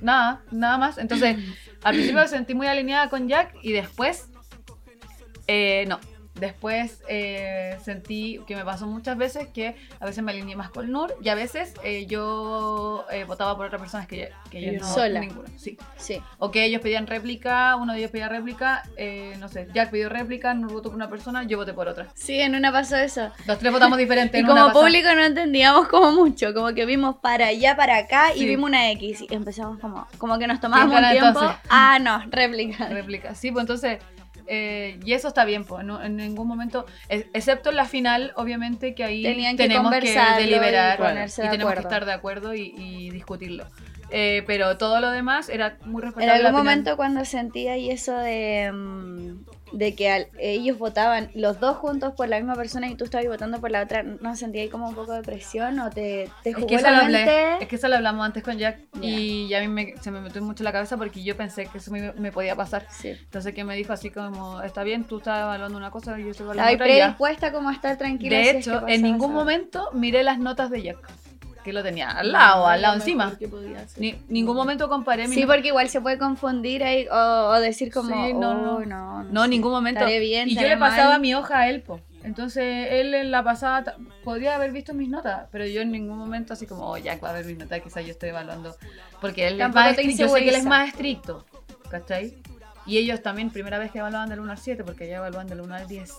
nada 0.00 0.42
nada 0.50 0.76
más. 0.76 0.98
Entonces 0.98 1.36
al 1.84 1.94
principio 1.94 2.20
me 2.20 2.26
sentí 2.26 2.52
muy 2.52 2.66
alineada 2.66 3.08
con 3.10 3.28
Jack 3.28 3.54
y 3.62 3.70
después 3.70 4.28
eh, 5.46 5.84
no 5.86 6.00
Después 6.38 7.02
eh, 7.08 7.76
sentí 7.82 8.40
que 8.46 8.56
me 8.56 8.64
pasó 8.64 8.86
muchas 8.86 9.16
veces 9.16 9.48
que 9.48 9.76
a 10.00 10.06
veces 10.06 10.22
me 10.22 10.32
alineé 10.32 10.56
más 10.56 10.70
con 10.70 10.90
Nur 10.90 11.14
y 11.22 11.28
a 11.28 11.34
veces 11.34 11.74
eh, 11.82 12.06
yo 12.06 13.04
eh, 13.10 13.24
votaba 13.24 13.56
por 13.56 13.66
otras 13.66 13.80
personas 13.80 14.06
que, 14.06 14.30
que 14.50 14.58
ellos 14.58 14.82
no. 14.82 14.94
Sola. 14.94 15.20
Ninguna, 15.20 15.48
sí. 15.56 15.76
Sí. 15.96 16.20
O 16.38 16.50
que 16.50 16.64
ellos 16.64 16.80
pedían 16.80 17.06
réplica, 17.06 17.76
uno 17.76 17.92
de 17.92 17.98
ellos 18.00 18.10
pedía 18.10 18.28
réplica, 18.28 18.82
eh, 18.96 19.34
no 19.38 19.48
sé, 19.48 19.68
Jack 19.74 19.90
pidió 19.90 20.08
réplica, 20.08 20.54
Nur 20.54 20.72
votó 20.72 20.88
por 20.90 20.96
una 20.96 21.08
persona, 21.10 21.44
yo 21.44 21.58
voté 21.58 21.72
por 21.74 21.88
otra. 21.88 22.08
Sí, 22.14 22.40
en 22.40 22.54
una 22.54 22.72
pasó 22.72 22.96
eso. 22.96 23.30
Los 23.46 23.58
tres 23.58 23.72
votamos 23.72 23.98
diferente. 23.98 24.38
Y 24.38 24.40
en 24.40 24.46
como 24.46 24.64
una 24.64 24.72
público 24.72 25.08
no 25.14 25.24
entendíamos 25.24 25.88
como 25.88 26.12
mucho, 26.12 26.54
como 26.54 26.72
que 26.74 26.86
vimos 26.86 27.16
para 27.16 27.46
allá, 27.48 27.76
para 27.76 27.96
acá 27.98 28.34
y 28.34 28.44
vimos 28.46 28.68
una 28.68 28.90
X 28.92 29.22
y 29.22 29.34
empezamos 29.34 29.78
como, 29.80 30.06
como 30.18 30.38
que 30.38 30.46
nos 30.46 30.60
tomábamos 30.60 30.92
¿Quién 30.94 31.04
un 31.04 31.10
tiempo. 31.10 31.28
entonces? 31.28 31.58
Ah, 31.68 31.98
no, 32.00 32.22
réplica. 32.30 32.88
réplica. 32.88 33.34
Sí, 33.34 33.50
pues 33.50 33.62
entonces, 33.62 33.98
eh, 34.48 34.98
y 35.04 35.12
eso 35.12 35.28
está 35.28 35.44
bien, 35.44 35.64
pues 35.64 35.84
no- 35.84 36.02
en 36.02 36.16
ningún 36.16 36.48
momento, 36.48 36.86
ex- 37.08 37.26
excepto 37.34 37.70
en 37.70 37.76
la 37.76 37.84
final, 37.84 38.32
obviamente 38.36 38.94
que 38.94 39.04
ahí 39.04 39.22
Tenían 39.22 39.56
que 39.56 39.64
tenemos 39.64 39.90
que 39.90 39.98
y 40.40 40.42
deliberar 40.42 40.98
y 41.46 41.50
tenemos 41.50 41.72
que 41.74 41.80
estar 41.88 42.04
de 42.06 42.12
acuerdo 42.12 42.54
y, 42.54 42.74
y 42.76 43.10
discutirlo. 43.10 43.66
Eh, 44.10 44.42
pero 44.46 44.78
todo 44.78 45.00
lo 45.00 45.10
demás 45.10 45.48
era 45.50 45.76
muy 45.84 46.00
En 46.02 46.08
respetable. 46.08 46.32
algún 46.32 46.42
la 46.44 46.48
opinión. 46.50 46.64
momento 46.66 46.96
cuando 46.96 47.24
sentía 47.24 47.72
ahí 47.72 47.90
eso 47.90 48.16
de, 48.16 48.70
mm, 48.72 49.76
de 49.76 49.94
que 49.94 50.08
al- 50.10 50.28
ellos 50.38 50.78
votaban 50.78 51.30
los 51.34 51.60
dos 51.60 51.76
juntos 51.76 52.14
por 52.14 52.26
la 52.26 52.38
misma 52.38 52.54
persona 52.54 52.88
y 52.88 52.94
tú 52.94 53.04
estabas 53.04 53.26
votando 53.26 53.60
por 53.60 53.70
la 53.70 53.82
otra, 53.82 54.02
¿no 54.02 54.34
sentía 54.34 54.62
ahí 54.62 54.70
como 54.70 54.88
un 54.88 54.94
poco 54.94 55.12
de 55.12 55.20
presión 55.22 55.78
o 55.80 55.90
te, 55.90 56.30
te 56.42 56.50
Es 56.50 56.54
jugó 56.56 56.68
que, 56.68 56.74
eso 56.76 56.90
la 56.90 57.00
hablé, 57.00 57.18
mente? 57.26 57.64
es 57.64 57.68
que 57.68 57.76
eso 57.76 57.86
lo 57.88 57.96
hablamos 57.96 58.24
antes 58.24 58.42
con 58.42 58.56
Jack 58.56 58.78
y 59.02 59.46
ya 59.48 59.58
a 59.58 59.60
mí 59.60 59.68
me- 59.68 59.94
se 60.00 60.10
me 60.10 60.22
metió 60.22 60.40
mucho 60.40 60.62
en 60.62 60.64
la 60.64 60.72
cabeza 60.72 60.96
porque 60.96 61.22
yo 61.22 61.36
pensé 61.36 61.66
que 61.66 61.76
eso 61.76 61.90
me, 61.90 62.12
me 62.14 62.32
podía 62.32 62.56
pasar. 62.56 62.86
Sí. 62.90 63.10
Entonces 63.10 63.52
que 63.52 63.62
me 63.64 63.76
dijo 63.76 63.92
así 63.92 64.08
como, 64.08 64.62
está 64.62 64.84
bien, 64.84 65.04
tú 65.04 65.18
estás 65.18 65.42
evaluando 65.42 65.76
una 65.76 65.90
cosa 65.90 66.18
y 66.18 66.24
yo 66.24 66.30
estoy 66.30 66.44
evaluando 66.46 66.72
Estaba 66.72 66.84
otra 66.84 66.94
y 66.94 66.98
ya. 66.98 67.04
predispuesta 67.04 67.52
como 67.52 67.68
a 67.68 67.72
estar 67.74 67.98
tranquila. 67.98 68.38
De 68.38 68.42
si 68.44 68.48
es 68.48 68.54
que 68.54 68.70
hecho, 68.70 68.88
en 68.88 69.02
ningún 69.02 69.34
momento 69.34 69.90
miré 69.92 70.22
las 70.22 70.38
notas 70.38 70.70
de 70.70 70.80
Jack, 70.82 70.96
que 71.68 71.72
lo 71.74 71.82
tenía 71.82 72.10
al 72.10 72.32
lado, 72.32 72.66
al 72.66 72.82
lado 72.82 72.96
encima. 72.96 73.36
Ni, 73.96 74.14
ningún 74.28 74.56
momento 74.56 74.88
comparé 74.88 75.28
mi 75.28 75.34
Sí, 75.34 75.40
nota. 75.42 75.54
porque 75.54 75.68
igual 75.68 75.88
se 75.88 76.00
puede 76.00 76.18
confundir 76.18 76.82
ahí 76.82 77.06
o, 77.08 77.14
o 77.50 77.60
decir 77.60 77.92
como, 77.92 78.08
Sí, 78.26 78.32
no, 78.34 78.50
"Oh, 78.50 78.80
no. 78.80 78.84
no, 78.86 79.22
No, 79.24 79.42
sé, 79.42 79.48
ningún 79.48 79.72
momento. 79.72 80.04
bien, 80.06 80.48
y 80.48 80.54
yo 80.54 80.62
le 80.62 80.76
pasaba 80.76 81.12
mal". 81.12 81.20
mi 81.20 81.34
hoja 81.34 81.58
a 81.60 81.68
él, 81.68 81.82
po. 81.82 82.00
Entonces 82.24 82.88
él 82.90 83.14
en 83.14 83.30
la 83.30 83.42
pasada 83.44 83.96
podría 84.24 84.56
haber 84.56 84.72
visto 84.72 84.92
mis 84.92 85.08
notas, 85.08 85.46
pero 85.52 85.64
yo 85.66 85.80
en 85.82 85.92
ningún 85.92 86.18
momento 86.18 86.52
así 86.54 86.66
como, 86.66 86.90
oh, 86.90 86.96
Jack 86.98 87.22
va 87.22 87.30
a 87.30 87.32
ver 87.32 87.44
mis 87.44 87.56
notas, 87.58 87.80
quizás 87.80 88.04
yo 88.04 88.10
estoy 88.10 88.30
evaluando. 88.30 88.74
Porque 89.20 89.46
él 89.46 89.54
es 89.54 89.58
Tampoco 89.60 89.84
más 89.84 89.94
te 89.96 90.02
estricto, 90.02 90.24
yo 90.24 90.28
sé 90.34 90.42
que 90.42 90.48
él 90.50 90.54
es 90.56 90.64
más 90.64 90.88
estricto, 90.88 91.46
¿cachai? 91.90 92.36
Y 92.86 92.96
ellos 92.98 93.22
también, 93.22 93.50
primera 93.50 93.78
vez 93.78 93.90
que 93.92 93.98
evaluaban 93.98 94.28
del 94.30 94.40
1 94.40 94.50
al 94.52 94.58
7, 94.58 94.82
porque 94.82 95.06
ya 95.06 95.18
evaluaban 95.18 95.46
del 95.46 95.60
1 95.60 95.74
al 95.74 95.86
10. 95.86 96.10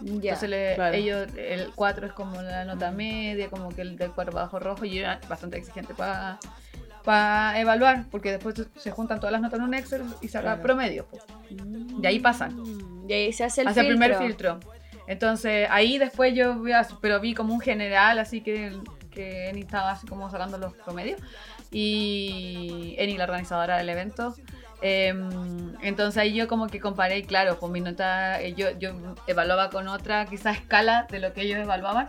Ya. 0.00 0.32
Entonces 0.34 0.50
le- 0.50 0.74
claro. 0.74 0.94
ellos, 0.94 1.28
el 1.36 1.70
4 1.74 2.06
es 2.06 2.12
como 2.12 2.42
la 2.42 2.64
nota 2.64 2.90
media, 2.90 3.48
como 3.48 3.70
que 3.70 3.82
el 3.82 3.96
del 3.96 4.10
4 4.12 4.32
bajo 4.32 4.58
rojo, 4.58 4.84
y 4.84 4.98
era 4.98 5.20
bastante 5.28 5.56
exigente 5.56 5.94
para 5.94 6.38
evaluar, 7.60 8.04
porque 8.10 8.32
después 8.32 8.66
se 8.76 8.90
juntan 8.90 9.18
todas 9.20 9.32
las 9.32 9.40
notas 9.40 9.58
en 9.58 9.64
un 9.64 9.74
Excel 9.74 10.02
y 10.20 10.28
saca 10.28 10.42
Claro. 10.44 10.62
promedio. 10.62 11.06
De 11.50 12.08
ahí 12.08 12.18
pasan. 12.18 12.56
Mm, 12.56 13.08
Y 13.08 13.12
ahí 13.12 13.32
se 13.32 13.44
hace 13.44 13.62
el 13.62 13.68
Hacia 13.68 13.82
el 13.82 13.88
filtro. 13.88 14.06
primer 14.06 14.26
filtro. 14.26 14.60
Entonces 15.06 15.68
ahí 15.70 15.98
después 15.98 16.34
yo 16.34 16.60
pero 17.00 17.20
vi 17.20 17.32
como 17.32 17.54
un 17.54 17.60
general, 17.60 18.18
así 18.18 18.40
que, 18.40 18.76
que 19.10 19.48
Eni 19.50 19.60
estaba 19.60 19.92
así 19.92 20.06
como 20.06 20.28
sacando 20.30 20.58
los 20.58 20.74
promedios. 20.74 21.20
Y 21.70 22.94
Eni, 22.98 23.16
la 23.16 23.24
organizadora 23.24 23.76
del 23.78 23.88
evento. 23.88 24.34
Em, 24.82 25.74
entonces 25.82 26.18
ahí 26.20 26.34
yo 26.34 26.48
como 26.48 26.66
que 26.66 26.80
comparé, 26.80 27.22
claro, 27.24 27.58
con 27.58 27.72
mi 27.72 27.80
nota, 27.80 28.40
eh, 28.42 28.54
yo, 28.54 28.70
yo 28.78 28.90
evaluaba 29.26 29.70
con 29.70 29.88
otra 29.88 30.26
quizás 30.26 30.56
escala 30.58 31.06
de 31.10 31.18
lo 31.20 31.32
que 31.32 31.42
ellos 31.42 31.58
evaluaban. 31.58 32.08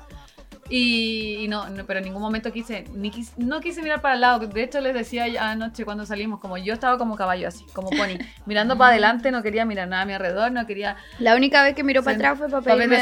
Y, 0.69 1.36
y 1.45 1.47
no, 1.47 1.69
no, 1.69 1.86
pero 1.86 1.99
en 1.99 2.06
ningún 2.06 2.21
momento 2.21 2.51
quise, 2.51 2.84
ni 2.93 3.10
quis- 3.10 3.32
no 3.38 3.62
quise 3.62 3.82
mirar 3.82 4.01
para 4.01 4.15
el 4.15 4.21
lado. 4.21 4.39
De 4.39 4.63
hecho, 4.63 4.82
les 4.82 4.93
decía 4.93 5.25
anoche 5.49 5.86
cuando 5.86 6.06
salimos, 6.06 6.41
como 6.41 6.58
yo 6.58 6.73
estaba 6.73 6.97
como 6.97 7.15
caballo 7.15 7.47
así, 7.47 7.63
como 7.71 7.89
pony, 7.91 8.17
mirando 8.45 8.77
para 8.77 8.89
adelante, 8.91 9.32
no 9.32 9.41
quería 9.41 9.63
mirar 9.63 9.88
nada 9.88 10.01
a 10.01 10.06
mi 10.06 10.12
alrededor, 10.12 10.51
no 10.51 10.67
quería 10.67 10.97
La 11.19 11.36
única 11.38 11.63
vez 11.63 11.73
que 11.73 11.86
miró 11.86 12.03
para 12.03 12.15
atrás 12.17 12.38
fue 12.38 12.49
para 12.49 12.63
pedirme. 12.65 12.97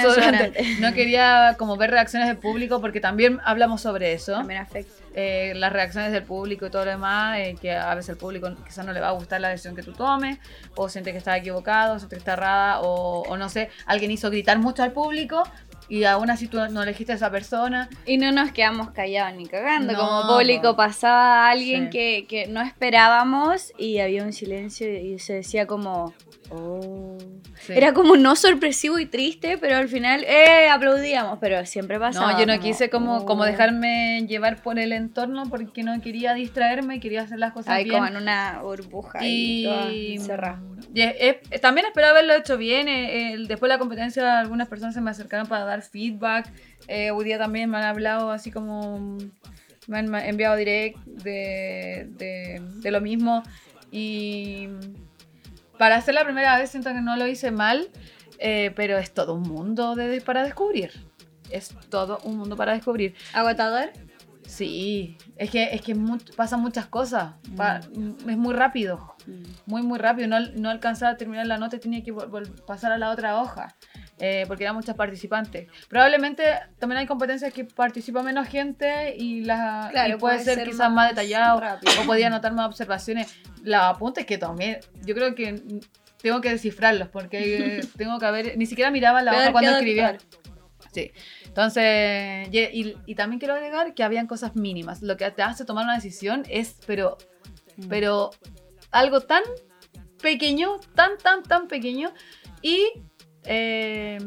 No 0.79 0.93
quería 0.93 1.55
como 1.57 1.75
ver 1.75 1.89
reacciones 1.89 2.27
del 2.27 2.37
público 2.37 2.81
porque 2.81 2.99
también 3.01 3.39
hablamos 3.43 3.81
sobre 3.81 4.13
eso. 4.13 4.33
También 4.33 4.61
afecta. 4.61 4.93
Eh, 5.17 5.53
las 5.55 5.71
reacciones 5.71 6.11
del 6.11 6.23
público 6.23 6.65
y 6.65 6.69
todo 6.69 6.83
lo 6.83 6.91
demás, 6.91 7.37
eh, 7.39 7.55
que 7.61 7.71
a 7.73 7.95
veces 7.95 8.09
el 8.09 8.17
público 8.17 8.49
quizás 8.65 8.85
no 8.85 8.91
le 8.91 8.99
va 8.99 9.07
a 9.07 9.11
gustar 9.11 9.39
la 9.39 9.47
decisión 9.47 9.73
que 9.73 9.81
tú 9.81 9.93
tomes, 9.93 10.39
o 10.75 10.89
siente 10.89 11.13
que 11.13 11.17
está 11.17 11.37
equivocado, 11.37 11.97
siente 11.99 12.15
que 12.17 12.19
está 12.19 12.33
errada, 12.33 12.81
o, 12.81 13.21
o 13.21 13.37
no 13.37 13.47
sé, 13.47 13.69
alguien 13.85 14.11
hizo 14.11 14.29
gritar 14.29 14.59
mucho 14.59 14.83
al 14.83 14.91
público 14.91 15.43
y 15.87 16.03
aún 16.03 16.29
así 16.31 16.47
tú 16.49 16.57
no 16.69 16.83
elegiste 16.83 17.13
a 17.13 17.15
esa 17.15 17.31
persona. 17.31 17.87
Y 18.05 18.17
no 18.17 18.31
nos 18.33 18.51
quedamos 18.51 18.91
callados 18.91 19.35
ni 19.37 19.45
cagando. 19.47 19.93
No, 19.93 19.99
Como 19.99 20.35
público 20.37 20.71
po. 20.71 20.77
pasaba 20.77 21.47
alguien 21.49 21.85
Sí. 21.85 21.89
que, 21.91 22.25
que 22.27 22.47
no 22.47 22.61
esperábamos 22.61 23.71
y 23.77 23.99
había 23.99 24.23
un 24.23 24.33
silencio 24.33 24.91
y 24.91 25.17
se 25.19 25.33
decía 25.35 25.65
como... 25.65 26.13
"Oh". 26.49 27.17
Sí. 27.59 27.73
Era 27.73 27.93
como 27.93 28.15
no 28.17 28.35
sorpresivo 28.35 28.99
y 28.99 29.05
triste, 29.07 29.57
pero 29.57 29.77
al 29.77 29.87
final 29.87 30.23
eh, 30.25 30.67
aplaudíamos, 30.69 31.39
pero 31.39 31.65
siempre 31.65 31.97
pasaba. 31.99 32.33
No, 32.33 32.39
yo 32.39 32.45
no 32.45 32.53
como, 32.53 32.63
quise 32.63 32.89
como, 32.89 33.25
como 33.25 33.41
"Oh". 33.43 33.45
dejarme 33.45 34.25
llevar 34.27 34.61
por 34.61 34.77
el 34.77 34.91
entorno 34.91 35.43
porque 35.49 35.81
no 35.81 35.99
quería 36.01 36.33
distraerme, 36.35 36.99
quería 36.99 37.21
hacer 37.23 37.39
las 37.39 37.53
cosas 37.53 37.69
Ahí 37.73 37.85
bien. 37.85 37.95
como 37.95 38.07
en 38.07 38.17
una 38.17 38.59
burbuja 38.61 39.19
y, 39.23 39.63
toda 39.63 39.91
encerrada. 39.91 40.61
y 40.93 41.01
es- 41.01 41.15
es- 41.49 41.61
también 41.61 41.87
esperaba 41.87 42.11
haberlo 42.11 42.35
hecho 42.35 42.57
bien. 42.57 42.87
eh, 42.87 43.33
eh, 43.33 43.37
después 43.47 43.61
de 43.69 43.75
la 43.75 43.79
competencia, 43.79 44.39
algunas 44.39 44.67
personas 44.67 44.93
se 44.93 45.01
me 45.01 45.09
acercaron 45.09 45.47
para 45.47 45.65
dar 45.65 45.81
feedback. 45.81 46.51
Eh, 46.87 47.09
hoy 47.11 47.25
día 47.25 47.39
también 47.39 47.69
me 47.69 47.77
han 47.77 47.83
hablado 47.85 48.29
así 48.31 48.51
como. 48.51 49.17
Me 49.87 49.99
han 49.99 50.13
enviado 50.15 50.55
direct 50.55 50.97
de, 51.05 52.07
de, 52.11 52.61
de 52.81 52.91
lo 52.91 53.01
mismo. 53.01 53.43
Y 53.91 54.67
para 55.77 55.95
hacer 55.95 56.13
la 56.15 56.23
primera 56.23 56.57
vez 56.57 56.69
siento 56.69 56.89
que 56.91 57.01
no 57.01 57.15
lo 57.17 57.27
hice 57.27 57.51
mal, 57.51 57.89
eh, 58.39 58.71
pero 58.75 58.97
es 58.97 59.13
todo 59.13 59.33
un 59.33 59.43
mundo 59.43 59.95
de, 59.95 60.21
para 60.21 60.43
descubrir. 60.43 60.91
Es 61.49 61.69
todo 61.89 62.19
un 62.23 62.37
mundo 62.37 62.55
para 62.55 62.73
descubrir. 62.73 63.13
¿Agotador? 63.33 63.91
Sí, 64.47 65.17
es 65.37 65.49
que, 65.49 65.63
es 65.73 65.81
que 65.81 65.95
mu- 65.95 66.19
pasan 66.35 66.61
muchas 66.61 66.85
cosas. 66.85 67.33
Pa- 67.57 67.79
Es 68.27 68.37
muy 68.37 68.53
rápido 68.53 69.15
muy 69.65 69.81
muy 69.81 69.97
rápido, 69.97 70.27
no, 70.27 70.39
no 70.39 70.69
alcanzaba 70.69 71.13
a 71.13 71.17
terminar 71.17 71.47
la 71.47 71.57
nota 71.57 71.77
y 71.77 71.79
tenía 71.79 72.03
que 72.03 72.13
pasar 72.67 72.91
a 72.91 72.99
la 72.99 73.09
otra 73.09 73.41
hoja, 73.41 73.75
eh, 74.19 74.45
porque 74.47 74.63
eran 74.63 74.75
muchas 74.75 74.95
participantes. 74.95 75.67
Probablemente 75.89 76.43
también 76.79 76.99
hay 76.99 77.05
competencias 77.07 77.51
que 77.53 77.65
participa 77.65 78.21
menos 78.23 78.47
gente 78.47 79.15
y, 79.17 79.43
la, 79.43 79.89
Claro, 79.91 80.15
y 80.15 80.17
puede, 80.17 80.35
puede 80.35 80.45
ser, 80.45 80.55
ser 80.55 80.65
quizás 80.67 80.79
más, 80.89 80.91
más 80.93 81.09
detallado 81.09 81.59
rápido. 81.59 81.91
o 82.01 82.05
podía 82.05 82.27
anotar 82.27 82.53
más 82.53 82.67
observaciones. 82.67 83.35
Los 83.63 83.81
apuntes 83.81 84.25
que 84.25 84.37
tomé, 84.37 84.79
yo 85.05 85.15
creo 85.15 85.35
que 85.35 85.61
tengo 86.21 86.39
que 86.41 86.49
descifrarlos 86.49 87.09
porque 87.09 87.81
tengo 87.97 88.17
que 88.19 88.25
haber, 88.25 88.57
ni 88.57 88.65
siquiera 88.65 88.89
miraba 88.91 89.21
la 89.21 89.33
hoja 89.33 89.51
cuando 89.51 89.71
escribía. 89.71 90.17
Sí. 90.93 91.11
Entonces, 91.45 92.47
y, 92.51 92.59
y- 92.59 92.97
y 93.05 93.15
también 93.15 93.39
quiero 93.39 93.53
agregar 93.55 93.93
que 93.93 94.03
habían 94.03 94.27
cosas 94.27 94.55
mínimas. 94.55 95.01
Lo 95.01 95.17
que 95.17 95.29
te 95.31 95.41
hace 95.41 95.65
tomar 95.65 95.83
una 95.83 95.95
decisión 95.95 96.43
es, 96.49 96.77
pero, 96.85 97.17
Mm. 97.77 97.87
pero 97.89 98.31
algo 98.91 99.19
tan 99.21 99.41
pequeño, 100.21 100.79
tan, 100.95 101.17
tan, 101.17 101.43
tan 101.43 101.67
pequeño. 101.67 102.13
Y 102.61 102.87
eh, 103.45 104.17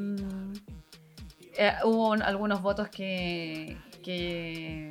eh, 1.56 1.72
hubo 1.84 2.10
un- 2.10 2.22
algunos 2.22 2.62
votos 2.62 2.88
que, 2.88 3.76
que 4.04 4.90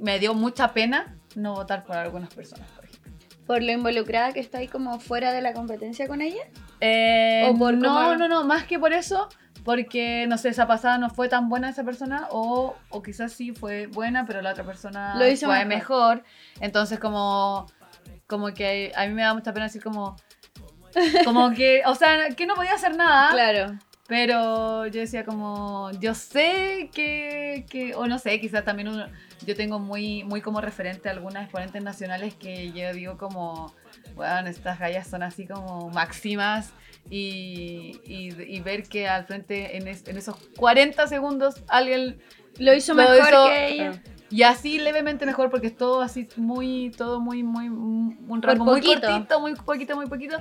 me 0.00 0.18
dio 0.18 0.34
mucha 0.34 0.72
pena 0.72 1.16
no 1.34 1.54
votar 1.54 1.84
por 1.84 1.96
algunas 1.96 2.32
personas, 2.32 2.68
por 2.70 2.84
ejemplo. 2.84 3.12
¿Por 3.46 3.62
lo 3.62 3.72
involucrada 3.72 4.32
que 4.32 4.40
está 4.40 4.58
ahí 4.58 4.68
como 4.68 4.98
fuera 4.98 5.32
de 5.32 5.40
la 5.40 5.52
competencia 5.52 6.08
con 6.08 6.20
ella? 6.20 6.42
Eh, 6.80 7.46
O 7.48 7.56
por 7.56 7.74
no, 7.74 7.88
cómo- 7.94 8.14
no, 8.16 8.28
no, 8.28 8.44
más 8.44 8.64
que 8.64 8.78
por 8.78 8.92
eso, 8.92 9.28
porque, 9.64 10.26
no 10.28 10.36
sé, 10.38 10.50
esa 10.50 10.66
pasada 10.66 10.98
no 10.98 11.10
fue 11.10 11.28
tan 11.28 11.48
buena 11.48 11.68
esa 11.70 11.84
persona, 11.84 12.28
o, 12.30 12.74
o 12.90 13.02
quizás 13.02 13.32
sí 13.32 13.52
fue 13.52 13.86
buena, 13.86 14.26
pero 14.26 14.42
la 14.42 14.50
otra 14.52 14.64
persona 14.64 15.14
Lo 15.16 15.26
hizo 15.28 15.46
fue 15.46 15.64
mejor. 15.64 16.16
mejor. 16.18 16.24
Entonces, 16.60 16.98
como, 16.98 17.66
como 18.26 18.52
que 18.52 18.92
a 18.96 19.06
mí 19.06 19.14
me 19.14 19.22
da 19.22 19.32
mucha 19.34 19.52
pena 19.52 19.66
decir 19.66 19.82
como... 19.82 20.16
Como 21.24 21.50
que, 21.52 21.82
o 21.86 21.94
sea, 21.94 22.28
que 22.36 22.46
no 22.46 22.54
podía 22.54 22.74
hacer 22.74 22.96
nada, 22.96 23.30
Claro. 23.32 23.78
pero 24.06 24.86
yo 24.86 25.00
decía 25.00 25.24
como, 25.24 25.90
yo 26.00 26.14
sé 26.14 26.90
que, 26.94 27.66
que 27.68 27.94
o 27.94 28.06
no 28.06 28.18
sé, 28.18 28.40
quizás 28.40 28.64
también 28.64 28.88
uno- 28.88 29.06
yo 29.46 29.54
tengo 29.54 29.78
muy, 29.78 30.24
muy 30.24 30.40
como 30.40 30.60
referente 30.60 31.08
a 31.08 31.12
algunas 31.12 31.42
exponentes 31.44 31.82
nacionales 31.82 32.34
que 32.34 32.72
yo 32.72 32.92
digo 32.92 33.18
como, 33.18 33.74
bueno, 34.14 34.48
estas 34.48 34.78
gallas 34.78 35.06
son 35.08 35.22
así 35.22 35.46
como 35.46 35.90
máximas 35.90 36.72
y, 37.10 38.00
y, 38.04 38.28
y 38.56 38.60
ver 38.60 38.84
que 38.84 39.08
al 39.08 39.24
frente 39.26 39.76
en, 39.76 39.88
es- 39.88 40.06
en 40.08 40.16
esos 40.16 40.36
40 40.56 41.06
segundos 41.06 41.62
alguien 41.68 42.18
Lo 42.58 42.74
hizo 42.74 42.94
lo 42.94 43.02
mejor 43.02 43.28
hizo, 43.28 43.46
que 43.48 43.68
ella. 43.68 44.02
y 44.30 44.42
así 44.42 44.78
levemente 44.78 45.26
mejor 45.26 45.50
porque 45.50 45.66
es 45.68 45.76
todo 45.76 46.00
así 46.00 46.26
muy, 46.36 46.90
todo 46.96 47.20
muy, 47.20 47.42
muy, 47.42 47.68
un 47.68 48.40
rango 48.42 48.64
muy 48.64 48.80
cortito, 48.82 49.40
muy 49.40 49.54
poquito, 49.54 49.96
muy 49.96 50.06
poquito. 50.06 50.38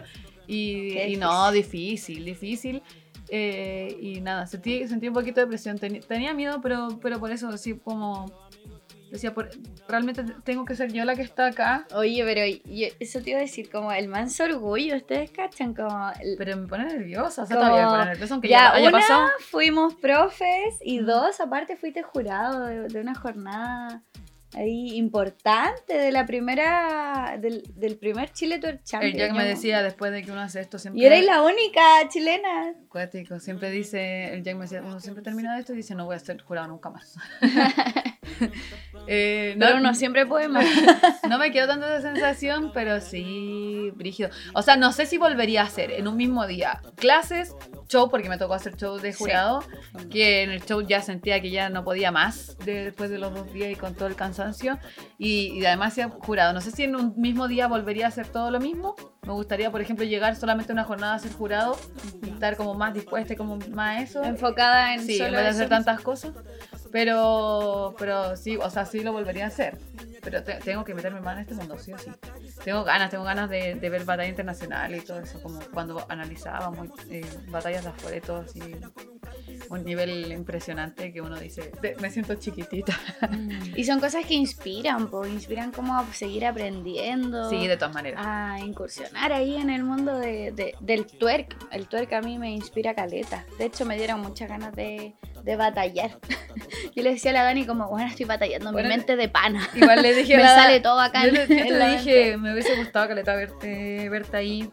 Y, 0.47 1.15
no, 1.17 1.51
difícil, 1.51 2.23
difícil. 2.25 2.81
Eh, 3.29 3.97
y 3.99 4.21
nada, 4.21 4.45
sentí, 4.45 4.87
sentí 4.87 5.07
un 5.07 5.13
poquito 5.13 5.41
de 5.41 5.47
presión. 5.47 5.77
Tenía 5.79 6.33
miedo, 6.33 6.59
pero, 6.61 6.99
pero 7.01 7.19
por 7.19 7.31
eso, 7.31 7.49
así 7.49 7.73
como 7.75 8.31
decía, 9.11 9.33
por, 9.33 9.49
realmente 9.87 10.25
tengo 10.43 10.65
que 10.65 10.75
ser 10.75 10.91
yo 10.91 11.05
la 11.05 11.15
que 11.15 11.21
está 11.21 11.47
acá. 11.47 11.87
Oye, 11.95 12.21
pero 12.25 12.41
yo- 12.45 12.87
eso 12.99 13.21
te 13.21 13.29
iba 13.29 13.39
a 13.39 13.43
decir, 13.43 13.69
como 13.71 13.91
el 13.93 14.07
manso 14.09 14.43
orgullo, 14.43 14.95
ustedes 14.97 15.31
cachan, 15.31 15.73
como... 15.73 16.11
el- 16.19 16.35
Pero 16.37 16.57
me 16.57 16.67
pone 16.67 16.85
nerviosa, 16.85 17.43
o 17.43 17.45
sea, 17.45 17.55
Como- 17.55 17.69
todavía 17.69 17.85
me 17.85 17.91
pone 17.97 18.05
nerviosa, 18.11 18.33
aunque 18.33 18.49
ya, 18.49 18.57
ya, 18.57 18.73
haya 18.73 18.89
una, 18.89 18.99
pasado. 18.99 19.27
fuimos 19.39 19.93
profes 19.95 20.75
y 20.83 20.99
dos, 20.99 21.39
aparte 21.39 21.77
fuiste 21.77 22.03
jurado 22.03 22.65
de, 22.65 22.87
de 22.89 22.99
una 22.99 23.15
jornada 23.15 24.03
ahí 24.55 24.95
importante 24.95 25.97
de 25.97 26.11
la 26.11 26.25
primera, 26.25 27.37
del, 27.39 27.63
del 27.75 27.97
primer 27.97 28.31
Chile 28.31 28.59
Tour 28.59 28.79
Champion. 28.83 29.13
Jack 29.17 29.31
me 29.33 29.43
Yo- 29.43 29.49
decía 29.49 29.83
después 29.83 30.11
de 30.11 30.23
que 30.23 30.31
uno 30.31 30.41
hace 30.41 30.61
esto 30.61 30.79
siempre. 30.79 31.01
Y 31.01 31.05
eres 31.05 31.25
la 31.25 31.41
única 31.41 31.81
chilena. 32.09 32.73
Acuático, 32.99 33.41
siempre 33.41 33.71
dice, 33.71 34.33
el 34.33 34.41
Jack 34.41 34.55
me 34.55 34.61
decía, 34.61 34.81
uno 34.81 35.01
siempre 35.01 35.21
termina 35.21 35.59
esto 35.59 35.73
y 35.73 35.77
dice, 35.77 35.95
no 35.95 36.05
voy 36.05 36.15
a 36.15 36.19
ser 36.19 36.41
jurado 36.41 36.67
nunca 36.69 36.89
más. 36.89 37.15
Eh, 39.07 39.55
Pero 39.59 39.77
uno 39.77 39.93
siempre 39.93 40.25
puede 40.25 40.47
más. 40.47 40.65
No 41.29 41.37
me 41.37 41.51
quedo 41.51 41.67
tanto 41.67 41.85
esa 41.87 42.01
sensación, 42.13 42.71
pero 42.73 42.99
sí, 42.99 43.91
brígido. 43.95 44.29
O 44.55 44.61
sea, 44.63 44.77
no 44.77 44.91
sé 44.91 45.05
si 45.05 45.17
volvería 45.19 45.61
a 45.61 45.65
hacer 45.65 45.91
en 45.91 46.07
un 46.07 46.17
mismo 46.17 46.45
día 46.47 46.81
clases, 46.95 47.55
show, 47.87 48.09
porque 48.09 48.29
me 48.29 48.37
tocó 48.39 48.55
hacer 48.55 48.75
show 48.75 48.97
de 48.97 49.13
Sí. 49.13 49.19
jurado, 49.19 49.63
que 50.09 50.41
en 50.41 50.49
el 50.49 50.65
show 50.65 50.81
ya 50.81 51.01
sentía 51.01 51.39
que 51.39 51.51
ya 51.51 51.69
no 51.69 51.83
podía 51.83 52.11
más 52.11 52.57
de- 52.65 52.85
después 52.85 53.09
de 53.11 53.19
los 53.19 53.33
dos 53.33 53.53
días 53.53 53.71
y 53.71 53.75
con 53.75 53.93
todo 53.93 54.07
el 54.07 54.15
cansancio. 54.15 54.79
Y, 55.19 55.51
y 55.59 55.65
además 55.65 55.95
jurado. 56.19 56.51
No 56.53 56.61
sé 56.61 56.71
si 56.71 56.83
en 56.83 56.95
un 56.95 57.13
mismo 57.15 57.47
día 57.47 57.67
volvería 57.67 58.05
a 58.05 58.09
hacer 58.09 58.27
todo 58.27 58.49
lo 58.49 58.59
mismo. 58.59 58.95
Me 59.25 59.33
gustaría, 59.33 59.71
por 59.71 59.81
ejemplo, 59.81 60.05
llegar 60.05 60.35
solamente 60.35 60.71
a 60.71 60.73
una 60.73 60.83
jornada 60.83 61.15
a 61.15 61.19
ser 61.19 61.33
jurado 61.33 61.77
y 62.21 62.29
estar 62.29 62.55
como 62.57 62.75
más 62.75 62.93
dispuesta 62.93 63.33
y 63.33 63.35
como 63.35 63.57
más 63.57 63.97
a 63.97 64.01
eso. 64.01 64.23
Enfocada 64.23 64.93
en 64.93 65.01
Sí, 65.01 65.13
en 65.13 65.25
solo 65.25 65.31
vez 65.37 65.43
de 65.45 65.49
hacer 65.49 65.69
tantas 65.69 66.01
cosas. 66.01 66.31
Pero, 66.91 67.95
pero 67.97 68.37
sí, 68.37 68.57
o 68.57 68.69
sea, 68.69 68.85
sí 68.85 68.99
lo 69.01 69.11
volvería 69.11 69.45
a 69.45 69.47
hacer. 69.47 69.77
Pero 70.21 70.43
te- 70.43 70.55
tengo 70.55 70.83
que 70.83 70.93
meterme 70.93 71.21
más 71.21 71.35
en 71.35 71.41
este 71.41 71.55
mundo, 71.55 71.77
sí 71.77 71.91
o 71.93 71.97
sí. 71.97 72.11
Tengo 72.63 72.83
ganas, 72.83 73.09
tengo 73.09 73.23
ganas 73.23 73.49
de, 73.49 73.75
de 73.75 73.89
ver 73.89 74.05
batalla 74.05 74.29
internacional 74.29 74.95
y 74.95 75.01
todo 75.01 75.19
eso, 75.19 75.41
como 75.41 75.59
cuando 75.73 76.05
analizábamos 76.09 76.89
eh, 77.09 77.25
batallas 77.49 77.83
de 77.83 77.89
afuera 77.89 78.17
y 78.17 78.21
todo 78.21 78.37
así. 78.37 78.59
Un 79.69 79.83
nivel 79.83 80.31
impresionante 80.31 81.11
que 81.11 81.21
uno 81.21 81.39
dice, 81.39 81.71
"Te- 81.81 81.95
me 81.97 82.09
siento 82.09 82.35
chiquitita. 82.35 82.97
Y 83.75 83.83
son 83.83 83.99
cosas 83.99 84.25
que 84.25 84.33
inspiran, 84.33 85.07
pues 85.09 85.31
inspiran 85.31 85.71
como 85.71 85.97
a 85.97 86.05
seguir 86.13 86.45
aprendiendo. 86.45 87.49
Sí, 87.49 87.67
de 87.67 87.77
todas 87.77 87.93
maneras. 87.93 88.21
a 88.25 88.59
incursionar 88.59 89.31
ahí 89.33 89.55
en 89.55 89.69
el 89.69 89.83
mundo 89.83 90.17
de, 90.17 90.51
de- 90.51 90.75
del 90.79 91.05
twerk. 91.05 91.55
El 91.71 91.87
twerk 91.87 92.13
a 92.13 92.21
mí 92.21 92.37
me 92.37 92.51
inspira 92.51 92.93
caleta. 92.93 93.45
De 93.57 93.65
hecho, 93.65 93.85
me 93.85 93.97
dieron 93.97 94.21
muchas 94.21 94.49
ganas 94.49 94.73
de, 94.75 95.15
de 95.43 95.55
batallar. 95.55 96.17
Yo 96.95 97.03
le 97.03 97.11
decía 97.11 97.31
a 97.31 97.33
la 97.33 97.43
Dani 97.43 97.65
como, 97.65 97.89
bueno, 97.89 98.07
estoy 98.07 98.25
batallando 98.25 98.71
Bueno, 98.71 98.87
mi 98.89 98.95
mente 98.95 99.15
de 99.15 99.27
pana. 99.29 99.67
Igual 99.75 100.01
le 100.01 100.13
dije 100.13 100.37
me 100.37 100.43
la- 100.43 100.55
sale 100.55 100.79
todo 100.79 100.99
acá 100.99 101.23
Yo 101.23 101.29
en- 101.29 101.33
le, 101.35 101.47
yo 101.47 101.55
en 101.55 101.67
te 101.67 101.71
la 101.71 101.87
me 102.37 102.51
hubiese 102.53 102.75
gustado, 102.75 103.07
Caleta, 103.07 103.35
verte, 103.35 104.09
verte 104.09 104.37
ahí, 104.37 104.69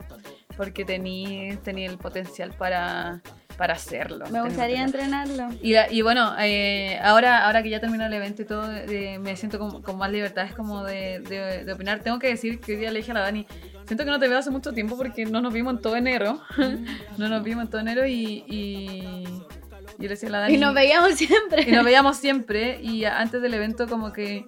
porque 0.57 0.85
tení, 0.85 1.57
tenía 1.65 1.89
el 1.91 1.99
potencial 1.99 2.53
para, 2.53 3.21
para 3.57 3.75
hacerlo. 3.75 4.27
Me 4.31 4.43
gustaría 4.43 4.83
entrenarlo. 4.83 5.49
Y, 5.63 5.75
y 5.91 6.03
bueno, 6.03 6.35
eh, 6.41 6.99
ahora, 7.03 7.47
ahora 7.47 7.63
que 7.63 7.71
ya 7.71 7.81
terminó 7.81 8.05
el 8.07 8.13
evento 8.13 8.43
y 8.43 8.45
todo, 8.45 8.69
de- 8.69 9.19
me 9.19 9.37
siento 9.37 9.59
con, 9.59 9.83
con 9.83 9.97
más 9.99 10.11
libertad, 10.11 10.45
es 10.47 10.55
como 10.55 10.85
de, 10.85 11.21
de- 11.21 11.65
de 11.65 11.73
opinar. 11.73 12.01
Tengo 12.01 12.19
que 12.19 12.29
decir 12.29 12.61
que 12.61 12.73
hoy 12.73 12.79
día 12.79 12.91
le 12.91 12.99
dije 13.01 13.13
a 13.13 13.15
la 13.15 13.21
Dani, 13.21 13.47
siento 13.87 14.05
que 14.05 14.11
no 14.11 14.19
te 14.19 14.29
veo 14.29 14.39
hace 14.39 14.51
mucho 14.51 14.73
tiempo 14.73 14.97
porque 14.97 15.25
no 15.25 15.41
nos 15.41 15.53
vimos 15.53 15.75
en 15.75 15.81
todo 15.81 15.97
enero. 15.97 16.41
no 17.19 17.29
nos 17.29 17.43
vimos 17.43 17.65
en 17.65 17.71
todo 17.71 17.81
enero 17.81 18.07
y, 18.07 18.45
y 18.47 19.25
yo 20.03 20.09
le 20.09 20.15
decía 20.15 20.29
a 20.29 20.33
la 20.33 20.39
Dani... 20.41 20.55
Y 20.55 20.59
nos 20.59 20.75
veíamos 20.75 21.15
siempre. 21.15 21.63
y 21.67 21.73
nos 21.73 21.85
veíamos 21.85 22.17
siempre 22.17 22.81
y 22.83 23.05
antes 23.05 23.41
del 23.41 23.55
evento 23.55 23.87
como 23.89 24.13
que 24.13 24.47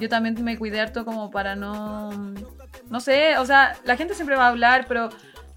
yo 0.00 0.08
también 0.08 0.42
me 0.42 0.56
cuidé 0.58 0.80
harto 0.80 1.04
como 1.04 1.30
para 1.30 1.54
no... 1.56 2.10
No 2.90 3.00
sé, 3.00 3.36
o 3.38 3.44
sea, 3.44 3.76
la 3.84 3.96
gente 3.96 4.14
siempre 4.14 4.36
va 4.36 4.46
a 4.46 4.48
hablar, 4.48 4.86
pero... 4.88 5.08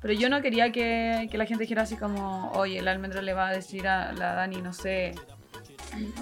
Pero 0.01 0.15
yo 0.15 0.29
no 0.29 0.41
quería 0.41 0.71
que, 0.71 1.27
que 1.29 1.37
la 1.37 1.45
gente 1.45 1.61
dijera 1.63 1.83
así 1.83 1.95
como, 1.95 2.51
oye, 2.55 2.79
el 2.79 2.87
almendro 2.87 3.21
le 3.21 3.33
va 3.33 3.49
a 3.49 3.51
decir 3.53 3.87
a 3.87 4.11
la 4.13 4.33
Dani, 4.33 4.59
no 4.59 4.73
sé, 4.73 5.13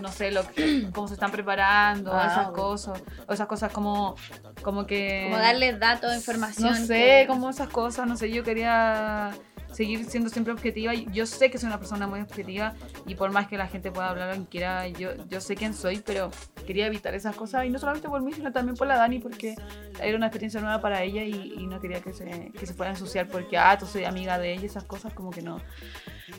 no 0.02 0.12
sé 0.12 0.32
lo 0.32 0.46
que- 0.52 0.90
cómo 0.94 1.08
se 1.08 1.14
están 1.14 1.32
preparando, 1.32 2.12
Ah, 2.14 2.28
esas 2.30 2.50
cosas, 2.52 3.02
o 3.26 3.32
esas 3.32 3.48
cosas 3.48 3.72
como, 3.72 4.16
como 4.64 4.86
que... 4.86 5.28
Como 5.30 5.38
darles 5.42 5.80
datos, 5.80 6.14
información. 6.14 6.70
No 6.72 6.76
sé, 6.76 7.22
que- 7.22 7.26
como 7.28 7.50
esas 7.50 7.70
cosas, 7.70 8.06
no 8.06 8.18
sé, 8.18 8.30
yo 8.32 8.44
quería 8.44 9.32
seguir 9.80 10.04
siendo 10.04 10.30
siempre 10.30 10.52
objetiva 10.52 10.94
yo 10.94 11.26
sé 11.26 11.50
que 11.50 11.58
soy 11.58 11.68
una 11.68 11.78
persona 11.78 12.06
muy 12.06 12.20
objetiva 12.20 12.74
y 13.08 13.16
por 13.16 13.32
más 13.32 13.48
que 13.48 13.56
la 13.56 13.66
gente 13.66 13.94
pueda 13.94 14.10
hablar 14.10 14.36
lo 14.36 14.44
que 14.44 14.50
quiera, 14.50 14.86
yo, 14.90 15.12
yo 15.30 15.40
sé 15.40 15.56
quién 15.56 15.74
soy, 15.74 16.04
pero 16.06 16.32
quería 16.68 16.88
evitar 16.88 17.16
esas 17.16 17.34
cosas 17.34 17.66
y 17.66 17.70
no 17.70 17.80
solamente 17.80 18.10
por 18.10 18.22
mí, 18.22 18.34
sino 18.34 18.52
también 18.52 18.76
por 18.76 18.88
la 18.88 18.98
Dani 18.98 19.20
porque 19.20 19.56
era 20.02 20.18
una 20.18 20.26
experiencia 20.26 20.60
nueva 20.60 20.82
para 20.82 21.02
ella 21.02 21.24
y, 21.24 21.54
y 21.58 21.66
no 21.66 21.80
quería 21.80 22.02
que 22.02 22.12
se, 22.12 22.52
que 22.52 22.66
se 22.66 22.74
fuera 22.74 22.92
a 22.92 22.96
ensuciar 22.96 23.30
porque, 23.30 23.58
ah, 23.58 23.78
tú 23.78 23.86
soy 23.86 24.04
amiga 24.04 24.38
de 24.38 24.52
ella, 24.52 24.66
esas 24.66 24.84
cosas 24.84 25.14
como 25.14 25.30
que 25.30 25.44
no. 25.44 25.62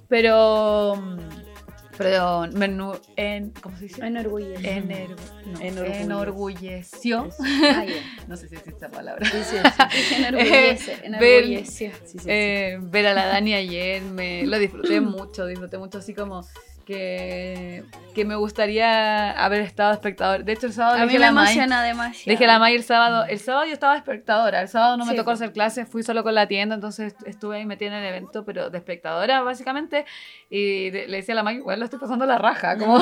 Pero... 0.07 1.03
Pero 2.01 2.47
me 2.53 2.67
enu- 2.67 2.99
en, 3.17 3.51
¿cómo 3.61 3.77
se 3.77 3.85
dice? 3.85 4.05
Enorgullece. 4.07 4.79
Ener- 4.79 5.17
no, 5.75 5.85
enorgulleció. 5.85 7.29
Ah, 7.41 7.85
ya. 7.87 8.25
No 8.27 8.37
sé 8.37 8.49
si 8.49 8.55
existe 8.57 8.79
esa 8.87 8.91
palabra. 8.91 9.27
Sí, 9.27 9.37
sí, 9.45 9.57
sí. 9.57 10.15
Enorgullece, 10.17 10.93
Eh, 10.93 10.99
enorgulleció. 11.05 11.91
Sí, 11.91 12.07
sí, 12.07 12.19
sí. 12.21 12.25
Eh, 12.31 12.79
ver 12.81 13.07
a 13.09 13.15
la 13.15 13.27
Dani 13.27 13.55
ayer, 13.55 14.03
me 14.03 14.47
lo 14.47 14.59
disfruté 14.59 15.01
mucho, 15.01 15.45
disfruté 15.47 15.77
mucho 15.79 15.99
así 15.99 16.15
como 16.15 16.43
que, 16.85 17.85
que 18.15 18.25
me 18.25 18.35
gustaría 18.35 19.31
haber 19.33 19.61
estado 19.61 19.93
espectador. 19.93 20.45
De 20.45 20.53
hecho, 20.53 20.67
el 20.67 20.73
sábado 20.73 20.97
A 20.97 21.01
le 21.01 21.07
mí 21.07 21.13
me 21.15 21.19
la 21.21 21.29
emociona 21.29 21.83
le 21.83 21.89
demasiado. 21.89 22.31
dije 22.31 22.45
a 22.45 22.47
la 22.49 22.59
May 22.59 22.75
el 22.75 22.83
sábado, 22.83 23.25
el 23.29 23.39
sábado 23.39 23.67
yo 23.67 23.73
estaba 23.73 23.97
espectadora, 23.97 24.61
el 24.61 24.69
sábado 24.69 24.97
no 24.97 25.05
me 25.05 25.13
Sí, 25.13 25.17
tocó 25.17 25.31
hacer 25.31 25.53
clases, 25.53 25.89
fui 25.89 26.03
solo 26.03 26.23
con 26.23 26.35
la 26.35 26.47
tienda, 26.49 26.75
entonces 26.75 27.15
estuve 27.27 27.59
ahí 27.59 27.67
metida 27.67 27.89
en 27.89 27.95
el 28.03 28.07
evento, 28.07 28.45
pero 28.45 28.71
de 28.71 28.79
espectadora 28.79 29.41
básicamente, 29.43 30.05
y 30.49 30.91
de- 30.91 31.07
le 31.09 31.19
decía 31.19 31.35
a 31.35 31.37
la 31.37 31.43
May, 31.43 31.61
bueno, 31.61 31.79
lo 31.81 31.85
estoy 31.85 32.01
pasando 32.01 32.27
la 32.27 32.39
raja, 32.39 32.77
como 32.77 32.99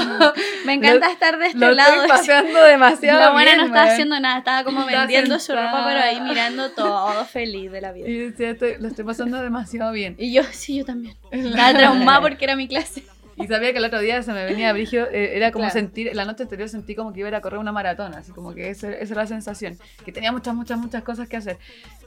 Me 0.67 0.73
encanta 0.75 1.07
Lo- 1.07 1.13
estar 1.13 1.39
de 1.39 1.47
este 1.47 1.59
lo 1.59 1.71
lado. 1.73 1.93
estoy 1.95 2.09
pasando 2.09 2.63
demasiado 2.65 3.21
La 3.21 3.31
buena 3.33 3.51
bien, 3.53 3.59
no 3.61 3.67
estaba 3.67 3.91
haciendo 3.93 4.21
nada, 4.21 4.39
estaba 4.39 4.65
como 4.65 4.81
Estaba 4.81 5.01
vendiendo 5.03 5.39
su 5.39 5.47
sentada. 5.47 5.71
ropa, 5.71 5.85
pero 5.89 6.01
ahí 6.01 6.21
mirando 6.21 6.71
todo 6.73 7.25
feliz 7.25 7.71
de 7.73 7.81
la 7.81 7.93
vida. 7.93 8.09
Y 8.09 8.17
decía, 8.19 8.51
estoy- 8.51 8.77
lo 8.79 8.89
estoy 8.89 9.05
pasando 9.05 9.41
demasiado 9.41 9.93
bien. 9.93 10.15
Y 10.19 10.33
yo, 10.33 10.43
sí, 10.51 10.77
yo 10.79 10.85
también. 10.85 11.17
Estaba 11.31 11.73
traumada 11.73 12.21
porque 12.21 12.45
era 12.45 12.57
mi 12.57 12.69
clase. 12.69 13.03
Y 13.39 13.47
sabía 13.47 13.73
que 13.73 13.79
el 13.79 13.85
otro 13.85 14.01
día 14.01 14.23
se 14.23 14.33
me 14.33 14.45
venía 14.45 14.73
Brigio, 14.73 15.07
eh, 15.11 15.37
era 15.37 15.53
como 15.53 15.65
Claro. 15.65 15.73
sentir, 15.73 16.11
la 16.15 16.25
noche 16.25 16.43
anterior 16.43 16.69
sentí 16.69 16.95
como 16.95 17.13
que 17.13 17.21
iba 17.21 17.29
a 17.29 17.31
ir 17.31 17.35
a 17.37 17.41
correr 17.41 17.59
una 17.59 17.73
maratón, 17.73 18.15
así 18.15 18.33
como 18.33 18.55
que 18.55 18.71
esa, 18.71 18.91
esa 18.91 19.13
era 19.15 19.23
la 19.23 19.27
sensación, 19.29 19.79
que 20.05 20.13
tenía 20.13 20.33
muchas, 20.33 20.55
muchas, 20.55 20.79
muchas 20.79 21.03
cosas 21.03 21.29
que 21.29 21.37
hacer. 21.37 21.59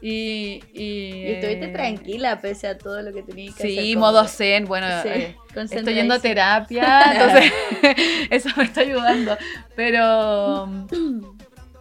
Y, 0.02 0.62
y, 0.74 1.28
Y 1.28 1.32
estuviste 1.32 1.66
eh, 1.66 1.70
tranquila 1.70 2.40
pese 2.42 2.68
a 2.68 2.78
todo 2.78 3.02
lo 3.02 3.14
que 3.14 3.24
tenías 3.24 3.56
que 3.56 3.64
hacer. 3.64 3.72
Sí, 3.84 3.96
modo 3.96 4.28
zen, 4.28 4.66
bueno, 4.66 4.88
Sí, 5.04 5.10
eh, 5.10 5.36
estoy 5.56 5.94
yendo 5.94 6.16
a 6.16 6.20
terapia, 6.20 7.02
entonces 7.14 7.52
eso 8.30 8.50
me 8.58 8.64
está 8.64 8.82
ayudando. 8.82 9.38
Pero, 9.76 10.70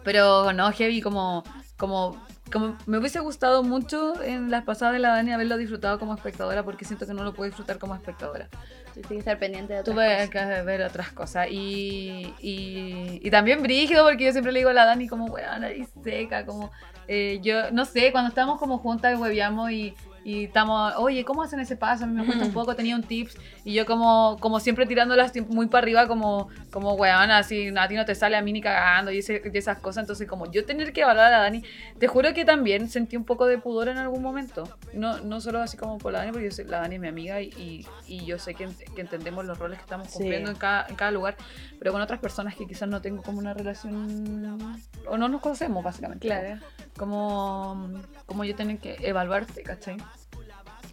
pero 0.03 0.53
no, 0.53 0.71
heavy, 0.71 1.01
como, 1.01 1.43
como, 1.77 2.17
como 2.51 2.77
me 2.85 2.97
hubiese 2.97 3.19
gustado 3.19 3.63
mucho 3.63 4.21
en 4.21 4.51
las 4.51 4.63
pasadas 4.63 4.93
de 4.93 4.99
la 4.99 5.09
Dani 5.09 5.31
haberlo 5.31 5.57
disfrutado 5.57 5.97
como 5.99 6.13
espectadora, 6.13 6.63
porque 6.63 6.85
siento 6.85 7.07
que 7.07 7.13
no 7.13 7.23
lo 7.23 7.33
puedo 7.33 7.49
disfrutar 7.49 7.79
como 7.79 7.95
espectadora. 7.95 8.49
Tuviste 8.93 9.13
que 9.13 9.19
estar 9.19 9.39
pendiente 9.39 9.73
de 9.73 9.79
otras 9.79 9.95
Tuve 9.95 10.27
cosas. 10.27 10.29
que 10.29 10.61
ver 10.63 10.81
otras 10.83 11.11
cosas. 11.11 11.47
Y, 11.49 12.33
y, 12.39 13.19
y 13.23 13.31
también 13.31 13.61
brígido, 13.63 14.03
porque 14.03 14.25
yo 14.25 14.31
siempre 14.31 14.51
le 14.51 14.59
digo 14.59 14.69
a 14.69 14.73
la 14.73 14.85
Dani 14.85 15.07
como, 15.07 15.25
weón, 15.25 15.61
nariz 15.61 15.89
seca, 16.03 16.45
como, 16.45 16.71
eh, 17.07 17.39
yo, 17.41 17.71
no 17.71 17.85
sé, 17.85 18.11
cuando 18.11 18.29
estamos 18.29 18.59
como 18.59 18.77
juntas 18.77 19.13
y 19.13 19.15
hueveamos 19.15 19.71
y, 19.71 19.95
y 20.23 20.45
estamos, 20.45 20.93
oye, 20.97 21.25
¿cómo 21.25 21.43
hacen 21.43 21.59
ese 21.59 21.75
paso? 21.75 22.03
A 22.03 22.07
mí 22.07 22.13
me 22.13 22.25
cuesta 22.25 22.45
un 22.45 22.53
poco, 22.53 22.75
tenía 22.75 22.95
un 22.95 23.03
tips. 23.03 23.37
Y 23.63 23.73
yo 23.73 23.85
como, 23.85 24.37
como 24.39 24.59
siempre 24.59 24.85
tirándolas 24.85 25.31
muy 25.49 25.67
para 25.67 25.83
arriba, 25.83 26.07
como, 26.07 26.49
como 26.71 26.93
weón, 26.93 27.31
así, 27.31 27.73
a 27.75 27.87
ti 27.87 27.95
no 27.95 28.05
te 28.05 28.13
sale 28.15 28.35
a 28.37 28.41
mí 28.41 28.53
ni 28.53 28.61
cagando 28.61 29.11
y, 29.11 29.19
ese- 29.19 29.41
y 29.51 29.57
esas 29.57 29.79
cosas. 29.79 30.03
Entonces, 30.03 30.27
como 30.27 30.51
yo 30.51 30.65
tener 30.65 30.93
que 30.93 31.01
evaluar 31.01 31.33
a 31.33 31.39
Dani, 31.39 31.63
te 31.99 32.07
juro 32.07 32.33
que 32.33 32.45
también 32.45 32.89
sentí 32.89 33.17
un 33.17 33.25
poco 33.25 33.45
de 33.47 33.57
pudor 33.57 33.87
en 33.87 33.97
algún 33.97 34.21
momento. 34.21 34.63
No, 34.93 35.19
no 35.21 35.41
solo 35.41 35.59
así 35.61 35.77
como 35.77 35.97
por 35.97 36.11
la 36.13 36.19
Dani, 36.19 36.31
porque 36.31 36.45
yo 36.45 36.51
sé- 36.51 36.65
la 36.65 36.81
Dani 36.81 36.95
es 36.95 37.01
mi 37.01 37.07
amiga 37.07 37.41
y, 37.41 37.85
y, 38.07 38.25
yo 38.25 38.37
sé 38.39 38.53
que, 38.53 38.67
que 38.95 39.01
entendemos 39.01 39.45
los 39.45 39.57
roles 39.57 39.77
que 39.79 39.83
estamos 39.83 40.07
Sí. 40.07 40.13
cumpliendo 40.19 40.49
en, 40.51 40.57
cada, 40.57 40.85
en 40.87 40.95
cada 40.95 41.11
lugar, 41.11 41.35
pero 41.79 41.91
con 41.91 42.01
otras 42.01 42.19
personas 42.19 42.55
que 42.55 42.67
quizás 42.67 42.87
no 42.89 43.01
tengo 43.01 43.23
como 43.23 43.39
una 43.39 43.53
relación 43.53 44.59
o 45.07 45.17
no 45.17 45.27
nos 45.29 45.41
conocemos, 45.41 45.83
básicamente. 45.83 46.27
Claro. 46.27 46.59
Como, 46.97 47.89
como 48.25 48.43
yo 48.43 48.55
tengo 48.55 48.79
que 48.79 48.97
evaluarte, 49.01 49.63
¿cachai? 49.63 49.97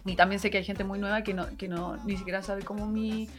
Y 0.05 0.15
también 0.15 0.39
sé 0.39 0.49
que 0.49 0.57
hay 0.59 0.63
gente 0.63 0.83
muy 0.83 0.99
nueva 0.99 1.23
que 1.23 1.33
no, 1.33 1.45
que 1.57 1.67
no 1.67 1.97
ni 2.05 2.17
siquiera 2.17 2.41
sabe 2.41 2.63
cómo 2.63 2.87
mi, 2.87 3.29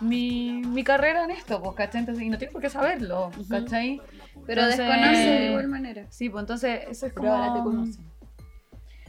mi, 0.00 0.62
mi 0.66 0.82
carrera 0.84 1.24
en 1.24 1.30
esto, 1.30 1.62
pues, 1.62 1.76
¿cachai? 1.76 2.00
Entonces, 2.00 2.24
y 2.24 2.28
no 2.30 2.38
tiene 2.38 2.52
por 2.52 2.62
qué 2.62 2.70
saberlo, 2.70 3.30
¿cachai? 3.48 4.00
Pero 4.46 4.62
Entonces- 4.62 4.78
desconoce 4.86 5.30
de 5.30 5.46
igual 5.50 5.68
manera. 5.68 6.06
Sí, 6.10 6.28
pues 6.30 6.42
entonces 6.42 6.80
eso 6.90 7.06
es 7.06 7.12
Pero 7.12 7.28
como... 7.28 7.34
ahora 7.34 7.54
te 7.54 7.60
conocen. 7.62 8.04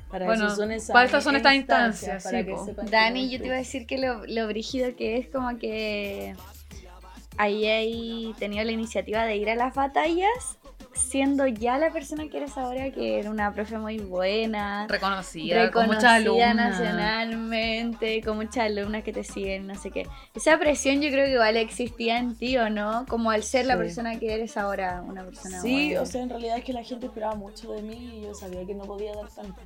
Para 0.09 0.25
Bueno, 0.25 0.47
eso 0.47 0.55
son 0.55 0.71
esas 0.71 0.91
para 0.93 1.05
estas 1.05 1.23
son 1.23 1.35
estas 1.35 1.53
instancias, 1.55 2.23
sí, 2.23 2.29
que 2.45 2.55
Dani, 2.89 3.29
yo 3.29 3.39
te 3.39 3.47
iba 3.47 3.55
a 3.55 3.59
decir 3.59 3.85
que 3.85 3.97
lo, 3.97 4.25
lo 4.25 4.47
brígido 4.47 4.95
que 4.95 5.17
es 5.17 5.27
como 5.27 5.57
que 5.57 6.33
ahí 7.37 7.65
he 7.65 8.33
tenido 8.39 8.63
la 8.63 8.71
iniciativa 8.71 9.25
de 9.25 9.35
ir 9.35 9.49
a 9.49 9.55
las 9.55 9.75
batallas 9.75 10.57
siendo 10.97 11.47
ya 11.47 11.77
la 11.77 11.91
persona 11.91 12.27
que 12.29 12.37
eres 12.37 12.57
ahora, 12.57 12.91
que 12.91 13.19
era 13.19 13.29
una 13.29 13.53
profe 13.53 13.77
muy 13.77 13.97
buena, 13.99 14.87
reconocida, 14.87 15.71
con 15.71 15.87
muchas 15.87 16.19
reconocida 16.23 16.49
alumnas. 16.51 16.79
nacionalmente, 16.79 18.21
con 18.23 18.37
muchas 18.37 18.57
alumnas 18.65 19.03
que 19.03 19.13
te 19.13 19.23
siguen, 19.23 19.67
no 19.67 19.75
sé 19.75 19.91
qué. 19.91 20.07
Esa 20.35 20.57
presión 20.57 21.01
yo 21.01 21.09
creo 21.09 21.25
que 21.25 21.33
igual 21.33 21.57
existía 21.57 22.17
en 22.17 22.35
ti, 22.35 22.57
¿o 22.57 22.69
no? 22.69 23.05
Como 23.07 23.31
al 23.31 23.43
ser 23.43 23.65
la 23.65 23.77
persona 23.77 24.19
que 24.19 24.33
eres 24.33 24.57
ahora, 24.57 25.01
una 25.05 25.23
persona 25.23 25.61
Sí, 25.61 25.87
buena. 25.89 26.01
o 26.01 26.05
sea, 26.05 26.21
en 26.21 26.29
realidad 26.29 26.57
es 26.57 26.63
que 26.63 26.73
la 26.73 26.83
gente 26.83 27.05
esperaba 27.07 27.35
mucho 27.35 27.71
de 27.71 27.81
mí 27.81 28.19
y 28.19 28.21
yo 28.23 28.33
sabía 28.33 28.65
que 28.65 28.73
no 28.73 28.83
podía 28.85 29.13
dar 29.13 29.29
tanto. 29.29 29.61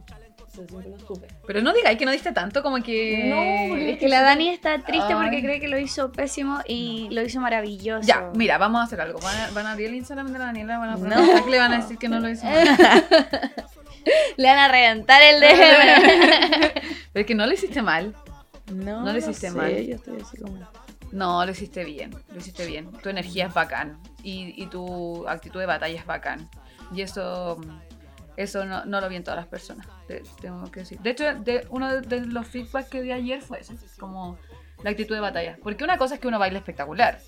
O 0.51 0.53
sea, 0.53 0.67
siempre 0.67 0.89
lo 0.89 0.99
supe. 0.99 1.27
Pero 1.47 1.61
no 1.61 1.73
digáis 1.73 1.97
que 1.97 2.05
no 2.05 2.11
diste 2.11 2.31
tanto, 2.33 2.61
como 2.61 2.81
que... 2.83 3.23
No, 3.29 3.75
Es 3.77 3.97
que 3.99 4.09
la 4.09 4.21
Dani 4.21 4.49
está 4.49 4.79
triste 4.79 5.15
porque 5.15 5.41
cree 5.41 5.59
que 5.59 5.67
lo 5.69 5.79
hizo 5.79 6.11
pésimo 6.11 6.59
y 6.67 7.07
lo 7.11 7.21
hizo 7.21 7.39
maravilloso. 7.39 8.05
Ya, 8.07 8.29
mira, 8.35 8.57
vamos 8.57 8.81
a 8.81 8.83
hacer 8.83 8.99
algo. 9.01 9.19
Van 9.19 9.35
a, 9.37 9.51
van 9.51 9.65
a 9.65 9.71
abrir 9.71 9.87
el 9.87 9.95
Instagram 9.95 10.31
de 10.33 10.39
la 10.39 10.45
Daniela, 10.45 10.77
van 10.77 10.89
a 10.89 10.97
poner 10.97 11.17
No. 11.17 11.47
le 11.47 11.57
van 11.57 11.73
a 11.73 11.77
decir 11.77 11.97
que 11.97 12.09
no 12.09 12.19
lo 12.19 12.29
hizo 12.29 12.45
mal. 12.45 12.67
Le 14.37 14.47
van 14.47 14.57
a 14.57 14.67
reventar 14.67 15.21
el 15.21 15.39
DM. 15.39 16.71
Pero 17.13 17.21
es 17.21 17.25
que 17.25 17.35
no 17.35 17.45
lo 17.45 17.53
hiciste 17.53 17.81
mal. 17.81 18.15
No, 18.73 19.01
No 19.03 19.11
lo 19.11 19.17
hiciste 19.19 19.49
sé, 19.49 19.55
mal. 19.55 19.71
Yo 19.85 19.95
estoy 19.95 20.19
así 20.21 20.37
como. 20.37 20.57
No, 21.11 21.45
lo 21.45 21.51
hiciste 21.51 21.83
bien, 21.83 22.09
lo 22.31 22.37
hiciste 22.39 22.65
bien. 22.65 22.89
Tu 23.03 23.09
energía 23.09 23.45
es 23.47 23.53
bacán 23.53 23.99
y, 24.23 24.53
y 24.61 24.65
tu 24.67 25.27
actitud 25.27 25.59
de 25.59 25.65
batalla 25.65 25.99
es 25.99 26.05
bacán. 26.05 26.49
Y 26.95 27.01
eso, 27.01 27.59
eso 28.43 28.65
no, 28.65 28.83
lo 28.85 29.09
vi 29.09 29.15
en 29.15 29.23
todas 29.23 29.37
las 29.37 29.47
personas, 29.47 29.87
te- 30.07 30.23
tengo 30.41 30.69
que 30.71 30.81
decir. 30.81 30.99
De 30.99 31.09
hecho, 31.11 31.33
de, 31.35 31.65
uno 31.69 32.01
de, 32.01 32.21
los 32.25 32.47
feedbacks 32.47 32.89
que 32.89 33.01
di 33.01 33.11
ayer 33.11 33.41
fue 33.41 33.59
ese, 33.59 33.75
como 33.99 34.37
la 34.83 34.89
actitud 34.91 35.15
de 35.15 35.21
batalla. 35.21 35.57
Porque 35.61 35.83
una 35.83 35.97
cosa 35.97 36.15
es 36.15 36.19
que 36.19 36.27
uno 36.27 36.39
baila 36.39 36.57
espectacular, 36.59 37.19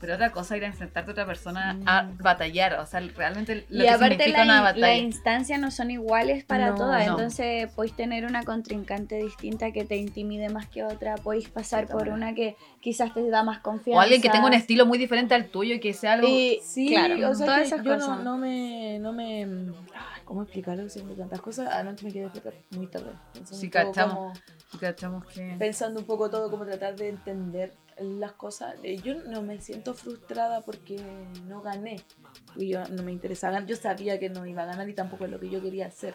pero 0.00 0.14
otra 0.14 0.30
cosa 0.30 0.56
ir 0.56 0.64
a 0.64 0.68
enfrentarte 0.68 1.10
a 1.10 1.12
otra 1.12 1.26
persona 1.26 1.78
a 1.86 2.08
batallar. 2.20 2.74
O 2.80 2.86
sea, 2.86 3.00
realmente 3.00 3.66
lo 3.68 3.82
y 3.82 3.86
que 3.86 3.90
aparte 3.90 4.14
significa 4.16 4.38
la, 4.38 4.44
una 4.44 4.54
la 4.56 4.62
batalla. 4.62 4.94
instancia 4.96 5.58
no 5.58 5.70
son 5.70 5.90
iguales 5.90 6.44
para 6.44 6.70
No, 6.70 6.74
todas, 6.76 7.06
no. 7.06 7.12
entonces 7.12 7.70
podéis 7.72 7.94
tener 7.96 8.24
una 8.24 8.42
contrincante 8.44 9.16
distinta 9.16 9.72
que 9.72 9.84
te 9.84 9.96
intimide 9.96 10.48
más 10.48 10.66
que 10.66 10.84
otra, 10.84 11.16
podéis 11.16 11.48
pasar 11.48 11.86
por 11.88 12.08
una 12.08 12.34
que 12.34 12.56
quizás 12.80 13.12
te 13.14 13.28
da 13.28 13.42
más 13.42 13.58
confianza. 13.60 13.98
O 13.98 14.02
alguien 14.02 14.22
que 14.22 14.30
tenga 14.30 14.46
un 14.46 14.54
estilo 14.54 14.86
muy 14.86 14.98
diferente 14.98 15.34
al 15.34 15.46
tuyo 15.48 15.74
y 15.74 15.80
que 15.80 15.92
sea 15.94 16.14
algo... 16.14 16.28
Y, 16.28 16.60
Sí, 16.62 16.88
claro, 16.88 17.30
o 17.30 17.34
sea, 17.34 17.46
todas 17.46 17.60
que 17.60 17.66
esas 17.66 17.82
yo 17.84 17.94
cosas. 17.94 18.08
no, 18.18 18.22
no 18.24 18.38
me. 18.38 18.98
No 19.00 19.12
me 19.12 19.42
ay, 19.44 20.20
¿Cómo 20.24 20.42
explicarlo? 20.42 20.88
Siendo 20.88 21.14
tantas 21.14 21.40
cosas. 21.40 21.72
Anoche 21.72 22.04
me 22.06 22.12
quedé 22.12 22.30
muy 22.70 22.86
tarde. 22.86 23.10
Sí, 23.44 23.70
cachamos. 23.70 24.14
como- 24.14 24.78
cachamos 24.80 25.24
que... 25.26 25.56
pensando 25.58 26.00
un 26.00 26.06
poco 26.06 26.28
todo, 26.30 26.50
como 26.50 26.66
tratar 26.66 26.94
de 26.96 27.08
entender 27.08 27.72
las 28.00 28.32
cosas. 28.32 28.76
Eh, 28.82 28.98
Yo 29.02 29.14
no 29.14 29.42
me 29.42 29.60
siento 29.60 29.94
frustrada 29.94 30.60
porque 30.62 30.98
no 31.46 31.60
gané. 31.62 32.00
Y 32.56 32.68
yo 32.68 32.84
no 32.88 33.02
me 33.02 33.12
interesaba. 33.12 33.64
Yo 33.64 33.76
sabía 33.76 34.18
que 34.18 34.28
no 34.28 34.46
iba 34.46 34.62
a 34.62 34.66
ganar 34.66 34.88
y 34.88 34.94
tampoco 34.94 35.24
es 35.24 35.30
lo 35.30 35.40
que 35.40 35.50
yo 35.50 35.60
quería 35.62 35.86
hacer. 35.86 36.14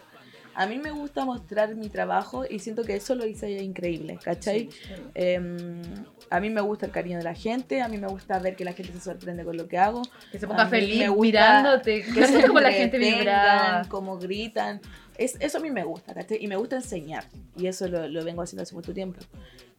a 0.56 0.66
mí 0.66 0.78
me 0.78 0.92
gusta 0.92 1.24
mostrar 1.24 1.74
mi 1.74 1.88
trabajo 1.88 2.44
y 2.48 2.60
siento 2.60 2.84
que 2.84 2.94
eso 2.94 3.16
lo 3.16 3.26
hice 3.26 3.50
increíble, 3.62 4.18
¿cachai? 4.22 4.68
Em, 5.14 5.82
a 6.30 6.38
mí 6.38 6.48
me 6.48 6.60
gusta 6.60 6.86
el 6.86 6.92
cariño 6.92 7.18
de 7.18 7.24
la 7.24 7.34
gente, 7.34 7.82
a 7.82 7.88
mí 7.88 7.98
me 7.98 8.06
gusta 8.06 8.38
ver 8.38 8.54
que 8.54 8.64
la 8.64 8.72
gente 8.72 8.92
se 8.92 9.00
sorprende 9.00 9.44
con 9.44 9.56
lo 9.56 9.66
que 9.66 9.78
hago. 9.78 10.02
Que 10.30 10.38
se 10.38 10.46
ponga 10.46 10.66
feliz 10.66 11.10
mirándote, 11.10 12.02
que 12.02 12.26
se 12.26 12.46
como 12.46 12.60
la 12.60 12.72
gente 12.72 12.98
vibraba. 12.98 13.88
Como 13.88 14.16
gritan. 14.16 14.80
Es, 15.18 15.36
eso 15.40 15.58
a 15.58 15.60
mí 15.60 15.70
me 15.70 15.84
gusta, 15.84 16.14
¿cachai? 16.14 16.38
Y 16.40 16.46
me 16.46 16.56
gusta 16.56 16.76
enseñar. 16.76 17.24
Y 17.56 17.66
eso 17.66 17.88
lo, 17.88 18.08
lo 18.08 18.24
vengo 18.24 18.42
haciendo 18.42 18.62
hace 18.62 18.74
mucho 18.74 18.92
tiempo. 18.94 19.20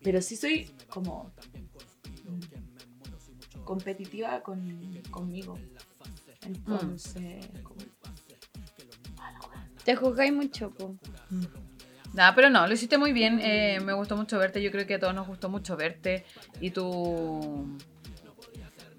Pero 0.02 0.22
sí 0.22 0.36
soy 0.36 0.70
como 0.90 1.32
competitiva 3.66 4.42
con, 4.42 5.02
conmigo. 5.12 5.60
Entonces, 6.46 7.46
como- 7.64 7.82
Te 9.84 9.96
juzgáis 9.96 10.32
mucho, 10.34 10.72
po. 10.72 10.96
Nada, 12.14 12.34
pero 12.34 12.50
no, 12.50 12.66
lo 12.66 12.74
hiciste 12.74 12.98
muy 12.98 13.12
bien. 13.12 13.40
eh, 13.44 13.80
me 13.84 13.94
gustó 13.94 14.16
mucho 14.16 14.40
verte. 14.40 14.62
Yo 14.64 14.72
creo 14.72 14.88
que 14.88 14.96
a 14.96 15.00
todos 15.00 15.14
nos 15.14 15.28
gustó 15.28 15.50
mucho 15.50 15.76
verte. 15.76 16.26
Y 16.62 16.72
tu. 16.72 17.78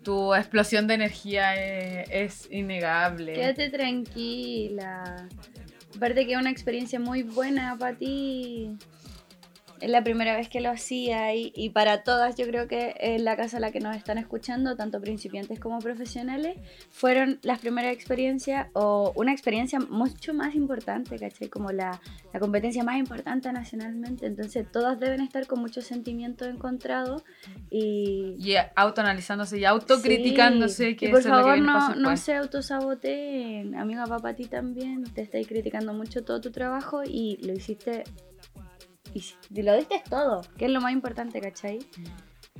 Tu 0.02 0.34
explosión 0.34 0.86
de 0.86 0.94
energía 0.94 1.56
eh, 1.56 2.04
es 2.10 2.46
innegable. 2.52 3.32
Quédate 3.32 3.70
tranquila. 3.70 5.26
Aparte 5.96 6.26
que 6.26 6.32
es 6.34 6.38
una 6.38 6.50
experiencia 6.50 7.00
muy 7.00 7.22
buena 7.24 7.76
para 7.78 7.96
ti. 7.96 8.70
Es 9.80 9.90
la 9.90 10.02
primera 10.02 10.36
vez 10.36 10.48
que 10.48 10.60
lo 10.60 10.70
hacía 10.70 11.34
y, 11.34 11.52
y 11.54 11.70
para 11.70 12.02
todas 12.02 12.36
yo 12.36 12.46
creo 12.46 12.66
que 12.68 12.94
en 12.98 13.24
la 13.24 13.36
casa 13.36 13.58
a 13.58 13.60
la 13.60 13.70
que 13.70 13.80
nos 13.80 13.96
están 13.96 14.18
escuchando, 14.18 14.76
tanto 14.76 15.00
principiantes 15.00 15.60
como 15.60 15.78
profesionales, 15.78 16.56
fueron 16.90 17.38
las 17.42 17.58
primeras 17.58 17.92
experiencias 17.92 18.68
o 18.72 19.12
una 19.16 19.32
experiencia 19.32 19.78
mucho 19.78 20.34
más 20.34 20.54
importante, 20.54 21.18
¿cachai? 21.18 21.48
Como 21.48 21.72
la, 21.72 22.00
la 22.32 22.40
competencia 22.40 22.84
más 22.84 22.96
importante 22.96 23.52
nacionalmente. 23.52 24.26
Entonces 24.26 24.66
todas 24.70 24.98
deben 24.98 25.20
estar 25.20 25.46
con 25.46 25.60
muchos 25.60 25.84
sentimientos 25.84 26.48
encontrados 26.48 27.22
y... 27.70 28.36
Y 28.38 28.54
autoanalizándose 28.74 29.58
y 29.58 29.64
autocriticándose. 29.64 30.90
Sí. 30.90 30.96
Que 30.96 31.06
y 31.06 31.08
por 31.10 31.20
eso 31.20 31.28
es 31.28 31.32
lo 31.32 31.38
que 31.38 31.42
favor 31.42 31.54
viene 31.54 31.66
no, 31.66 32.10
no 32.10 32.16
se 32.16 32.34
autosaboteen. 32.34 33.74
Amiga, 33.76 34.06
papá, 34.06 34.30
a 34.30 34.34
ti 34.34 34.46
también. 34.46 35.04
Te 35.04 35.22
estáis 35.22 35.46
criticando 35.46 35.92
mucho 35.92 36.24
todo 36.24 36.40
tu 36.40 36.50
trabajo 36.50 37.02
y 37.04 37.38
lo 37.42 37.52
hiciste. 37.52 38.04
Y, 39.16 39.20
si- 39.20 39.62
lo 39.62 39.74
diste 39.76 40.02
todo, 40.08 40.42
que 40.58 40.66
es 40.66 40.70
lo 40.70 40.80
más 40.80 40.92
importante, 40.92 41.40
¿cachai? 41.40 41.78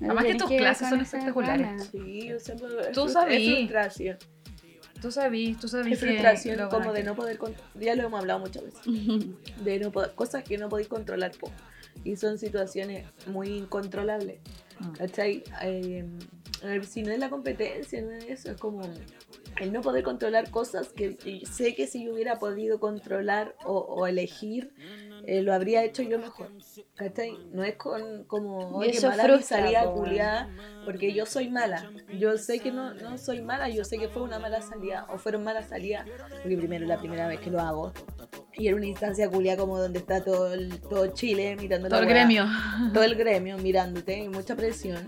No 0.01 0.07
Además 0.07 0.25
que 0.25 0.35
tus 0.37 0.51
clases 0.51 0.89
son 0.89 1.01
espectaculares. 1.01 1.89
Sí, 1.93 2.33
o 2.33 2.41
sea, 2.41 2.57
pues, 2.57 2.73
es 2.89 2.93
Tú. 2.93 3.07
Es 3.07 3.13
frustración. 3.13 4.19
Tú 5.01 5.11
sabías, 5.11 5.61
tú 5.61 5.69
sabías 5.69 5.93
Es 5.95 6.01
frustración 6.01 6.69
como 6.71 6.93
de 6.95 7.03
no 7.03 7.15
poder 7.15 7.37
con- 7.37 7.55
ya 7.75 7.95
lo 7.95 8.05
hemos 8.05 8.21
hablado 8.21 8.41
muchas 8.41 8.65
veces 8.65 8.81
de 9.65 9.79
no 9.79 9.93
poder- 9.93 10.15
cosas 10.15 10.43
que 10.45 10.57
no 10.57 10.69
podéis 10.71 10.89
controlar 10.89 11.33
po. 11.33 11.51
y 12.05 12.17
son 12.17 12.39
situaciones 12.39 13.07
muy 13.27 13.49
incontrolables 13.49 14.41
Mm. 14.79 14.93
¿cachai? 14.93 15.43
Eh, 15.63 16.05
a 16.63 16.67
ver, 16.67 16.85
si 16.85 17.03
no 17.03 17.11
es 17.11 17.19
la 17.19 17.31
competencia 17.31 18.01
no 18.03 18.11
es 18.13 18.25
eso 18.25 18.51
es 18.51 18.59
como 18.61 18.83
el 19.59 19.73
no 19.73 19.81
poder 19.81 20.03
controlar 20.05 20.51
cosas 20.51 20.89
que 20.89 21.17
sé 21.51 21.75
que 21.75 21.87
si 21.87 22.05
yo 22.05 22.13
hubiera 22.13 22.39
podido 22.39 22.79
controlar 22.79 23.55
o, 23.65 23.79
o 23.79 24.07
elegir 24.07 24.75
eh, 25.25 25.43
lo 25.43 25.53
habría 25.55 25.83
hecho 25.85 26.03
yo 26.03 26.19
mejor 26.19 26.51
¿cachai? 26.95 27.39
no 27.53 27.65
es 27.65 27.77
con 27.77 28.25
como 28.25 28.77
oye 28.79 29.01
mala 29.01 29.23
mi 29.25 29.29
frustra, 29.31 29.59
salida 29.63 29.85
po, 29.85 29.95
culiada 29.95 30.49
porque 30.85 31.13
yo 31.13 31.27
soy 31.27 31.49
mala. 31.49 31.91
Yo 32.17 32.39
sé 32.39 32.61
que 32.61 32.71
no, 32.71 32.95
no 32.95 33.19
soy 33.19 33.43
mala, 33.43 33.69
yo 33.69 33.85
sé 33.85 33.99
que 33.99 34.09
fue 34.09 34.23
una 34.23 34.39
mala 34.39 34.61
salida 34.63 35.07
o 35.13 35.19
fueron 35.19 35.43
malas 35.43 35.69
salidas, 35.69 36.07
porque 36.43 36.57
primero 36.57 36.85
es 36.85 36.89
la 36.89 36.99
primera 36.99 37.27
vez 37.27 37.41
que 37.41 37.51
lo 37.51 37.61
hago. 37.61 37.93
Y 38.55 38.69
era 38.69 38.77
una 38.77 38.87
instancia 38.87 39.29
culia 39.29 39.57
como 39.57 39.79
donde 39.79 39.99
está 39.99 40.23
todo, 40.23 40.55
el- 40.55 40.81
todo 40.81 41.09
Chile 41.09 41.57
mirando 41.57 41.89
Todo 41.89 42.01
la 42.01 42.07
el 42.07 42.13
gremio. 42.13 42.47
Todo 42.95 43.03
el 43.03 43.17
gremio 43.17 43.59
mirándote 43.59 44.17
y 44.19 44.29
mucha 44.29 44.55
presión. 44.55 45.05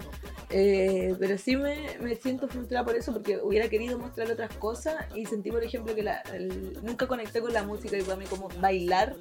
Eh, 0.51 1.15
pero 1.21 1.37
sí 1.37 1.57
me, 1.57 1.99
me 2.01 2.17
siento 2.17 2.49
frustrada 2.49 2.85
por 2.85 2.97
eso 2.97 3.13
porque 3.13 3.39
hubiera 3.43 3.69
querido 3.69 3.99
mostrar 3.99 4.31
otras 4.31 4.55
cosas 4.57 4.95
y 5.15 5.27
sentí, 5.27 5.51
por 5.51 5.63
ejemplo, 5.63 5.95
que 5.95 6.03
la, 6.03 6.21
el- 6.33 6.79
nunca 6.83 7.07
conecté 7.07 7.41
con 7.43 7.53
la 7.53 7.63
música 7.63 7.99
y 7.99 8.03
para 8.03 8.17
mí 8.17 8.25
como 8.25 8.49
bailar, 8.61 9.17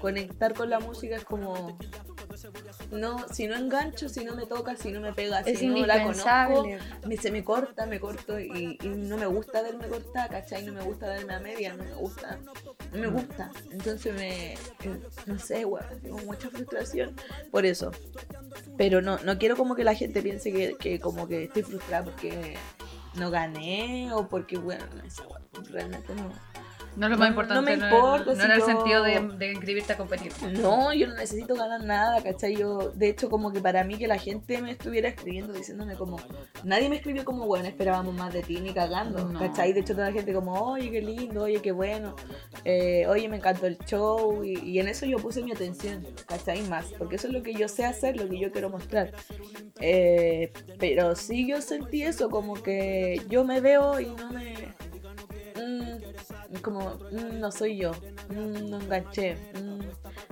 conectar 0.00 0.54
con 0.54 0.70
la 0.70 0.78
música 0.78 1.16
es 1.16 1.24
como... 1.24 1.76
No, 2.92 3.26
si 3.32 3.46
no 3.48 3.56
engancho, 3.56 4.08
si 4.08 4.24
no 4.24 4.34
me 4.36 4.46
toca, 4.46 4.76
si 4.76 4.92
no 4.92 5.00
me 5.00 5.12
pega, 5.12 5.40
Es 5.40 5.58
si 5.58 5.66
no 5.66 5.86
la 5.86 5.96
conozco, 6.04 6.62
me, 7.06 7.16
se 7.16 7.30
me 7.32 7.44
corta, 7.44 7.84
me 7.86 7.98
corto 7.98 8.38
y, 8.38 8.78
y 8.80 8.88
no 8.88 9.16
me 9.18 9.26
gusta 9.26 9.62
verme 9.62 9.88
cortada, 9.88 10.28
¿cachai? 10.28 10.64
No 10.64 10.72
me 10.72 10.82
gusta 10.82 11.08
verme 11.08 11.34
a 11.34 11.40
media, 11.40 11.74
no 11.74 11.84
me 11.84 11.94
gusta, 11.94 12.38
no 12.92 12.98
me 12.98 13.08
gusta. 13.08 13.50
Entonces 13.72 14.14
me, 14.14 14.52
eh, 14.54 14.58
no 15.26 15.38
sé, 15.38 15.66
tengo 16.02 16.18
mucha 16.18 16.48
frustración 16.50 17.14
por 17.50 17.66
eso. 17.66 17.90
Pero 18.76 19.02
no, 19.02 19.18
no 19.18 19.38
quiero 19.38 19.56
como 19.56 19.74
que 19.74 19.84
la 19.84 19.94
gente 19.94 20.22
piense 20.22 20.52
que, 20.52 20.67
que 20.76 21.00
como 21.00 21.26
que 21.26 21.44
estoy 21.44 21.62
frustrada 21.62 22.04
porque 22.04 22.56
no 23.14 23.30
gané 23.30 24.12
o 24.12 24.28
porque, 24.28 24.58
bueno, 24.58 24.84
weón, 24.94 25.66
realmente 25.70 26.14
no. 26.14 26.30
No 26.98 27.06
es 27.06 27.12
lo 27.12 27.18
más 27.18 27.28
no 27.28 27.28
importante. 27.28 27.70
me 27.70 27.76
no, 27.76 27.86
importa 27.86 28.24
no 28.24 28.34
si 28.34 28.42
era 28.42 28.54
el 28.56 28.62
sentido 28.62 29.02
de, 29.04 29.20
de 29.38 29.52
inscribirte 29.52 29.92
a 29.92 29.96
competir. 29.96 30.32
No, 30.60 30.92
yo 30.92 31.06
no 31.06 31.14
necesito 31.14 31.54
ganar 31.54 31.84
nada, 31.84 32.20
¿cachai? 32.22 32.56
Yo, 32.56 32.90
de 32.90 33.08
hecho, 33.08 33.30
como 33.30 33.52
que 33.52 33.60
para 33.60 33.84
mí 33.84 33.96
que 33.96 34.08
la 34.08 34.18
gente 34.18 34.60
me 34.60 34.72
estuviera 34.72 35.08
escribiendo 35.08 35.52
diciéndome 35.52 35.94
como, 35.94 36.18
nadie 36.64 36.88
me 36.88 36.96
escribió 36.96 37.24
como, 37.24 37.46
bueno, 37.46 37.66
esperábamos 37.68 38.14
más 38.14 38.32
de 38.32 38.42
ti 38.42 38.60
ni 38.60 38.72
cagando, 38.74 39.28
No. 39.28 39.38
¿cachai? 39.38 39.72
De 39.72 39.80
hecho, 39.80 39.94
toda 39.94 40.08
la 40.08 40.12
gente 40.12 40.32
como, 40.32 40.52
oye, 40.54 40.90
qué 40.90 41.00
lindo, 41.00 41.44
oye, 41.44 41.62
qué 41.62 41.70
bueno, 41.72 42.16
eh, 42.64 43.06
oye, 43.06 43.28
me 43.28 43.36
encantó 43.36 43.66
el 43.66 43.78
show, 43.78 44.42
y, 44.42 44.58
y 44.58 44.80
en 44.80 44.88
eso 44.88 45.06
yo 45.06 45.18
puse 45.18 45.42
mi 45.42 45.52
atención, 45.52 46.04
¿cachai? 46.26 46.62
Más, 46.62 46.86
porque 46.98 47.14
eso 47.16 47.28
es 47.28 47.32
lo 47.32 47.42
que 47.42 47.54
yo 47.54 47.68
sé 47.68 47.84
hacer, 47.84 48.16
lo 48.16 48.28
que 48.28 48.40
yo 48.40 48.50
quiero 48.50 48.70
mostrar. 48.70 49.12
Eh, 49.80 50.52
pero 50.80 51.14
sí 51.14 51.46
yo 51.48 51.60
sentí 51.62 52.02
eso, 52.02 52.28
como 52.28 52.54
que 52.54 53.20
yo 53.28 53.44
me 53.44 53.60
veo 53.60 54.00
y 54.00 54.06
no 54.06 54.30
me... 54.32 54.74
mm, 55.58 56.56
como, 56.62 56.98
mm, 57.10 57.38
no 57.40 57.50
soy 57.50 57.76
yo, 57.78 57.92
mm, 58.30 58.70
no 58.70 58.80
enganché. 58.80 59.36
mm. 59.54 59.78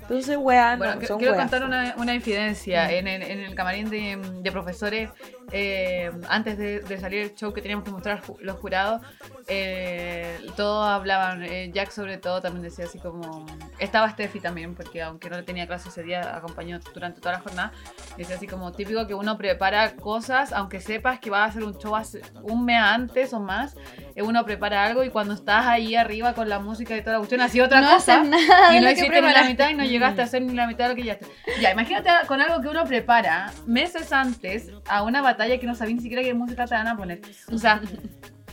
Entonces, 0.02 0.36
weá, 0.38 0.76
Bueno, 0.76 0.94
no, 0.96 1.06
son 1.06 1.18
quiero 1.18 1.34
contar 1.34 1.64
una, 1.64 1.94
una 1.98 2.14
infidencia. 2.14 2.86
Mm. 2.86 2.90
En, 2.90 3.08
el, 3.08 3.22
en 3.22 3.40
el 3.40 3.54
camarín 3.54 3.90
de, 3.90 4.16
de 4.40 4.52
profesores, 4.52 5.10
eh, 5.52 6.10
antes 6.28 6.58
de, 6.58 6.80
de 6.80 6.98
salir 6.98 7.22
el 7.22 7.34
show 7.34 7.52
que 7.52 7.62
teníamos 7.62 7.84
que 7.84 7.90
mostrar 7.90 8.22
ju- 8.22 8.38
los 8.40 8.56
jurados, 8.58 9.00
eh, 9.48 10.38
todos 10.56 10.86
hablaban, 10.88 11.42
eh, 11.44 11.70
Jack 11.72 11.90
sobre 11.90 12.18
todo 12.18 12.40
también 12.40 12.62
decía 12.62 12.84
así 12.84 12.98
como... 12.98 13.46
Estaba 13.78 14.08
Steffi 14.10 14.40
también, 14.40 14.74
porque 14.74 15.02
aunque 15.02 15.28
no 15.28 15.36
le 15.36 15.42
tenía 15.42 15.66
clase 15.66 15.90
ese 15.90 16.02
día, 16.02 16.34
acompañó 16.34 16.80
durante 16.94 17.20
toda 17.20 17.34
la 17.34 17.40
jornada. 17.40 17.72
Decía 18.16 18.36
así 18.36 18.46
como 18.46 18.72
típico 18.72 19.06
que 19.06 19.14
uno 19.14 19.36
prepara 19.36 19.96
cosas, 19.96 20.52
aunque 20.52 20.80
sepas 20.80 21.20
que 21.20 21.28
va 21.30 21.42
a 21.44 21.46
hacer 21.46 21.62
un 21.62 21.76
show 21.78 21.94
hace- 21.94 22.22
un 22.42 22.64
mes 22.64 22.80
antes 22.80 23.32
o 23.34 23.40
más, 23.40 23.76
eh, 24.14 24.22
uno 24.22 24.44
prepara 24.46 24.82
algo 24.84 25.04
y 25.04 25.10
cuando 25.10 25.34
estás 25.34 25.66
ahí 25.66 25.94
arriba 25.94 26.32
con 26.32 26.48
la 26.48 26.58
música 26.58 26.96
y 26.96 27.00
toda 27.00 27.12
la 27.12 27.18
cuestión, 27.18 27.40
así 27.42 27.60
otra 27.60 27.82
no 27.82 27.90
cosa. 27.90 28.22
nada 28.24 28.74
Y 28.74 28.80
no 28.80 28.90
hiciste 28.90 29.20
ni 29.20 29.32
la 29.32 29.44
mitad 29.44 29.68
y 29.70 29.74
no 29.74 29.84
llegaste 29.84 30.22
a 30.22 30.24
hacer 30.24 30.42
ni 30.42 30.54
la 30.54 30.66
mitad 30.66 30.84
de 30.84 30.90
lo 30.90 30.96
que 30.96 31.04
ya. 31.04 31.18
Ya, 31.60 31.72
imagínate 31.72 32.08
con 32.26 32.40
algo 32.40 32.62
que 32.62 32.68
uno 32.68 32.84
prepara 32.84 33.52
meses 33.66 34.10
antes 34.12 34.70
a 34.88 35.02
una 35.02 35.20
batalla 35.20 35.35
que 35.60 35.66
no 35.66 35.74
sabía 35.74 35.94
ni 35.96 36.00
siquiera 36.02 36.22
qué 36.22 36.34
música 36.34 36.66
te 36.66 36.74
van 36.74 36.88
a 36.88 36.96
poner. 36.96 37.20
O 37.52 37.58
sea, 37.58 37.80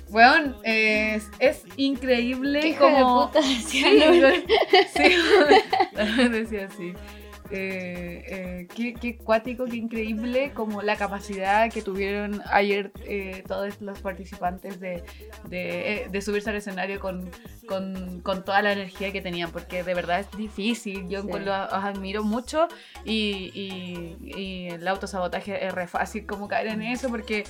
weón, 0.09 0.55
es, 0.63 1.29
es 1.39 1.63
increíble 1.77 2.59
Qué 2.59 2.69
hijo 2.69 2.85
de 2.85 3.01
como. 3.01 3.27
puta, 3.31 3.39
decía 3.41 3.87
Sí, 3.89 3.99
Lourdes. 3.99 4.43
sí, 4.93 6.29
decía 6.29 6.69
así. 6.71 6.93
Eh, 7.51 8.23
eh, 8.27 8.67
qué, 8.75 8.93
qué 8.93 9.17
cuático, 9.17 9.65
qué 9.65 9.75
increíble 9.75 10.51
como 10.53 10.81
la 10.81 10.95
capacidad 10.95 11.69
que 11.71 11.81
tuvieron 11.81 12.41
ayer 12.51 12.91
eh, 13.05 13.43
todos 13.47 13.79
los 13.81 13.99
participantes 13.99 14.79
de, 14.79 15.03
de, 15.49 15.93
eh, 16.03 16.07
de 16.09 16.21
subirse 16.21 16.49
al 16.49 16.55
escenario 16.55 16.99
con, 16.99 17.29
con, 17.67 18.21
con 18.21 18.43
toda 18.45 18.61
la 18.61 18.71
energía 18.73 19.11
que 19.11 19.21
tenían, 19.21 19.51
porque 19.51 19.83
de 19.83 19.93
verdad 19.93 20.21
es 20.21 20.31
difícil, 20.37 21.07
yo 21.09 21.21
Sí. 21.21 21.27
los 21.39 21.49
admiro 21.49 22.23
mucho 22.23 22.67
y, 23.05 23.51
y, 23.53 24.17
y 24.39 24.67
el 24.69 24.87
autosabotaje 24.87 25.65
es 25.65 25.73
re 25.73 25.87
fácil 25.87 26.25
como 26.25 26.47
caer 26.47 26.67
en 26.67 26.81
eso 26.81 27.09
porque... 27.09 27.43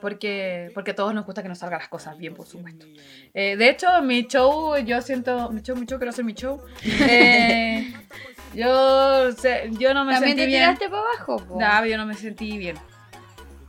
Porque, 0.00 0.70
porque 0.72 0.92
a 0.92 0.94
todos 0.94 1.12
nos 1.12 1.26
gusta 1.26 1.42
que 1.42 1.50
nos 1.50 1.58
salgan 1.58 1.78
las 1.80 1.88
cosas 1.88 2.16
bien, 2.16 2.32
por 2.32 2.46
supuesto. 2.46 2.86
Eh, 3.34 3.56
de 3.56 3.68
hecho, 3.68 3.86
mi 4.00 4.22
show, 4.26 4.74
yo 4.78 5.02
siento, 5.02 5.50
mi 5.50 5.60
show, 5.60 5.76
mi 5.76 5.84
show, 5.84 5.98
quiero 5.98 6.08
hacer 6.08 6.24
mi 6.24 6.32
show. 6.32 6.62
Yo, 8.54 9.32
sé- 9.32 9.70
yo 9.78 9.94
no 9.94 10.04
me 10.04 10.12
También 10.14 10.36
sentí 10.36 10.42
te 10.42 10.46
bien. 10.46 10.62
tiraste 10.62 10.88
para 10.88 11.02
abajo. 11.02 11.46
No, 11.58 11.86
yo 11.86 11.96
no 11.96 12.06
me 12.06 12.14
sentí 12.14 12.58
bien. 12.58 12.76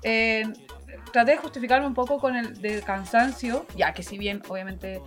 Eh, 0.03 0.43
traté 1.11 1.31
de 1.31 1.37
justificarme 1.37 1.85
un 1.87 1.93
poco 1.93 2.19
con 2.19 2.35
el 2.35 2.59
del 2.61 2.83
cansancio, 2.83 3.65
ya 3.75 3.93
que 3.93 4.01
si 4.03 4.17
bien 4.17 4.41
obviamente 4.47 5.01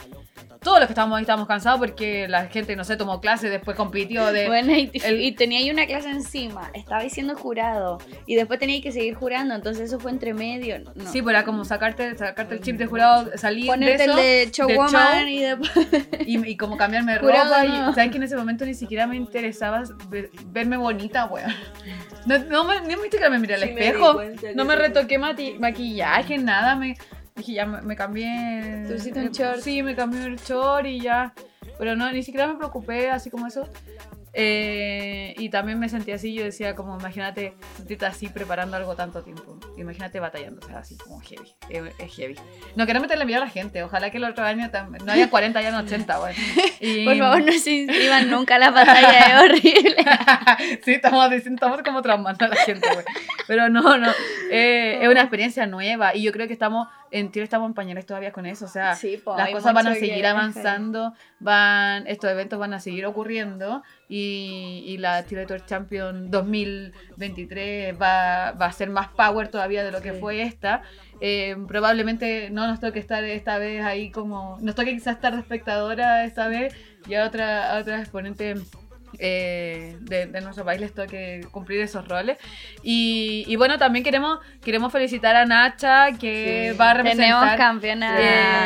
todos 0.62 0.78
los 0.78 0.86
que 0.88 0.92
estábamos 0.92 1.16
ahí 1.16 1.22
estábamos 1.22 1.46
cansados 1.46 1.78
porque 1.78 2.26
la 2.28 2.46
gente, 2.46 2.74
no 2.74 2.84
sé, 2.84 2.96
tomó 2.96 3.20
clase, 3.20 3.50
después 3.50 3.76
compitió 3.76 4.32
de... 4.32 4.46
Bueno, 4.54 4.72
y, 4.72 4.90
el- 5.04 5.20
y 5.20 5.32
tenía 5.32 5.58
ahí 5.58 5.70
una 5.70 5.86
clase 5.86 6.10
encima, 6.10 6.70
estaba 6.74 7.06
siendo 7.08 7.36
jurado 7.36 7.98
y 8.26 8.34
después 8.34 8.58
tenía 8.58 8.80
que 8.80 8.90
seguir 8.92 9.14
jurando, 9.14 9.54
entonces 9.54 9.84
eso 9.90 10.00
fue 10.00 10.10
entre 10.10 10.32
medio. 10.34 10.78
No. 10.94 11.10
Sí, 11.10 11.22
pues 11.22 11.34
era 11.34 11.44
como 11.44 11.64
sacarte, 11.64 12.16
sacarte 12.16 12.54
el 12.54 12.60
chip 12.62 12.76
de 12.78 12.86
jurado, 12.86 13.30
salir 13.36 13.66
Ponerte 13.66 13.98
de 13.98 14.04
eso, 14.04 14.12
el 14.12 14.16
de 14.16 14.50
showwoman 14.52 14.90
show, 14.90 15.28
y 15.28 15.38
después... 15.40 15.88
y, 16.26 16.46
y 16.50 16.56
como 16.56 16.76
cambiarme 16.76 17.12
de 17.12 17.18
ropa. 17.18 17.62
no. 17.64 17.90
Y, 17.90 17.94
¿Sabes 17.94 18.10
que 18.10 18.16
en 18.16 18.22
ese 18.24 18.36
momento 18.36 18.64
ni 18.64 18.74
siquiera 18.74 19.06
me 19.06 19.16
interesaba 19.16 19.82
ver- 20.08 20.30
verme 20.46 20.76
bonita, 20.76 21.26
weón? 21.26 21.52
No, 22.26 22.38
no 22.38 22.64
me, 22.64 22.80
ni 22.80 22.94
siquiera 23.02 23.28
me 23.28 23.38
miré 23.38 23.54
al 23.54 23.62
Sí 23.62 23.68
espejo. 23.68 24.20
no 24.54 24.64
me 24.64 24.76
retoqué 24.76 25.18
maquillaje, 25.18 26.38
nada. 26.38 26.74
Me 26.74 26.96
dije, 27.36 27.52
ya 27.52 27.66
me, 27.66 27.82
me 27.82 27.96
cambié. 27.96 28.84
Te 28.86 28.94
pusiste 28.94 29.20
un 29.20 29.26
eh, 29.26 29.30
short. 29.32 29.60
Sí, 29.60 29.82
me 29.82 29.94
cambié 29.96 30.24
el 30.24 30.36
short 30.36 30.86
y 30.86 31.00
ya. 31.00 31.32
Pero 31.78 31.96
no, 31.96 32.10
ni 32.12 32.22
siquiera 32.22 32.46
me 32.46 32.54
preocupé, 32.56 33.10
así 33.10 33.30
como 33.30 33.46
eso. 33.46 33.68
Eh, 34.36 35.32
y 35.38 35.48
también 35.48 35.78
me 35.78 35.88
sentí 35.88 36.10
así, 36.10 36.34
yo 36.34 36.42
decía 36.42 36.74
como, 36.74 36.98
imagínate, 36.98 37.54
sentirte 37.76 38.04
así 38.06 38.28
preparando 38.28 38.76
algo 38.76 38.96
tanto 38.96 39.22
tiempo. 39.22 39.60
Imagínate 39.76 40.18
batallando, 40.18 40.60
o 40.64 40.68
sea, 40.68 40.78
así 40.80 40.96
como 40.96 41.20
heavy. 41.20 41.54
Es, 41.68 41.82
es 42.00 42.14
heavy. 42.16 42.34
No 42.74 42.84
quiero 42.84 43.00
meterle 43.00 43.24
miedo 43.26 43.40
a 43.42 43.44
la 43.44 43.50
gente, 43.50 43.84
ojalá 43.84 44.10
que 44.10 44.16
el 44.16 44.24
otro 44.24 44.44
año 44.44 44.68
no 45.04 45.12
haya 45.12 45.30
40, 45.30 45.58
hayan 45.60 45.74
80, 45.76 46.18
bueno. 46.18 46.36
Y- 46.80 47.04
Por 47.04 47.16
favor, 47.16 47.42
no 47.44 47.52
se 47.52 47.70
inscriban 47.70 48.28
nunca 48.30 48.56
a 48.56 48.58
la 48.58 48.70
batalla, 48.72 49.20
es 49.20 49.50
horrible. 49.50 49.96
sí, 50.84 50.92
estamos, 50.94 51.30
estamos 51.32 51.82
como 51.82 52.02
traumando 52.02 52.44
a 52.44 52.48
la 52.48 52.56
gente, 52.56 52.88
güey. 52.92 53.04
Pero 53.46 53.68
no, 53.68 53.98
no. 53.98 54.10
eh, 54.50 54.98
es 55.00 55.08
una 55.08 55.20
experiencia 55.20 55.66
nueva 55.68 56.14
y 56.14 56.22
yo 56.22 56.32
creo 56.32 56.48
que 56.48 56.52
estamos, 56.54 56.88
en 57.14 57.30
Chile 57.30 57.44
estamos 57.44 57.68
en 57.68 57.74
pañales 57.74 58.06
todavía 58.06 58.32
con 58.32 58.44
eso. 58.44 58.64
O 58.64 58.68
sea, 58.68 58.96
Sí, 58.96 59.18
po, 59.18 59.36
las 59.36 59.50
cosas 59.50 59.72
van 59.72 59.86
a 59.86 59.94
seguir 59.94 60.26
avanzando, 60.26 61.14
van, 61.38 62.08
estos 62.08 62.28
eventos 62.28 62.58
van 62.58 62.74
a 62.74 62.80
seguir 62.80 63.06
ocurriendo 63.06 63.84
y, 64.08 64.82
y 64.84 64.98
la 64.98 65.24
Chile 65.24 65.46
Tour 65.46 65.64
Champion 65.64 66.28
2023 66.28 67.94
va, 67.94 68.50
va 68.52 68.66
a 68.66 68.72
ser 68.72 68.90
más 68.90 69.08
power 69.08 69.46
todavía 69.46 69.84
de 69.84 69.92
lo 69.92 70.02
que 70.02 70.12
fue 70.12 70.42
esta. 70.42 70.82
Eh, 71.20 71.56
probablemente 71.68 72.50
no 72.50 72.66
nos 72.66 72.80
toque 72.80 72.98
estar 72.98 73.22
esta 73.22 73.58
vez 73.58 73.84
ahí 73.84 74.10
como, 74.10 74.58
nos 74.60 74.74
toque 74.74 74.92
quizás 74.92 75.14
estar 75.14 75.34
de 75.34 75.40
espectadora 75.40 76.24
esta 76.24 76.48
vez 76.48 76.74
y 77.06 77.14
a 77.14 77.24
otra, 77.24 77.76
a 77.76 77.78
otra 77.78 78.00
exponente 78.00 78.54
eh, 79.18 79.96
de, 80.00 80.26
de 80.26 80.40
nuestro 80.40 80.64
país 80.64 80.80
les 80.80 80.92
toque 80.94 81.46
cumplir 81.50 81.80
esos 81.80 82.06
roles. 82.08 82.38
Y, 82.82 83.44
y 83.46 83.56
bueno, 83.56 83.78
también 83.78 84.04
queremos, 84.04 84.38
queremos 84.62 84.92
felicitar 84.92 85.36
a 85.36 85.46
Nacha, 85.46 86.12
que 86.18 86.70
Sí. 86.72 86.78
va 86.78 86.90
a 86.90 86.94
representar. 86.94 87.26
Tenemos 87.26 87.56
campeona 87.56 88.16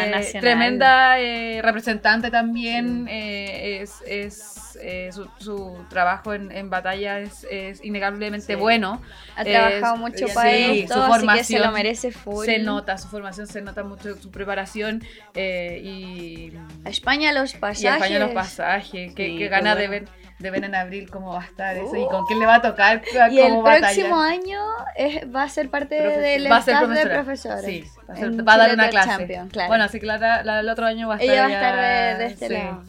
eh, 0.07 0.11
nacional. 0.11 0.41
tremenda 0.41 1.21
eh, 1.21 1.61
representante 1.63 2.31
también. 2.31 3.07
eh, 3.09 3.81
es 3.83 4.03
es 4.07 4.79
eh, 4.81 5.11
su, 5.13 5.29
su 5.39 5.85
trabajo 5.89 6.35
en, 6.35 6.53
en 6.53 6.71
batalla 6.71 7.19
es, 7.21 7.45
es 7.51 7.85
innegablemente 7.85 8.47
Sí. 8.47 8.55
bueno. 8.55 9.03
Ha 9.37 9.45
trabajado 9.45 9.97
mucho 9.97 10.29
sí, 10.29 10.35
para 10.35 10.51
su 10.51 10.57
esto, 10.57 10.65
así 10.69 10.83
que 10.83 10.85
se 10.85 11.19
formación 11.19 11.63
lo 11.63 11.73
merece 11.73 12.11
full. 12.13 12.45
Se 12.47 12.59
nota 12.61 12.97
su 12.99 13.09
formación, 13.09 13.47
se 13.47 13.61
nota 13.61 13.83
mucho 13.83 14.17
su 14.17 14.31
preparación 14.31 15.03
eh, 15.35 15.81
y, 15.83 16.53
A 16.85 16.91
España 16.91 17.33
los 17.33 17.55
y 17.55 17.57
a 17.57 17.61
pasajes. 17.61 18.03
España 18.03 18.19
los 18.21 18.31
pasajes. 18.31 19.15
Que, 19.15 19.27
Sí, 19.29 19.39
que 19.39 19.49
gana 19.49 19.75
de, 19.75 19.89
bueno. 19.89 20.07
ver, 20.07 20.09
de 20.39 20.51
ver 20.51 20.65
en 20.65 20.75
abril 20.75 21.11
cómo 21.11 21.33
va 21.33 21.41
a 21.43 21.45
estar 21.45 21.77
eso 21.77 21.97
y 21.97 22.03
Oh. 22.03 22.09
con 22.09 22.27
quién 22.27 22.39
le 22.39 22.47
va 22.47 22.57
a 22.57 22.63
tocar 22.63 23.03
Y 23.31 23.41
el 23.41 23.61
próximo 23.61 24.21
año 24.21 24.61
es- 24.95 25.25
va 25.35 25.43
a 25.43 25.49
ser 25.49 25.69
parte 25.69 25.95
del 25.97 26.51
va 26.51 26.59
staff 26.59 26.89
de 26.89 27.07
profesores. 27.07 27.65
Sí, 27.65 27.85
va 28.09 28.15
a, 28.15 28.17
ser- 28.17 28.49
va 28.49 28.55
a 28.55 28.59
dar 28.59 28.75
una 28.75 28.89
clase. 28.89 29.27
Claro. 29.51 29.69
Bueno, 29.69 29.85
así 29.85 29.99
que 29.99 30.07
la, 30.07 30.43
la- 30.45 30.61
el 30.61 30.69
otro 30.69 30.87
año 30.87 31.09
va 31.09 31.15
a 31.15 31.19
estar 31.19 31.33
Ella 31.35 31.43
va 31.43 31.49
a 31.49 31.53
estar 31.53 31.77
de, 32.19 32.25
de 32.25 32.27
este 32.33 32.49
sí, 32.49 32.55
lado. 32.55 32.83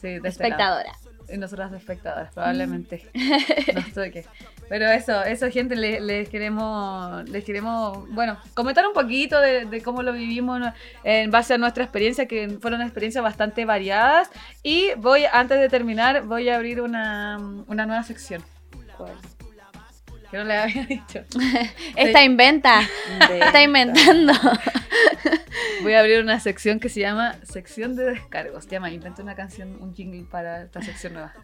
Sí, 0.00 0.18
de 0.20 0.28
este 0.28 0.48
lado. 0.48 0.80
Y 1.32 1.38
nosotras 1.38 1.72
espectadoras, 1.72 2.30
probablemente. 2.34 3.08
Nos 3.74 3.92
toque. 3.94 4.26
Pero 4.68 4.86
eso, 4.90 5.22
eso 5.24 5.50
gente, 5.50 5.76
le- 5.76 6.00
les, 6.00 6.28
queremos, 6.28 7.28
les 7.28 7.42
queremos, 7.44 8.06
bueno, 8.10 8.36
comentar 8.54 8.86
un 8.86 8.92
poquito 8.92 9.40
de, 9.40 9.64
de 9.64 9.80
cómo 9.82 10.02
lo 10.02 10.12
vivimos 10.12 10.60
en 11.04 11.30
base 11.30 11.54
a 11.54 11.58
nuestra 11.58 11.84
experiencia, 11.84 12.26
que 12.26 12.58
fueron 12.60 12.82
experiencias 12.82 13.24
bastante 13.24 13.64
variadas. 13.64 14.30
Y 14.62 14.90
voy, 14.98 15.24
antes 15.32 15.58
de 15.58 15.68
terminar, 15.68 16.22
voy 16.24 16.48
a 16.50 16.56
abrir 16.56 16.80
una, 16.82 17.38
una 17.66 17.86
nueva 17.86 18.02
sección. 18.02 18.42
Que 20.30 20.38
no 20.38 20.44
le 20.44 20.56
había 20.56 20.84
dicho. 20.88 21.20
Esta 21.96 22.22
inventa. 22.22 22.80
Está 23.40 23.62
inventando. 23.62 24.32
Voy 25.82 25.94
a 25.94 26.00
abrir 26.00 26.20
una 26.20 26.40
sección 26.40 26.80
que 26.80 26.88
se 26.88 27.00
llama 27.00 27.36
Sección 27.42 27.96
de 27.96 28.04
Descargos. 28.04 28.68
Llama, 28.68 28.90
inventa 28.90 29.22
una 29.22 29.34
canción, 29.34 29.78
un 29.80 29.94
jingle 29.94 30.24
para 30.30 30.62
esta 30.62 30.82
sección 30.82 31.14
nueva. 31.14 31.34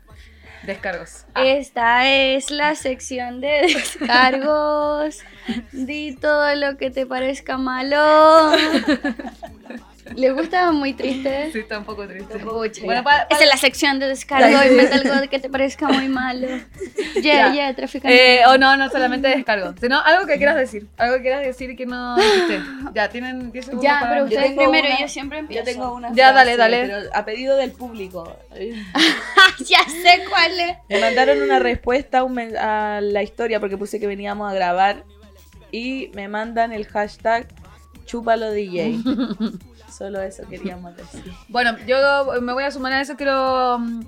Descargos. 0.64 1.24
Ah. 1.34 1.44
Esta 1.44 2.11
es 2.11 2.51
la 2.51 2.74
sección 2.74 3.40
de 3.40 3.62
descargos. 3.74 5.20
Di 5.72 6.14
todo 6.16 6.55
lo 6.57 6.76
que 6.76 6.90
te 6.90 7.07
parezca 7.07 7.59
malo. 7.59 8.53
¿Le 10.17 10.31
gusta 10.33 10.71
muy 10.73 10.95
triste? 10.95 11.51
Sí, 11.53 11.61
está 11.61 11.79
un 11.79 11.85
poco 11.85 12.07
triste. 12.07 12.39
Bueno, 12.39 13.01
ya. 13.01 13.03
pa- 13.03 13.27
Esa 13.31 13.43
es 13.45 13.49
la 13.49 13.57
sección 13.57 13.99
de 13.99 14.07
descargo. 14.09 14.49
Inventa 14.63 14.97
algo 14.97 15.29
que 15.31 15.39
te 15.39 15.49
parezca 15.49 15.89
muy 15.89 16.09
malo. 16.09 16.47
Ya, 17.17 17.53
Ya. 17.53 17.55
ya, 17.55 17.75
traficante. 17.75 18.37
Eh, 18.41 18.47
o 18.47 18.59
no, 18.59 18.77
no 18.77 18.89
solamente 18.91 19.29
descargo, 19.29 19.75
sino 19.81 19.99
algo 20.01 20.27
que 20.27 20.37
quieras 20.37 20.55
decir. 20.57 20.87
Algo 20.97 21.17
que 21.17 21.23
quieras 21.23 21.41
decir 21.43 21.75
que 21.77 21.85
no 21.87 22.17
dijiste. 22.17 22.61
Ya, 22.95 23.09
tienen 23.09 23.51
10 23.51 23.65
segundos. 23.67 23.83
ya, 23.85 23.99
para- 24.01 24.11
pero 24.13 24.25
ustedes 24.27 24.53
primero, 24.53 24.89
una- 24.89 25.01
yo 25.01 25.09
siempre 25.09 25.39
empiezo. 25.39 25.65
Yo 25.65 25.73
tengo 25.73 25.95
una 25.95 26.13
Ya, 26.15 26.33
dale, 26.33 26.55
frase, 26.55 26.71
dale. 26.77 26.87
pero 26.87 27.15
a 27.15 27.25
pedido 27.25 27.57
del 27.57 27.73
público. 27.73 28.37
ya 29.67 29.81
sé 29.89 30.23
cuál 30.31 30.61
es. 30.61 30.77
Me 30.89 31.01
mandaron 31.01 31.43
una 31.43 31.59
respuesta 31.59 32.25
a 32.61 33.01
la 33.01 33.23
historia 33.23 33.59
porque 33.61 33.77
puse 33.77 33.99
que 33.99 34.07
veníamos 34.07 34.51
a 34.51 34.55
grabar 34.55 35.05
y 35.73 36.11
me 36.15 36.29
mandan 36.29 36.73
el 36.73 36.87
hashtag 36.87 37.49
chúpalo 38.07 38.51
DJ. 38.53 38.99
Solo 39.91 40.20
eso 40.20 40.43
queríamos 40.49 40.97
decir. 40.97 41.24
Bueno, 41.49 41.76
yo 41.86 42.41
me 42.41 42.53
voy 42.53 42.64
a 42.64 42.70
sumar 42.70 42.93
a 42.93 43.01
eso. 43.01 43.16
Quiero, 43.16 43.78
mm, 43.78 44.03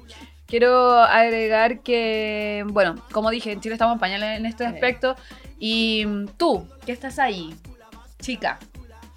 quiero 0.47 1.01
agregar 1.01 1.81
que, 1.81 2.65
bueno, 2.69 2.97
como 3.13 3.31
dije, 3.31 3.53
en 3.53 3.61
Chile 3.61 3.75
estamos 3.75 3.95
en 3.95 4.01
pañales 4.01 4.39
en 4.39 4.47
este 4.47 4.65
aspecto. 4.65 5.17
Y 5.59 6.05
mm, 6.07 6.27
tú, 6.37 6.69
que 6.85 6.93
estás 6.93 7.19
ahí, 7.19 7.55
chica, 8.21 8.59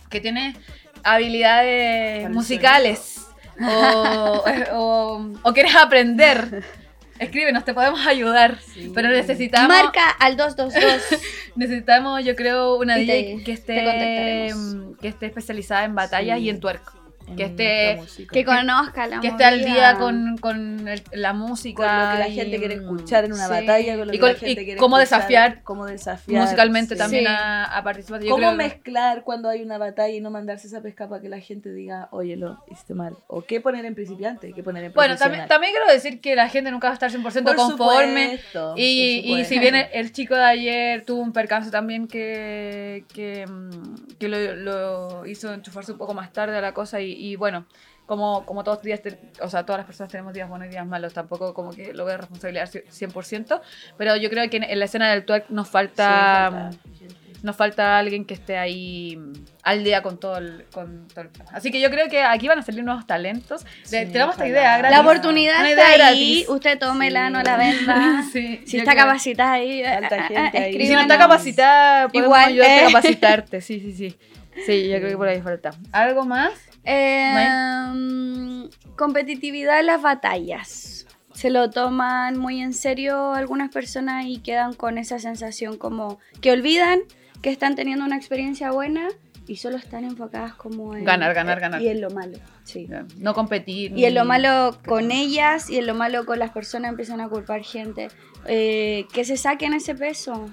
que 0.10 0.22
tienes 0.22 0.58
habilidades 1.04 2.30
musicales 2.30 3.28
o, 3.62 4.44
o, 4.74 5.32
o 5.44 5.54
quieres 5.54 5.76
aprender, 5.76 6.64
escríbenos, 7.20 7.64
te 7.66 7.74
podemos 7.74 8.06
ayudar. 8.08 8.60
Sí. 8.74 8.92
Pero 8.94 9.10
necesitamos, 9.10 9.68
Marca 9.70 10.10
al 10.20 10.36
222. 10.38 11.22
necesitamos, 11.56 12.24
yo 12.26 12.36
creo, 12.36 12.76
una 12.78 12.96
DJ 12.96 13.44
que 13.44 13.52
esté, 13.52 14.54
mm, 14.54 14.96
que 14.96 15.08
esté 15.08 15.28
especializada 15.28 15.86
en 15.86 15.96
batallas 15.96 16.38
Sí. 16.40 16.46
y 16.46 16.50
en 16.50 16.60
twerk. 16.60 17.03
Que 17.38 17.46
esté- 17.46 18.28
que 18.32 18.46
conozca 18.46 19.08
la 19.08 19.20
que 19.20 19.28
esté 19.30 19.44
al 19.46 19.64
día 19.64 19.96
con, 19.98 20.38
con 20.38 20.88
el- 20.88 21.02
la 21.14 21.34
música. 21.34 21.84
con 21.84 22.06
lo 22.06 22.12
que 22.14 22.20
la 22.20 22.28
y, 22.28 22.36
gente 22.36 22.58
quiere 22.60 22.74
escuchar 22.76 23.26
en 23.26 23.34
una 23.34 23.46
sí. 23.46 23.50
batalla, 23.52 23.98
con 23.98 24.08
lo 24.08 24.14
Y 24.14 24.18
que 24.18 24.20
con- 24.20 24.30
la 24.34 24.36
gente 24.36 24.62
y 24.62 24.66
quiere 24.66 24.80
cómo 24.80 25.00
escuchar, 25.00 25.20
desafiar 25.22 25.64
cómo 25.64 25.86
desafiar 25.86 26.42
musicalmente 26.44 26.96
sí. 26.96 27.00
también 27.00 27.24
Sí. 27.24 27.30
a, 27.30 27.64
a 27.64 27.84
participar. 27.84 28.22
Yo 28.22 28.28
¿Cómo 28.30 28.38
creo 28.38 28.52
que- 28.52 28.58
mezclar 28.58 29.24
cuando 29.24 29.50
hay 29.50 29.62
una 29.64 29.78
batalla 29.78 30.14
y 30.14 30.20
no 30.22 30.30
mandarse 30.32 30.68
esa 30.68 30.82
pesca 30.82 31.08
para 31.10 31.22
que 31.22 31.30
la 31.30 31.40
gente 31.40 31.74
diga, 31.74 32.08
oye, 32.12 32.36
lo 32.36 32.60
hiciste 32.70 32.94
mal? 32.94 33.16
¿O 33.28 33.42
qué 33.44 33.62
poner 33.62 33.86
en 33.86 33.96
principiante? 33.96 34.54
¿Qué 34.54 34.62
poner 34.62 34.84
en 34.84 34.94
Bueno, 34.94 35.16
también, 35.16 35.48
también 35.48 35.74
quiero 35.74 35.92
decir 35.92 36.20
que 36.22 36.36
la 36.36 36.50
gente 36.50 36.72
nunca 36.72 36.88
va 36.88 36.92
a 36.92 36.96
estar 36.96 37.10
100% 37.10 37.44
Por 37.44 37.56
conforme. 37.56 38.38
supuesto, 38.38 38.74
Y, 38.78 39.30
por 39.30 39.40
y 39.40 39.46
si 39.46 39.60
bien 39.60 39.76
el, 39.76 39.88
el 39.94 40.12
chico 40.12 40.36
de 40.36 40.44
ayer 40.44 41.06
tuvo 41.06 41.22
un 41.22 41.32
percance 41.34 41.72
también 41.72 42.08
que, 42.08 43.06
que, 43.14 43.46
mm, 43.48 44.18
que 44.20 44.28
lo, 44.28 44.56
lo 44.56 45.26
hizo 45.26 45.54
enchufarse 45.54 45.92
un 45.94 45.98
poco 45.98 46.14
más 46.14 46.32
tarde 46.34 46.58
a 46.58 46.62
la 46.62 46.74
cosa 46.74 47.00
y, 47.02 47.13
y 47.14 47.36
bueno, 47.36 47.66
como, 48.06 48.46
como 48.46 48.64
todos 48.64 48.82
días, 48.82 49.02
te- 49.02 49.18
o 49.42 49.50
sea, 49.50 49.66
todas 49.66 49.80
las 49.80 49.86
personas 49.86 50.12
tenemos 50.12 50.34
días 50.34 50.50
buenos 50.50 50.68
y 50.68 50.72
días 50.72 50.86
malos, 50.86 51.14
tampoco 51.14 51.54
como 51.54 51.72
que 51.72 51.94
lo 51.94 52.04
voy 52.04 52.14
a 52.14 52.18
responsabilizar 52.18 52.68
100%, 52.70 53.62
pero 53.98 54.16
yo 54.18 54.30
creo 54.30 54.50
que 54.50 54.58
en, 54.58 54.64
en 54.64 54.80
la 54.80 54.86
escena 54.86 55.10
del 55.12 55.24
twerk 55.26 55.50
nos 55.50 55.68
Sí, 55.68 55.72
falta, 55.74 56.50
falta 56.52 56.78
gente. 57.00 57.16
nos 57.44 57.56
falta 57.56 57.98
alguien 57.98 58.26
que 58.26 58.34
esté 58.34 58.58
ahí 58.58 59.16
mm, 59.16 59.34
al 59.64 59.84
día 59.86 60.02
con 60.04 60.20
todo 60.20 60.38
el, 60.38 60.66
con 60.74 61.08
todo 61.08 61.22
el 61.22 61.30
plan. 61.30 61.48
Así 61.54 61.72
que 61.72 61.80
yo 61.80 61.90
creo 61.90 62.10
que 62.10 62.22
aquí 62.24 62.50
van 62.50 62.60
a 62.60 62.62
salir 62.62 62.84
nuevos 62.84 63.08
talentos. 63.08 63.64
De- 63.90 64.06
Sí, 64.06 64.12
tenemos 64.12 64.36
esta 64.36 64.48
idea 64.50 64.78
gratis. 64.80 64.98
La 64.98 65.02
oportunidad 65.02 65.60
Una 65.62 65.70
está 65.70 65.96
idea 65.96 66.08
ahí, 66.08 66.34
gratis. 66.42 66.50
usted 66.50 66.80
tómela, 66.80 67.28
Sí. 67.28 67.34
no 67.34 67.42
la 67.42 67.58
venda. 67.58 68.24
Sí, 68.34 68.62
Si 68.66 68.78
está 68.80 68.92
creo- 68.92 69.06
capacitada 69.06 69.54
ahí, 69.54 69.82
Falta 69.82 70.16
ah, 70.16 70.20
ah, 70.20 70.28
gente 70.28 70.58
ahí. 70.58 70.76
Y 70.76 70.88
si 70.88 70.94
no 70.94 71.00
está 71.00 71.18
capacitada, 71.18 72.10
podemos 72.10 72.26
Igual, 72.28 72.46
ayudarte 72.50 72.76
eh. 72.76 72.84
a 72.84 72.88
capacitarte. 72.88 73.62
Sí, 73.62 73.80
sí, 73.80 73.94
sí. 73.94 74.18
Sí, 74.68 74.88
yo 74.88 74.98
creo 74.98 75.10
que 75.10 75.18
por 75.18 75.28
ahí 75.30 75.42
falta. 75.42 75.72
¿Algo 75.92 76.26
más? 76.26 76.52
Eh, 76.86 78.70
competitividad 78.96 79.80
en 79.80 79.88
las 79.88 80.02
batallas. 80.02 81.06
Se 81.34 81.50
lo 81.50 81.70
toman 81.70 82.38
muy 82.38 82.62
en 82.62 82.74
serio 82.74 83.34
algunas 83.34 83.72
personas 83.72 84.26
y 84.28 84.40
quedan 84.40 84.74
con 84.74 84.98
esa 84.98 85.18
sensación 85.20 85.78
como 85.78 86.20
que 86.42 86.52
olvidan 86.52 87.00
que 87.42 87.50
están 87.50 87.76
teniendo 87.76 88.06
una 88.06 88.16
experiencia 88.16 88.72
buena 88.72 89.08
y 89.48 89.58
solo 89.58 89.76
están 89.78 90.06
enfocadas 90.06 90.54
como 90.54 90.96
en 90.96 91.04
Ganar, 91.04 91.34
ganar, 91.34 91.60
ganar. 91.60 91.82
y 91.82 91.90
en 91.90 92.00
lo 92.02 92.10
malo. 92.12 92.38
Sí. 92.64 92.88
No 93.18 93.34
competir. 93.34 93.98
Y 93.98 94.06
en 94.06 94.14
lo 94.14 94.24
malo 94.26 94.78
con 94.86 95.12
ellas 95.12 95.70
y 95.70 95.80
en 95.80 95.88
lo 95.88 95.96
malo 95.96 96.26
con 96.26 96.40
las 96.40 96.52
personas 96.52 96.90
empiezan 96.92 97.20
a 97.20 97.28
culpar 97.28 97.64
gente. 97.64 98.08
Eh, 98.46 99.06
que 99.14 99.26
se 99.26 99.38
saquen 99.38 99.74
ese 99.74 99.96
peso. 99.96 100.50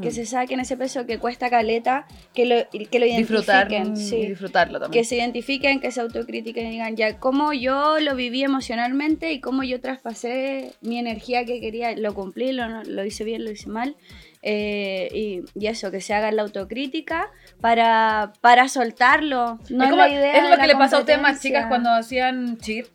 Que 0.00 0.08
Mm. 0.08 0.12
se 0.12 0.26
saquen 0.26 0.60
ese 0.60 0.76
peso 0.76 1.06
que 1.06 1.18
cuesta 1.18 1.50
caleta, 1.50 2.06
que 2.34 2.46
lo, 2.46 2.56
que 2.88 2.98
lo 2.98 3.06
identifiquen. 3.06 3.94
y 3.94 3.96
sí. 3.96 4.26
disfrutarlo 4.26 4.78
también. 4.78 5.02
Que 5.02 5.04
se 5.08 5.16
identifiquen, 5.16 5.80
que 5.80 5.90
se 5.90 6.00
autocritiquen 6.00 6.66
y 6.68 6.70
digan 6.70 6.94
ya 6.96 7.18
cómo 7.18 7.52
yo 7.52 7.98
lo 8.00 8.14
viví 8.14 8.42
emocionalmente 8.44 9.32
y 9.32 9.40
cómo 9.40 9.64
yo 9.64 9.80
traspasé 9.80 10.72
mi 10.82 10.98
energía 10.98 11.44
que 11.44 11.60
quería, 11.60 11.96
lo 11.96 12.14
cumplí, 12.14 12.52
lo, 12.52 12.84
lo 12.84 13.04
hice 13.04 13.24
bien, 13.24 13.44
lo 13.44 13.50
hice 13.50 13.68
mal. 13.68 13.96
Eh, 14.42 15.08
y, 15.12 15.40
y 15.60 15.66
eso, 15.66 15.90
que 15.90 16.00
se 16.00 16.14
haga 16.14 16.30
la 16.30 16.42
autocrítica 16.42 17.28
para, 17.60 18.32
para 18.40 18.68
soltarlo. 18.68 19.58
No 19.68 19.84
es, 19.84 19.88
es, 19.88 19.90
como- 19.90 19.96
la 19.96 20.08
idea 20.08 20.36
es 20.36 20.42
de 20.44 20.48
lo 20.50 20.56
la 20.56 20.62
que 20.62 20.68
le 20.68 20.76
pasa 20.76 20.96
a 20.96 21.00
ustedes 21.00 21.20
más 21.20 21.42
chicas 21.42 21.66
cuando 21.66 21.90
hacían 21.90 22.56
cheer, 22.58 22.86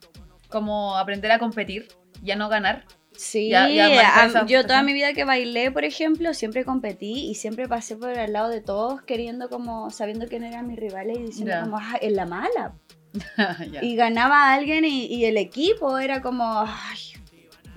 como 0.48 0.96
aprender 0.98 1.32
a 1.32 1.40
competir, 1.40 1.88
ya 2.22 2.36
no 2.38 2.48
ganar. 2.48 2.86
Sí, 3.16 3.50
Ya- 3.50 3.70
ya 3.70 4.46
yo 4.46 4.66
toda 4.66 4.82
mi 4.84 4.94
vida 4.94 5.14
que 5.14 5.24
bailé, 5.24 5.72
por 5.72 5.86
ejemplo, 5.86 6.34
siempre 6.34 6.66
competí 6.66 7.30
y 7.30 7.36
siempre 7.36 7.68
pasé 7.68 7.96
por 7.96 8.10
el 8.10 8.34
lado 8.34 8.50
de 8.50 8.60
todos 8.62 9.02
queriendo 9.04 9.50
como, 9.50 9.90
sabiendo 9.92 10.28
quién 10.28 10.44
eran 10.44 10.68
mis 10.68 10.78
rivales 10.80 11.18
y 11.20 11.24
diciendo 11.24 11.52
Ya. 11.54 11.62
como, 11.62 11.78
"Ah, 11.78 11.98
en 12.02 12.16
la 12.16 12.26
mala. 12.26 12.74
Y 13.84 13.96
ganaba 13.96 14.50
a 14.50 14.54
alguien 14.56 14.86
y, 14.86 15.06
y 15.06 15.26
el 15.26 15.38
equipo 15.38 16.00
era 16.00 16.22
como, 16.22 16.62
ay. 16.66 17.00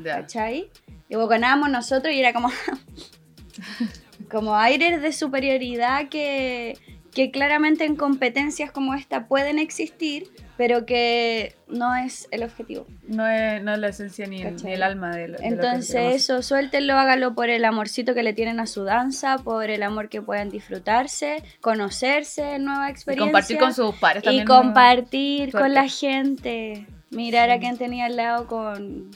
¿cachai? 0.03 0.71
Y 1.09 1.15
luego 1.15 1.29
ganábamos 1.29 1.71
nosotros 1.71 2.13
y 2.15 2.19
era 2.21 2.33
como, 2.33 2.49
como 4.31 4.57
aires 4.57 5.03
de 5.03 5.13
superioridad 5.13 6.09
que, 6.09 6.77
que 7.15 7.31
claramente 7.31 7.85
en 7.85 7.97
competencias 7.97 8.71
como 8.71 8.95
esta 8.95 9.27
pueden 9.29 9.59
existir, 9.59 10.31
pero 10.57 10.87
que 10.87 11.55
no 11.69 11.95
es 11.95 12.29
el 12.31 12.43
objetivo. 12.43 12.87
No 13.07 13.27
es, 13.27 13.63
no 13.63 13.75
es 13.75 13.79
la 13.79 13.89
esencia 13.89 14.27
ni, 14.27 14.43
ni 14.43 14.73
el 14.73 14.83
alma 14.83 15.15
de 15.15 15.29
lo, 15.29 15.39
de 15.39 15.39
lo 15.39 15.39
que 15.39 15.47
Entonces 15.47 16.15
eso, 16.15 16.43
suéltenlo, 16.43 16.95
háganlo 16.95 17.35
por 17.35 17.51
el 17.51 17.65
amorcito 17.65 18.15
que 18.15 18.23
le 18.23 18.33
tienen 18.33 18.61
a 18.61 18.67
su 18.67 18.85
danza, 18.85 19.39
por 19.39 19.71
el 19.71 19.83
amor 19.83 20.09
que 20.09 20.23
puedan 20.23 20.51
disfrutarse, 20.51 21.43
conocerse, 21.61 22.59
nueva 22.59 22.87
hacer. 22.87 22.89
Y 22.89 22.93
experiencia. 22.93 23.33
compartir 23.33 23.59
con 23.59 23.75
sus 23.75 23.95
pares 23.97 24.23
Y 24.23 24.25
también. 24.25 24.47
compartir 24.47 25.53
con 25.53 25.75
la 25.75 25.89
gente. 25.89 26.87
Mirar 27.11 27.51
a 27.51 27.59
quien 27.59 27.77
tenía 27.77 28.07
al 28.07 28.17
lado 28.17 28.47
con, 28.47 29.11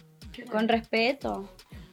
con 0.51 0.69
respeto. 0.69 1.49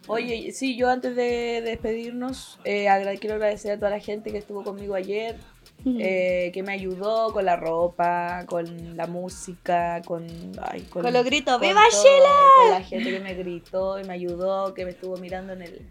Oye, 0.08 0.52
sí, 0.54 0.78
yo 0.78 0.90
antes 0.90 1.16
de 1.16 1.62
despedirnos, 1.62 2.60
eh, 2.64 2.88
quiero 3.20 3.36
agradecer 3.36 3.74
a 3.74 3.76
toda 3.78 3.92
la 3.92 4.00
gente 4.00 4.32
que 4.32 4.38
estuvo 4.38 4.64
conmigo 4.64 4.96
ayer, 4.96 5.36
eh, 6.00 6.52
que 6.54 6.64
me 6.64 6.74
ayudó 6.74 7.32
con 7.34 7.46
la 7.46 7.56
ropa, 7.56 8.44
con 8.46 8.96
la 8.98 9.08
música, 9.08 10.02
con... 10.06 10.26
ay, 10.62 10.82
Con 10.90 11.12
los 11.14 11.24
gritos, 11.26 11.58
con 11.60 11.68
¡Viva 11.68 11.82
todo, 11.90 12.02
Chile! 12.04 12.26
Con 12.62 12.70
la 12.72 12.82
gente 12.84 13.12
que 13.12 13.20
me 13.20 13.34
gritó 13.34 14.00
y 14.00 14.04
me 14.04 14.14
ayudó, 14.14 14.74
que 14.74 14.86
me 14.86 14.92
estuvo 14.92 15.18
mirando 15.18 15.54
en 15.54 15.62
el... 15.64 15.82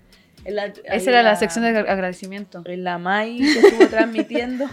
en 0.44 0.54
la- 0.56 0.66
Esa 0.66 1.10
era 1.10 1.22
la 1.22 1.30
en 1.32 1.36
sección 1.36 1.64
de 1.64 1.78
agradecimiento. 1.78 2.62
En 2.64 2.84
la 2.84 2.98
MAI 2.98 3.38
que 3.38 3.58
estuvo 3.60 3.86
transmitiendo. 3.90 4.66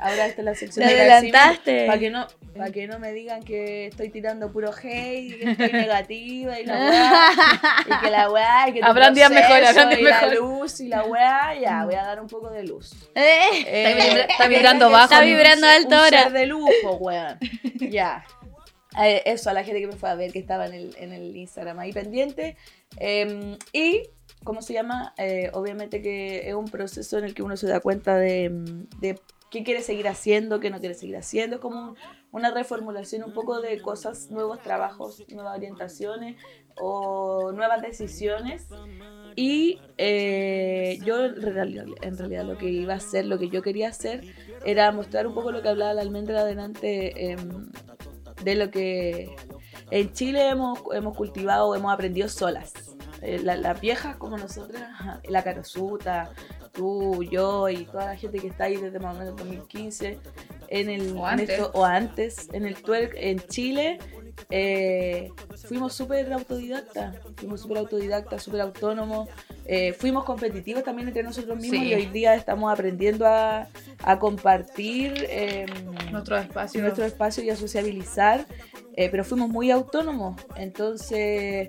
Ahora 0.00 0.26
esta 0.26 0.40
es 0.40 0.44
la 0.44 0.54
sección 0.54 0.86
Te 0.88 0.94
adelantaste. 0.94 1.86
Para 1.86 1.98
que 1.98 2.10
no, 2.10 2.26
para 2.56 2.70
que 2.72 2.86
no 2.86 2.98
me 2.98 3.12
digan 3.12 3.42
que 3.42 3.86
estoy 3.86 4.08
tirando 4.08 4.50
puro 4.50 4.70
hate, 4.72 5.38
que 5.38 5.50
estoy 5.50 5.72
negativa 5.72 6.58
y 6.58 6.64
la 6.66 6.74
weá. 6.74 7.30
Y 7.86 8.04
que 8.04 8.10
la 8.10 8.30
weá, 8.30 8.68
y 8.68 8.72
que 8.72 8.80
Habrán 8.82 9.14
días 9.14 9.30
mejores, 9.30 9.68
habrán 9.68 9.88
días 9.90 10.00
y 10.00 10.04
la 10.04 10.10
mejores. 10.20 10.38
luz 10.38 10.80
y 10.80 10.88
la 10.88 11.02
weá, 11.04 11.54
ya, 11.60 11.84
voy 11.84 11.94
a 11.94 12.02
dar 12.04 12.20
un 12.20 12.28
poco 12.28 12.50
de 12.50 12.64
luz. 12.64 12.92
Eh, 13.14 13.40
Está, 13.58 13.70
Eh, 13.90 13.94
vibra- 14.10 14.24
está 14.24 14.48
vibrando 14.48 14.90
bajo. 14.90 15.04
Está 15.12 15.24
vibrando 15.24 15.66
un 15.66 15.72
alto 15.72 16.04
ser 16.06 16.14
ahora. 16.16 16.30
de 16.30 16.46
lujo, 16.46 16.96
weón. 17.00 17.38
Ya. 17.90 18.24
Eh, 19.00 19.22
eso, 19.26 19.50
a 19.50 19.52
la 19.52 19.62
gente 19.64 19.80
que 19.80 19.86
me 19.86 19.92
fue 19.96 20.10
a 20.10 20.14
ver, 20.14 20.32
que 20.32 20.38
estaba 20.40 20.66
en 20.66 20.74
el, 20.74 20.96
en 20.98 21.12
el 21.12 21.36
Instagram 21.36 21.78
ahí 21.78 21.92
pendiente. 21.92 22.56
Eh, 22.98 23.56
y, 23.72 24.02
¿cómo 24.42 24.62
se 24.62 24.72
llama? 24.72 25.14
Eh, 25.16 25.50
obviamente 25.52 26.02
que 26.02 26.48
es 26.48 26.54
un 26.54 26.64
proceso 26.66 27.18
en 27.18 27.24
el 27.24 27.34
que 27.34 27.42
uno 27.42 27.56
se 27.56 27.68
da 27.68 27.78
cuenta 27.80 28.16
de, 28.16 28.48
de 29.00 29.20
qué 29.50 29.64
quiere 29.64 29.82
seguir 29.82 30.08
haciendo, 30.08 30.60
qué 30.60 30.70
no 30.70 30.78
quiere 30.80 30.94
seguir 30.94 31.16
haciendo. 31.16 31.56
Es 31.56 31.62
como 31.62 31.90
un- 31.90 31.96
una 32.32 32.50
reformulación 32.52 33.24
un 33.24 33.32
poco 33.32 33.60
de 33.60 33.80
cosas, 33.82 34.30
nuevos 34.30 34.62
trabajos, 34.62 35.24
nuevas 35.30 35.56
orientaciones 35.56 36.36
o 36.76 37.50
nuevas 37.52 37.82
decisiones. 37.82 38.68
Y 39.36 39.80
eh, 39.98 40.98
yo 41.04 41.24
en 41.24 41.40
realidad, 41.42 41.86
en 42.02 42.16
realidad 42.18 42.44
lo 42.44 42.56
que 42.58 42.68
iba 42.70 42.94
a 42.94 42.96
hacer, 42.96 43.26
lo 43.26 43.38
que 43.38 43.48
yo 43.48 43.62
quería 43.62 43.88
hacer, 43.88 44.24
era 44.64 44.90
mostrar 44.92 45.26
un 45.26 45.34
poco 45.34 45.50
lo 45.52 45.62
que 45.62 45.68
hablaba 45.68 45.94
la 45.94 46.02
almendra 46.02 46.40
adelante 46.40 47.30
em, 47.32 47.68
de 48.44 48.54
lo 48.54 48.70
que 48.70 49.34
en 49.90 50.12
Chile 50.12 50.48
hemos, 50.48 50.80
hemos 50.92 51.16
cultivado, 51.16 51.74
hemos 51.74 51.92
aprendido 51.92 52.28
solas. 52.28 52.72
Eh, 53.22 53.38
la- 53.42 53.56
Las 53.56 53.80
viejas 53.80 54.16
como 54.16 54.38
nosotras, 54.38 54.88
la 55.28 55.42
Carosuta, 55.42 56.30
tú, 56.72 57.22
yo 57.24 57.68
y 57.68 57.84
toda 57.84 58.06
la 58.06 58.16
gente 58.16 58.38
que 58.38 58.48
está 58.48 58.64
ahí 58.64 58.76
desde 58.76 58.98
más 58.98 59.16
o 59.16 59.18
menos 59.18 59.36
2015, 59.36 60.18
en 60.68 60.88
el, 60.88 61.16
O 61.16 61.18
en 61.20 61.24
antes. 61.24 61.50
esto- 61.50 61.70
o 61.74 61.84
antes, 61.84 62.48
en 62.52 62.64
el 62.66 62.76
twerk 62.76 63.14
en 63.16 63.40
Chile, 63.48 63.98
eh, 64.50 65.30
fuimos 65.66 65.92
súper 65.94 66.32
autodidactas, 66.32 67.16
fuimos 67.36 67.60
súper 67.60 67.78
autodidactas, 67.78 68.42
súper 68.42 68.60
autónomos, 68.62 69.28
eh, 69.66 69.92
fuimos 69.92 70.24
competitivos 70.24 70.82
también 70.84 71.08
entre 71.08 71.22
nosotros 71.22 71.56
mismos 71.58 71.80
Sí. 71.80 71.88
y 71.88 71.94
hoy 71.94 72.06
día 72.06 72.34
estamos 72.34 72.72
aprendiendo 72.72 73.26
a, 73.26 73.68
a 74.02 74.18
compartir 74.18 75.26
em, 75.28 75.66
Nuestro 76.10 76.38
espacio. 76.38 76.80
nuestro 76.80 77.04
espacio 77.04 77.42
y 77.44 77.50
a 77.50 77.56
sociabilizar, 77.56 78.46
eh, 78.96 79.08
pero 79.10 79.24
fuimos 79.24 79.48
muy 79.50 79.70
autónomos. 79.70 80.40
Entonces, 80.56 81.68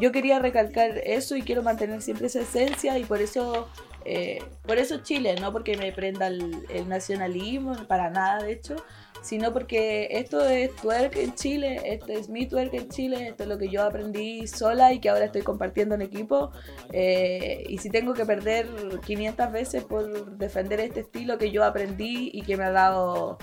yo 0.00 0.10
quería 0.12 0.38
recalcar 0.40 0.98
eso 1.04 1.36
y 1.36 1.42
quiero 1.42 1.62
mantener 1.62 2.02
siempre 2.02 2.26
esa 2.26 2.40
esencia 2.40 2.98
y 2.98 3.04
por 3.04 3.20
eso, 3.22 3.68
eh, 4.04 4.42
por 4.66 4.78
eso 4.78 4.98
Chile, 4.98 5.34
no 5.40 5.52
porque 5.52 5.76
me 5.76 5.92
prenda 5.92 6.26
el, 6.28 6.64
el 6.70 6.88
nacionalismo, 6.88 7.74
para 7.86 8.10
nada 8.10 8.42
de 8.42 8.52
hecho, 8.52 8.76
sino 9.22 9.52
porque 9.52 10.08
esto 10.12 10.40
es 10.48 10.74
twerk 10.76 11.16
en 11.16 11.34
Chile, 11.34 11.80
este 11.84 12.14
es 12.18 12.28
mi 12.30 12.46
twerk 12.46 12.72
en 12.74 12.88
Chile, 12.88 13.28
esto 13.28 13.42
es 13.42 13.48
lo 13.48 13.58
que 13.58 13.68
yo 13.68 13.82
aprendí 13.82 14.46
sola 14.46 14.92
y 14.94 14.98
que 15.00 15.10
ahora 15.10 15.26
estoy 15.26 15.42
compartiendo 15.42 15.94
en 15.94 16.02
equipo. 16.02 16.50
eh, 16.92 17.64
y 17.68 17.78
si 17.78 17.90
tengo 17.90 18.14
que 18.14 18.24
perder 18.26 18.66
500 19.04 19.52
veces 19.52 19.84
por 19.84 20.36
defender 20.38 20.80
este 20.80 21.00
estilo 21.00 21.36
que 21.38 21.50
yo 21.50 21.64
aprendí 21.64 22.30
y 22.32 22.42
que 22.42 22.56
me 22.56 22.64
ha 22.64 22.70
dado 22.70 23.38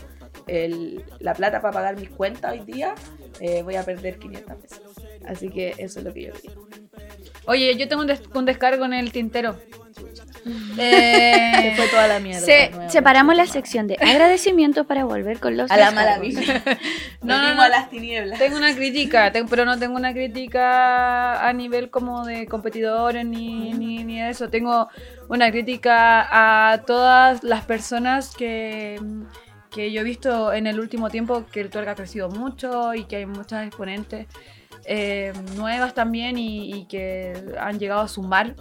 el- 0.47 1.03
la 1.19 1.33
plata 1.33 1.61
para 1.61 1.73
pagar 1.73 1.99
mis 1.99 2.09
cuentas 2.09 2.51
hoy 2.53 2.59
día, 2.61 2.93
eh, 3.39 3.61
voy 3.63 3.75
a 3.75 3.83
perder 3.83 4.17
500 4.19 4.61
veces. 4.61 4.81
Así 5.25 5.49
que 5.49 5.75
eso 5.77 5.99
es 5.99 6.05
lo 6.05 6.13
que 6.13 6.23
yo 6.23 6.33
digo. 6.41 6.67
Oye, 7.45 7.75
yo 7.77 7.87
tengo 7.87 8.01
un, 8.01 8.07
des- 8.07 8.23
un 8.33 8.45
descargo 8.45 8.83
en 8.85 8.93
el 8.93 9.11
tintero. 9.11 9.55
Se 10.75 11.69
Eh, 11.69 11.73
fue 11.75 11.87
toda 11.87 12.07
la 12.07 12.19
mierda. 12.19 12.39
Se- 12.45 12.71
separamos 12.89 13.35
la 13.35 13.45
sección 13.47 13.87
de 13.87 13.95
agradecimientos 13.95 14.85
para 14.85 15.03
volver 15.05 15.39
con 15.39 15.57
los 15.57 15.69
a 15.71 15.77
la 15.77 15.91
descargos. 15.91 16.33
maravilla. 16.33 16.63
No, 17.21 17.41
no, 17.41 17.55
no. 17.55 17.61
a 17.63 17.69
las 17.69 17.89
tinieblas. 17.89 18.39
tengo 18.39 18.55
una 18.57 18.73
crítica, 18.75 19.31
tengo- 19.31 19.49
pero 19.49 19.65
no 19.65 19.77
tengo 19.77 19.95
una 19.97 20.13
crítica 20.13 21.45
a 21.47 21.51
nivel 21.53 21.89
como 21.89 22.25
de 22.25 22.45
competidores 22.47 23.25
ni, 23.25 23.73
ni, 23.73 24.03
ni 24.03 24.21
eso. 24.21 24.49
Tengo 24.49 24.87
una 25.27 25.51
crítica 25.51 26.27
a 26.71 26.77
todas 26.83 27.43
las 27.43 27.65
personas 27.65 28.33
que, 28.35 28.99
que 29.71 29.91
yo 29.91 30.01
he 30.01 30.03
visto 30.03 30.53
en 30.53 30.67
el 30.67 30.79
último 30.79 31.09
tiempo 31.09 31.45
que 31.51 31.59
el 31.61 31.69
twerk 31.69 31.89
ha 31.89 31.95
crecido 31.95 32.29
mucho 32.29 32.93
y 32.93 33.03
que 33.05 33.17
hay 33.17 33.25
muchas 33.25 33.65
exponentes 33.67 34.27
eh, 34.85 35.33
nuevas 35.55 35.93
también 35.93 36.37
y, 36.37 36.73
y 36.73 36.85
que 36.85 37.33
han 37.59 37.77
llegado 37.79 38.01
a 38.01 38.07
sumar 38.07 38.55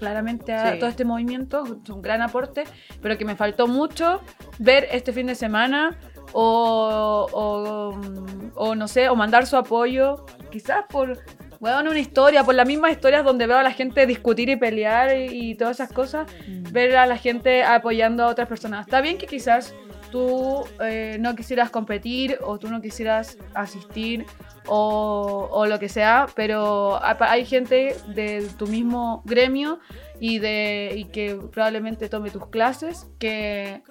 claramente 0.00 0.52
a 0.52 0.72
Sí. 0.72 0.78
todo 0.80 0.90
este 0.90 1.04
movimiento, 1.04 1.62
es 1.84 1.88
un 1.90 2.02
gran 2.02 2.22
aporte, 2.22 2.64
pero 3.00 3.16
que 3.16 3.24
me 3.24 3.36
faltó 3.36 3.68
mucho 3.68 4.20
ver 4.58 4.88
este 4.90 5.12
fin 5.12 5.26
de 5.28 5.36
semana 5.36 5.96
o, 6.32 7.26
o, 7.32 7.92
mm, 7.96 8.52
o 8.56 8.74
no 8.74 8.88
sé, 8.88 9.08
o 9.08 9.14
mandar 9.14 9.46
su 9.46 9.56
apoyo, 9.56 10.26
quizás 10.50 10.84
por 10.90 11.18
bueno, 11.60 11.90
una 11.90 11.98
historia, 11.98 12.42
por 12.42 12.54
las 12.54 12.66
mismas 12.66 12.92
historias 12.92 13.22
donde 13.22 13.46
veo 13.46 13.58
a 13.58 13.62
la 13.62 13.72
gente 13.72 14.06
discutir 14.06 14.48
y 14.48 14.56
pelear 14.56 15.14
y, 15.14 15.50
y 15.50 15.54
todas 15.56 15.76
esas 15.76 15.92
cosas, 15.92 16.26
ver 16.72 16.96
a 16.96 17.04
la 17.04 17.18
gente 17.18 17.62
apoyando 17.62 18.24
a 18.24 18.28
otras 18.28 18.48
personas. 18.48 18.86
Está 18.86 19.02
bien 19.02 19.18
que 19.18 19.26
quizás 19.26 19.74
tú 20.10 20.64
eh, 20.80 21.16
no 21.20 21.34
quisieras 21.34 21.70
competir 21.70 22.38
o 22.42 22.58
tú 22.58 22.68
no 22.68 22.80
quisieras 22.80 23.38
asistir 23.54 24.26
o, 24.66 25.48
o 25.50 25.66
lo 25.66 25.78
que 25.78 25.88
sea, 25.88 26.26
pero 26.34 27.00
hay 27.02 27.44
gente 27.44 27.96
de 28.08 28.46
tu 28.58 28.66
mismo 28.66 29.22
gremio 29.24 29.80
y, 30.20 30.38
de, 30.38 30.92
y 30.96 31.04
que 31.06 31.36
probablemente 31.50 32.08
tome 32.08 32.30
tus 32.30 32.46
clases 32.48 33.06
que 33.18 33.82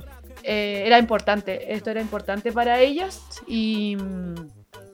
eh, 0.43 0.83
era 0.85 0.99
importante, 0.99 1.73
esto 1.73 1.89
era 1.89 2.01
importante 2.01 2.51
para 2.51 2.79
ellas 2.79 3.21
y, 3.47 3.97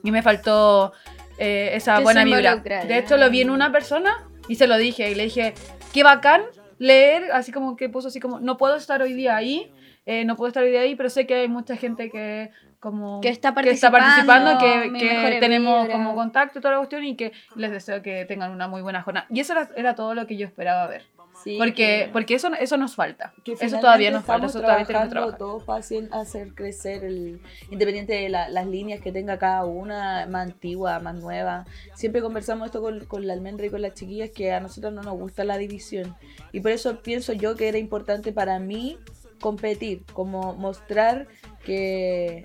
y 0.02 0.10
me 0.10 0.22
faltó 0.22 0.92
eh, 1.38 1.70
esa 1.74 1.98
Que 1.98 2.02
buena 2.02 2.24
vibra. 2.24 2.56
De 2.56 2.98
hecho 2.98 3.16
lo 3.16 3.30
vi 3.30 3.42
en 3.42 3.50
una 3.50 3.70
persona 3.70 4.26
y 4.48 4.56
se 4.56 4.66
lo 4.66 4.76
dije 4.76 5.10
y 5.10 5.14
le 5.14 5.24
dije, 5.24 5.54
qué 5.92 6.02
bacán 6.02 6.42
leer, 6.78 7.30
así 7.32 7.52
como 7.52 7.76
que 7.76 7.88
puso 7.88 8.08
así 8.08 8.20
como, 8.20 8.40
no 8.40 8.56
puedo 8.56 8.76
estar 8.76 9.02
hoy 9.02 9.12
día 9.12 9.36
ahí, 9.36 9.70
eh, 10.06 10.24
no 10.24 10.36
puedo 10.36 10.48
estar 10.48 10.62
hoy 10.62 10.70
día 10.70 10.80
ahí, 10.80 10.94
pero 10.94 11.10
sé 11.10 11.26
que 11.26 11.34
hay 11.34 11.48
mucha 11.48 11.76
gente 11.76 12.10
que 12.10 12.50
como 12.80 13.20
Que 13.20 13.28
está 13.28 13.52
participando, 13.52 14.58
que, 14.58 14.90
mi 14.90 14.98
que 15.00 15.06
mejor 15.12 15.40
tenemos 15.40 15.82
vibra. 15.82 15.96
como 15.96 16.14
contacto 16.14 16.58
y 16.58 16.62
toda 16.62 16.72
la 16.74 16.78
cuestión 16.78 17.04
y 17.04 17.16
que 17.16 17.32
les 17.56 17.70
deseo 17.72 18.02
que 18.02 18.24
tengan 18.24 18.52
una 18.52 18.68
muy 18.68 18.82
buena 18.82 19.02
jornada. 19.02 19.26
Y 19.30 19.40
eso 19.40 19.52
era, 19.54 19.68
era 19.76 19.94
todo 19.94 20.14
lo 20.14 20.26
que 20.26 20.36
yo 20.36 20.46
esperaba 20.46 20.86
ver. 20.86 21.02
Sí, 21.42 21.56
Porque, 21.58 21.74
que- 21.74 22.08
porque 22.14 22.34
eso, 22.34 22.50
eso 22.58 22.76
nos 22.78 22.94
falta. 22.94 23.34
que 23.44 23.52
Eso 23.60 23.78
todavía 23.78 24.10
nos 24.10 24.24
falta, 24.24 24.46
eso 24.46 24.60
todavía 24.60 24.86
tenemos 24.86 25.08
que 25.08 25.10
trabajar. 25.12 25.38
todos 25.38 25.64
para 25.64 25.80
hacer, 25.80 26.08
hacer 26.12 26.54
crecer 26.54 27.04
el 27.04 27.40
independiente 27.70 28.14
de 28.14 28.28
la- 28.30 28.48
las 28.48 28.66
líneas 28.66 29.00
que 29.02 29.12
tenga 29.12 29.38
cada 29.38 29.64
una 29.66 30.26
más 30.30 30.46
antigua 30.46 30.98
más 31.00 31.14
nueva 31.16 31.66
siempre 31.94 32.22
conversamos 32.22 32.66
esto 32.66 32.80
con, 32.80 33.04
con 33.04 33.26
la 33.26 33.34
almendra 33.34 33.66
y 33.66 33.70
con 33.70 33.82
las 33.82 33.92
chiquillas 33.92 34.30
que 34.30 34.52
a 34.52 34.60
nosotros 34.60 34.94
no 34.94 35.02
nos 35.02 35.14
gusta 35.18 35.44
la 35.44 35.58
división 35.58 36.16
y 36.52 36.60
por 36.60 36.70
eso 36.70 37.02
pienso 37.02 37.34
yo 37.34 37.54
que 37.54 37.68
era 37.68 37.76
importante 37.76 38.32
para 38.32 38.58
mí 38.58 38.96
competir 39.40 40.04
como 40.12 40.54
mostrar 40.54 41.26
que 41.64 42.42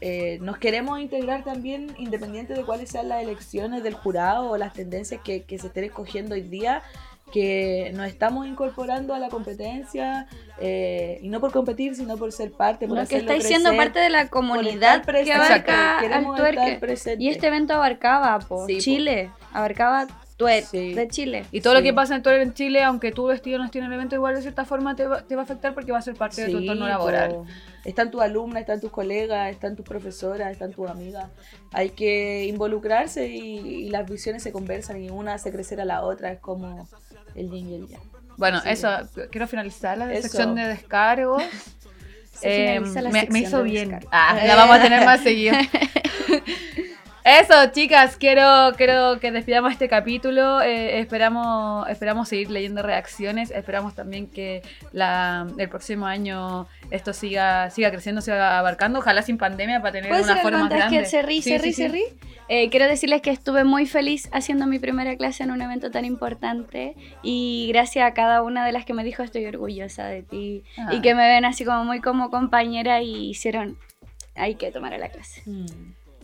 eh, 0.00 0.38
nos 0.40 0.58
queremos 0.58 1.00
integrar 1.00 1.44
también 1.44 1.94
independiente 1.98 2.54
de 2.54 2.64
cuáles 2.64 2.90
sean 2.90 3.08
las 3.08 3.22
elecciones 3.22 3.82
del 3.82 3.94
jurado 3.94 4.50
o 4.50 4.56
las 4.56 4.72
tendencias 4.72 5.20
que, 5.22 5.42
que 5.44 5.58
se 5.58 5.68
estén 5.68 5.84
escogiendo 5.84 6.34
hoy 6.34 6.42
día 6.42 6.82
que 7.32 7.90
nos 7.96 8.06
estamos 8.06 8.46
incorporando 8.46 9.14
a 9.14 9.18
la 9.18 9.28
competencia 9.28 10.28
eh, 10.60 11.18
y 11.22 11.28
no 11.28 11.40
por 11.40 11.52
competir 11.52 11.96
sino 11.96 12.16
por 12.16 12.30
ser 12.32 12.52
parte 12.52 12.86
por 12.86 12.96
No, 12.96 13.06
que 13.06 13.16
estáis 13.16 13.44
siendo 13.44 13.74
parte 13.76 13.98
de 13.98 14.10
la 14.10 14.28
comunidad 14.28 15.04
que 15.04 15.32
abarca 15.32 15.98
al 15.98 16.26
tuerque. 16.36 16.78
Y 17.18 17.28
este 17.28 17.48
evento 17.48 17.74
abarcaba 17.74 18.38
po, 18.38 18.66
Sí, 18.66 18.74
po. 18.74 18.80
Chile, 18.80 19.30
abarcaba 19.52 20.06
tuerque 20.36 20.66
Sí. 20.66 20.94
de 20.94 21.08
Chile. 21.08 21.44
Y 21.52 21.60
todo 21.60 21.74
lo 21.74 21.82
que 21.82 21.92
pasa 21.94 22.16
en 22.16 22.22
todo 22.22 22.34
en 22.34 22.54
Chile, 22.54 22.82
aunque 22.82 23.12
tu 23.12 23.26
vestido 23.26 23.58
no 23.58 23.64
esté 23.64 23.78
en 23.78 23.84
el 23.84 23.92
evento, 23.92 24.14
igual 24.16 24.34
de 24.34 24.42
cierta 24.42 24.64
forma 24.64 24.96
te 24.96 25.06
va, 25.06 25.22
te 25.22 25.36
va 25.36 25.42
a 25.42 25.44
afectar 25.44 25.74
porque 25.74 25.92
va 25.92 25.98
a 25.98 26.02
ser 26.02 26.14
parte 26.16 26.42
de 26.44 26.50
tu 26.50 26.58
entorno 26.58 26.84
po. 26.84 26.88
laboral. 26.88 27.36
Están 27.84 28.10
tus 28.10 28.20
alumnas, 28.22 28.60
están 28.62 28.80
tus 28.80 28.90
colegas, 28.90 29.50
están 29.50 29.76
tus 29.76 29.84
profesoras, 29.84 30.50
están 30.50 30.72
tus 30.72 30.88
amigas. 30.90 31.26
Hay 31.72 31.90
que 31.90 32.44
involucrarse 32.46 33.28
y, 33.28 33.58
y 33.58 33.90
las 33.90 34.08
visiones 34.10 34.42
se 34.42 34.50
conversan 34.52 35.02
y 35.02 35.10
una 35.10 35.34
hace 35.34 35.52
crecer 35.52 35.80
a 35.80 35.84
la 35.84 36.02
otra. 36.02 36.32
Es 36.32 36.40
como 36.40 36.88
el 37.34 37.50
yin 37.50 37.68
y 37.70 37.74
el 37.74 37.88
yang. 37.88 38.00
Bueno, 38.36 38.60
Sí. 38.62 38.70
eso, 38.70 38.88
quiero 39.30 39.46
finalizar 39.46 39.96
la 39.96 40.12
Eso. 40.12 40.22
sección 40.22 40.54
de 40.56 40.66
descargos. 40.66 41.42
Se 42.34 42.74
Eh, 42.74 42.80
finaliza 42.80 43.00
la 43.02 43.10
me, 43.10 43.20
sección 43.20 43.32
me 43.32 43.38
hizo 43.46 43.58
de 43.58 43.62
bien. 43.70 44.00
Ah, 44.10 44.36
la 44.44 44.56
vamos 44.56 44.76
a 44.78 44.82
tener 44.82 45.04
más 45.04 45.20
seguido. 45.22 45.54
Eso, 47.24 47.54
chicas, 47.72 48.18
quiero, 48.18 48.72
quiero 48.76 49.18
que 49.18 49.32
despidamos 49.32 49.72
este 49.72 49.88
capítulo. 49.88 50.60
Eh, 50.60 50.98
esperamos, 50.98 51.88
esperamos 51.88 52.28
seguir 52.28 52.50
leyendo 52.50 52.82
reacciones. 52.82 53.50
Esperamos 53.50 53.94
también 53.94 54.26
que 54.26 54.60
la, 54.92 55.46
el 55.56 55.70
próximo 55.70 56.04
año 56.04 56.66
esto 56.90 57.14
siga, 57.14 57.70
siga 57.70 57.90
creciendo, 57.90 58.20
siga 58.20 58.58
abarcando. 58.58 58.98
Ojalá 58.98 59.22
sin 59.22 59.38
pandemia 59.38 59.80
para 59.80 59.92
tener 59.92 60.10
¿Puedo 60.10 60.22
una 60.22 60.36
forma 60.36 60.58
más 60.64 60.68
grande. 60.68 60.98
que 60.98 61.06
se 61.06 61.22
rí, 61.22 61.40
Sí, 61.40 61.48
se 61.50 61.58
rí, 61.58 61.72
sí. 61.72 61.82
se 61.84 61.88
rí? 61.88 62.04
Eh, 62.48 62.68
quiero 62.68 62.86
decirles 62.86 63.22
que 63.22 63.30
estuve 63.30 63.64
muy 63.64 63.86
feliz 63.86 64.28
haciendo 64.32 64.66
mi 64.66 64.78
primera 64.78 65.16
clase 65.16 65.44
en 65.44 65.50
un 65.50 65.62
evento 65.62 65.90
tan 65.90 66.04
importante 66.04 66.94
y 67.22 67.68
gracias 67.72 68.06
a 68.06 68.12
cada 68.12 68.42
una 68.42 68.66
de 68.66 68.72
las 68.72 68.84
que 68.84 68.92
me 68.92 69.02
dijo 69.02 69.22
estoy 69.22 69.46
orgullosa 69.46 70.04
de 70.08 70.24
ti 70.24 70.62
y 70.92 71.00
que 71.00 71.14
me 71.14 71.26
ven 71.26 71.46
así 71.46 71.64
como 71.64 71.86
muy 71.86 72.02
como 72.02 72.28
compañera 72.28 73.00
y 73.00 73.30
hicieron 73.30 73.78
hay 74.34 74.56
que 74.56 74.70
tomar 74.70 74.92
a 74.92 74.98
la 74.98 75.08
clase. 75.08 75.42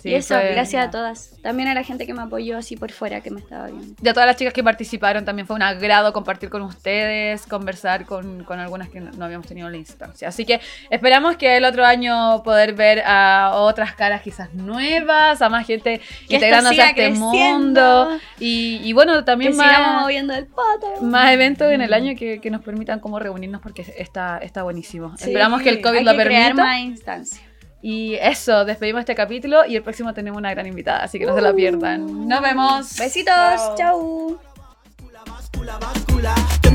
Sí, 0.03 0.09
y 0.11 0.14
eso, 0.14 0.34
fue- 0.34 0.53
gracias 0.53 0.86
a 0.86 0.90
todas. 0.90 1.36
También 1.42 1.68
a 1.68 1.74
la 1.74 1.82
gente 1.82 2.07
que 2.07 2.14
me 2.14 2.22
apoyó 2.22 2.57
así 2.57 2.76
por 2.76 2.90
fuera, 2.90 3.20
que 3.20 3.30
me 3.30 3.40
estaba 3.40 3.66
viendo. 3.66 3.94
Y 4.03 4.09
a 4.09 4.12
todas 4.14 4.26
las 4.26 4.36
chicas 4.36 4.55
que 4.55 4.64
participaron 4.64 5.24
también 5.24 5.46
fue 5.46 5.57
un 5.57 5.62
agrado 5.62 6.12
compartir 6.12 6.48
con 6.48 6.62
ustedes, 6.62 7.46
conversar 7.46 8.05
con, 8.07 8.44
con 8.44 8.59
algunas 8.59 8.88
que 8.88 9.01
no, 9.01 9.24
habíamos 9.24 9.46
tenido 9.46 9.68
la 9.68 9.76
instancia. 9.76 10.28
Así 10.28 10.44
que 10.46 10.61
esperamos 10.90 11.36
que 11.36 11.57
el 11.57 11.64
otro 11.64 11.84
año 11.84 12.42
poder 12.42 12.74
ver 12.74 13.03
a 13.05 13.51
otras 13.55 13.94
caras 13.94 14.22
quizás 14.22 14.55
nuevas, 14.55 15.42
a 15.42 15.48
más 15.48 15.66
gente 15.66 16.01
Que 16.28 16.36
integrándose 16.36 16.80
a 16.80 16.88
este 16.90 16.94
creciendo. 17.09 18.05
mundo. 18.07 18.18
Y, 18.38 18.80
y 18.82 18.92
bueno, 18.92 19.24
también 19.24 19.53
que 19.53 19.59
más, 19.59 20.03
moviendo 20.03 20.32
el 20.34 20.46
poto. 20.46 21.03
más 21.03 21.30
eventos 21.32 21.70
en 21.72 21.82
el 21.82 21.92
año 21.92 22.14
que, 22.18 22.40
que 22.40 22.51
nos 22.51 22.62
permitan 22.62 23.01
como 23.01 23.18
reunirnos 23.18 23.61
porque 23.61 23.84
está, 23.98 24.38
está 24.38 24.62
buenísimo. 24.62 25.16
Sí, 25.18 25.24
Esperamos 25.24 25.61
que 25.62 25.68
el 25.68 25.80
COVID 25.82 25.98
Hay 25.98 26.05
lo 26.05 26.12
que 26.12 26.22
crear 26.24 26.42
permita. 26.55 26.64
más 26.64 26.78
instancias. 26.80 27.42
Y 27.83 28.14
eso, 28.14 28.64
despedimos 28.64 29.01
este 29.01 29.14
capítulo 29.14 29.64
y 29.66 29.76
el 29.76 29.83
próximo 29.83 30.12
tenemos 30.12 30.39
una 30.39 30.51
gran 30.51 30.66
invitada, 30.66 31.05
así 31.05 31.18
que 31.18 31.26
no 31.26 31.35
se 31.35 31.41
la 31.41 31.55
pierdan. 31.55 32.28
Nos 32.28 32.43
vemos. 32.43 32.97
Besitos. 32.99 33.35
Chao. 33.76 34.39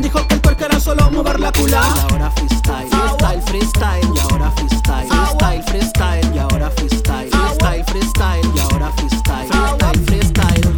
Dijo 0.05 0.27
que 0.27 0.35
el 0.35 0.41
era 0.63 0.79
solo 0.79 1.09
mover 1.11 1.39
la 1.39 1.51
cula? 1.51 1.81
Freestyle. 3.47 4.01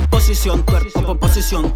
Posición 0.09 0.63
posición 1.19 1.73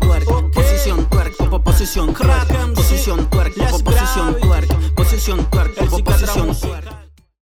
posición 4.95 5.45
posición. 5.49 7.10